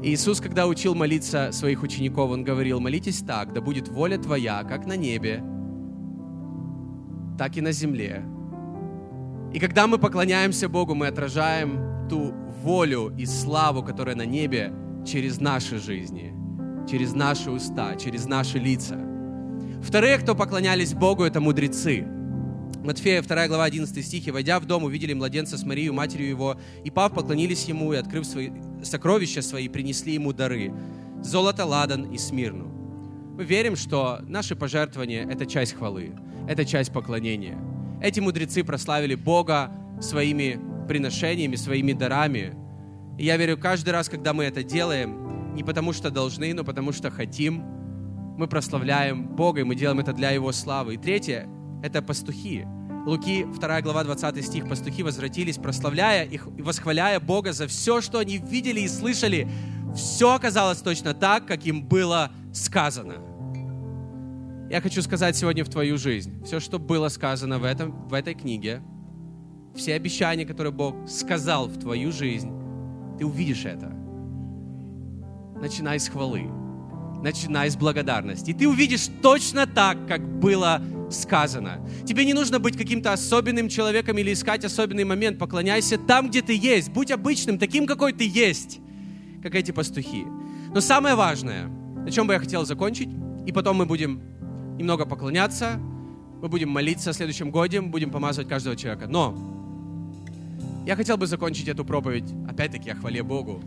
Иисус, 0.03 0.41
когда 0.41 0.67
учил 0.67 0.95
молиться 0.95 1.53
своих 1.53 1.83
учеников, 1.83 2.31
Он 2.31 2.45
говорил, 2.45 2.81
молитесь 2.81 3.21
так, 3.21 3.53
да 3.53 3.61
будет 3.61 3.89
воля 3.89 4.19
Твоя, 4.19 4.65
как 4.65 4.87
на 4.87 4.97
небе, 4.97 5.43
так 7.39 7.57
и 7.57 7.61
на 7.61 7.73
земле. 7.73 8.25
И 9.53 9.59
когда 9.59 9.87
мы 9.87 9.99
поклоняемся 9.99 10.69
Богу, 10.69 10.95
мы 10.95 11.09
отражаем 11.09 12.09
ту 12.09 12.33
волю 12.63 13.13
и 13.19 13.27
славу, 13.27 13.83
которая 13.83 14.17
на 14.17 14.25
небе, 14.27 14.73
через 15.07 15.41
наши 15.41 15.79
жизни, 15.79 16.35
через 16.89 17.15
наши 17.15 17.51
уста, 17.51 17.97
через 17.97 18.27
наши 18.27 18.59
лица– 18.59 18.99
Вторые, 19.83 20.19
кто 20.19 20.35
поклонялись 20.35 20.95
Богу, 20.95 21.25
это 21.25 21.41
мудрецы. 21.41 22.07
Матфея 22.83 23.21
2 23.21 23.49
глава 23.49 23.65
11 23.65 24.05
стихи. 24.05 24.31
«Войдя 24.31 24.59
в 24.59 24.65
дом, 24.65 24.85
увидели 24.85 25.13
младенца 25.13 25.59
с 25.59 25.65
Марией, 25.65 25.91
матерью 25.91 26.29
его, 26.29 26.57
и 26.83 26.91
пав, 26.91 27.13
поклонились 27.13 27.65
ему, 27.67 27.93
и, 27.93 27.97
открыв 27.97 28.25
свои 28.25 28.51
сокровища 28.83 29.43
свои, 29.43 29.69
принесли 29.69 30.15
ему 30.15 30.33
дары. 30.33 30.73
Золото, 31.23 31.67
ладан 31.67 32.05
и 32.11 32.17
смирну». 32.17 32.69
Мы 33.37 33.45
верим, 33.45 33.77
что 33.77 34.21
наши 34.23 34.57
пожертвования— 34.57 35.29
это 35.31 35.45
часть 35.45 35.75
хвалы, 35.75 36.15
это 36.49 36.65
часть 36.65 36.91
поклонения. 36.91 37.59
Эти 38.03 38.21
мудрецы 38.21 38.65
прославили 38.65 39.15
Бога 39.15 39.71
своими 40.01 40.59
приношениями, 40.89 41.57
своими 41.57 41.93
дарами. 41.93 42.55
И 43.19 43.27
я 43.27 43.37
верю, 43.37 43.59
каждый 43.59 43.91
раз, 43.91 44.09
когда 44.09 44.33
мы 44.33 44.45
это 44.45 44.63
делаем, 44.63 45.55
не 45.55 45.63
потому 45.63 45.93
что 45.93 46.11
должны, 46.11 46.55
но 46.55 46.65
потому 46.65 46.93
что 46.93 47.11
хотим— 47.11 47.63
мы 48.39 48.49
прославляем 48.49 49.27
Бога, 49.37 49.61
и 49.61 49.65
мы 49.65 49.75
делаем 49.75 50.01
это 50.01 50.15
для 50.15 50.31
Его 50.31 50.51
славы. 50.53 50.95
И 50.95 50.97
третье— 50.97 51.47
это 51.83 52.03
пастухи. 52.03 52.67
Луки, 53.07 53.45
2 53.45 53.81
глава, 53.81 54.05
20 54.05 54.45
стих. 54.45 54.69
«Пастухи 54.69 55.03
возвратились, 55.03 55.57
прославляя 55.57 56.25
их 56.25 56.49
и 56.59 56.63
восхваляя 56.63 57.19
Бога 57.19 57.53
за 57.53 57.67
все, 57.67 58.01
что 58.01 58.19
они 58.19 58.37
видели 58.37 58.81
и 58.81 58.89
слышали. 58.89 59.49
Все 59.95 60.35
оказалось 60.35 60.79
точно 60.79 61.15
так, 61.15 61.47
как 61.47 61.65
им 61.65 61.83
было 61.83 62.31
сказано». 62.53 63.15
Я 64.71 64.81
хочу 64.81 65.03
сказать 65.03 65.37
сегодня 65.37 65.65
в 65.65 65.69
твою 65.69 65.99
жизнь, 65.99 66.45
все, 66.45 66.61
что 66.61 66.79
было 66.79 67.09
сказано 67.09 67.59
в, 67.59 67.65
этом, 67.65 68.07
в 68.09 68.15
этой 68.15 68.35
книге, 68.35 68.83
все 69.75 69.95
обещания, 69.95 70.47
которые 70.47 70.73
Бог 70.73 70.95
сказал 71.09 71.67
в 71.67 71.77
твою 71.77 72.13
жизнь, 72.13 72.53
ты 73.19 73.27
увидишь 73.27 73.65
это. 73.65 73.93
Начинай 75.61 75.99
с 75.99 76.09
хвалы 76.09 76.49
начинай 77.23 77.71
с 77.71 77.77
благодарности. 77.77 78.51
И 78.51 78.55
ты 78.55 78.69
увидишь 78.69 79.09
точно 79.23 79.67
так, 79.67 80.07
как 80.07 80.23
было 80.41 80.83
сказано. 81.11 81.81
Тебе 82.07 82.25
не 82.25 82.35
нужно 82.35 82.59
быть 82.59 82.77
каким-то 82.77 83.13
особенным 83.13 83.69
человеком 83.69 84.17
или 84.19 84.33
искать 84.33 84.65
особенный 84.65 85.05
момент. 85.05 85.39
Поклоняйся 85.39 85.99
там, 85.99 86.29
где 86.29 86.43
ты 86.43 86.57
есть. 86.57 86.91
Будь 86.91 87.11
обычным, 87.11 87.59
таким, 87.59 87.87
какой 87.87 88.13
ты 88.13 88.29
есть, 88.29 88.79
как 89.43 89.55
эти 89.55 89.71
пастухи. 89.73 90.25
Но 90.73 90.81
самое 90.81 91.15
важное, 91.15 91.67
на 91.67 92.11
чем 92.11 92.27
бы 92.27 92.35
я 92.35 92.39
хотел 92.39 92.65
закончить, 92.65 93.09
и 93.47 93.53
потом 93.53 93.77
мы 93.77 93.87
будем 93.87 94.23
немного 94.79 95.05
поклоняться, 95.05 95.81
мы 96.41 96.49
будем 96.49 96.71
молиться 96.71 97.13
в 97.13 97.17
следующем 97.17 97.51
годе, 97.51 97.81
мы 97.81 97.89
будем 97.89 98.11
помазывать 98.11 98.49
каждого 98.49 98.77
человека. 98.77 99.07
Но 99.07 99.37
я 100.87 100.97
хотел 100.97 101.17
бы 101.17 101.27
закончить 101.27 101.69
эту 101.69 101.85
проповедь, 101.85 102.33
опять-таки, 102.49 102.91
о 102.91 102.95
хвале 102.95 103.23
Богу. 103.23 103.63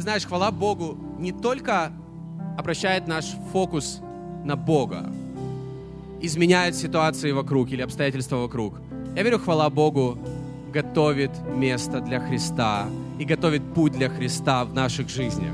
Ты 0.00 0.04
знаешь, 0.04 0.24
хвала 0.24 0.50
Богу 0.50 0.96
не 1.18 1.30
только 1.30 1.92
обращает 2.56 3.06
наш 3.06 3.36
фокус 3.52 4.00
на 4.46 4.56
Бога, 4.56 5.12
изменяет 6.22 6.74
ситуации 6.74 7.32
вокруг 7.32 7.70
или 7.70 7.82
обстоятельства 7.82 8.36
вокруг. 8.36 8.80
Я 9.14 9.22
верю, 9.22 9.38
хвала 9.38 9.68
Богу, 9.68 10.18
готовит 10.72 11.32
место 11.54 12.00
для 12.00 12.18
Христа 12.18 12.88
и 13.18 13.26
готовит 13.26 13.74
путь 13.74 13.92
для 13.92 14.08
Христа 14.08 14.64
в 14.64 14.72
наших 14.72 15.10
жизнях. 15.10 15.52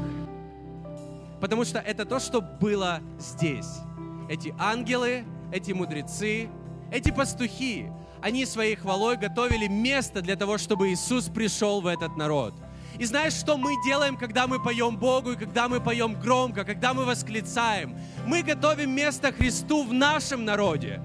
Потому 1.40 1.64
что 1.64 1.80
это 1.80 2.04
то, 2.04 2.20
что 2.20 2.40
было 2.40 3.00
здесь. 3.18 3.80
Эти 4.28 4.54
ангелы, 4.60 5.24
эти 5.50 5.72
мудрецы, 5.72 6.48
эти 6.92 7.10
пастухи, 7.10 7.88
они 8.22 8.46
своей 8.46 8.76
хвалой 8.76 9.16
готовили 9.16 9.66
место 9.66 10.22
для 10.22 10.36
того, 10.36 10.56
чтобы 10.56 10.92
Иисус 10.92 11.24
пришел 11.24 11.80
в 11.80 11.88
этот 11.88 12.16
народ– 12.16 12.54
и 12.98 13.04
знаешь, 13.04 13.34
что 13.34 13.56
мы 13.56 13.74
делаем, 13.84 14.16
когда 14.16 14.46
мы 14.46 14.62
поем 14.62 14.96
Богу 14.96 15.32
и 15.32 15.36
когда 15.36 15.68
мы 15.68 15.80
поем 15.80 16.18
громко, 16.20 16.64
когда 16.64 16.94
мы 16.94 17.04
восклицаем? 17.04 17.96
Мы 18.26 18.42
готовим 18.42 18.90
место 18.90 19.32
Христу 19.32 19.84
в 19.84 19.92
нашем 19.92 20.44
народе 20.44 21.00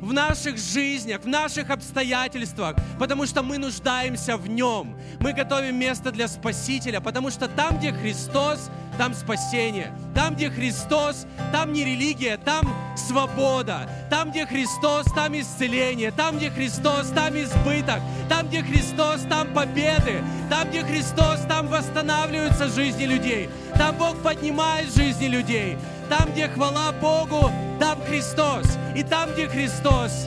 в 0.00 0.12
наших 0.12 0.58
жизнях, 0.58 1.22
в 1.22 1.28
наших 1.28 1.70
обстоятельствах, 1.70 2.76
потому 2.98 3.26
что 3.26 3.42
мы 3.42 3.58
нуждаемся 3.58 4.36
в 4.36 4.48
Нем. 4.48 4.96
Мы 5.20 5.32
готовим 5.32 5.76
место 5.76 6.10
для 6.10 6.28
Спасителя, 6.28 7.00
потому 7.00 7.30
что 7.30 7.48
там, 7.48 7.78
где 7.78 7.92
Христос, 7.92 8.70
там 9.00 9.14
спасение. 9.14 9.94
Там, 10.14 10.34
где 10.34 10.50
Христос, 10.50 11.26
там 11.52 11.72
не 11.72 11.84
религия, 11.84 12.36
там 12.36 12.70
свобода. 12.96 13.88
Там, 14.10 14.30
где 14.30 14.44
Христос, 14.44 15.06
там 15.14 15.38
исцеление. 15.40 16.10
Там, 16.10 16.36
где 16.36 16.50
Христос, 16.50 17.08
там 17.14 17.34
избыток. 17.34 18.00
Там, 18.28 18.48
где 18.48 18.62
Христос, 18.62 19.22
там 19.22 19.54
победы. 19.54 20.22
Там, 20.50 20.68
где 20.68 20.82
Христос, 20.82 21.40
там 21.48 21.68
восстанавливаются 21.68 22.68
жизни 22.68 23.04
людей. 23.04 23.48
Там 23.78 23.96
Бог 23.96 24.18
поднимает 24.22 24.94
жизни 24.94 25.28
людей. 25.28 25.78
Там, 26.10 26.32
где 26.32 26.48
хвала 26.48 26.90
Богу, 26.90 27.52
там 27.78 28.02
Христос. 28.04 28.66
И 28.96 29.04
там, 29.04 29.32
где 29.32 29.46
Христос, 29.46 30.26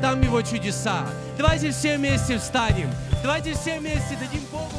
там 0.00 0.22
Его 0.22 0.40
чудеса. 0.40 1.06
Давайте 1.36 1.72
все 1.72 1.98
вместе 1.98 2.38
встанем. 2.38 2.90
Давайте 3.22 3.52
все 3.52 3.78
вместе 3.78 4.16
дадим 4.18 4.42
Богу 4.50 4.72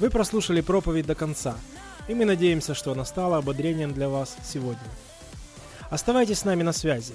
Вы 0.00 0.10
прослушали 0.10 0.60
проповедь 0.60 1.06
до 1.06 1.14
конца, 1.14 1.56
и 2.08 2.14
мы 2.14 2.26
надеемся, 2.26 2.74
что 2.74 2.92
она 2.92 3.06
стала 3.06 3.38
ободрением 3.38 3.94
для 3.94 4.10
вас 4.10 4.36
сегодня. 4.44 4.78
Оставайтесь 5.88 6.40
с 6.40 6.44
нами 6.44 6.62
на 6.62 6.74
связи. 6.74 7.14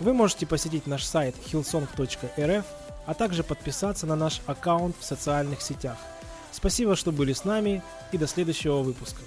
Вы 0.00 0.12
можете 0.12 0.44
посетить 0.44 0.86
наш 0.86 1.02
сайт 1.02 1.34
hillsong.rf, 1.50 2.64
а 3.06 3.14
также 3.14 3.42
подписаться 3.42 4.06
на 4.06 4.16
наш 4.16 4.42
аккаунт 4.44 4.96
в 5.00 5.04
социальных 5.04 5.62
сетях. 5.62 5.96
Спасибо, 6.50 6.94
что 6.94 7.10
были 7.10 7.32
с 7.32 7.44
нами, 7.46 7.82
и 8.12 8.18
до 8.18 8.26
следующего 8.26 8.82
выпуска. 8.82 9.22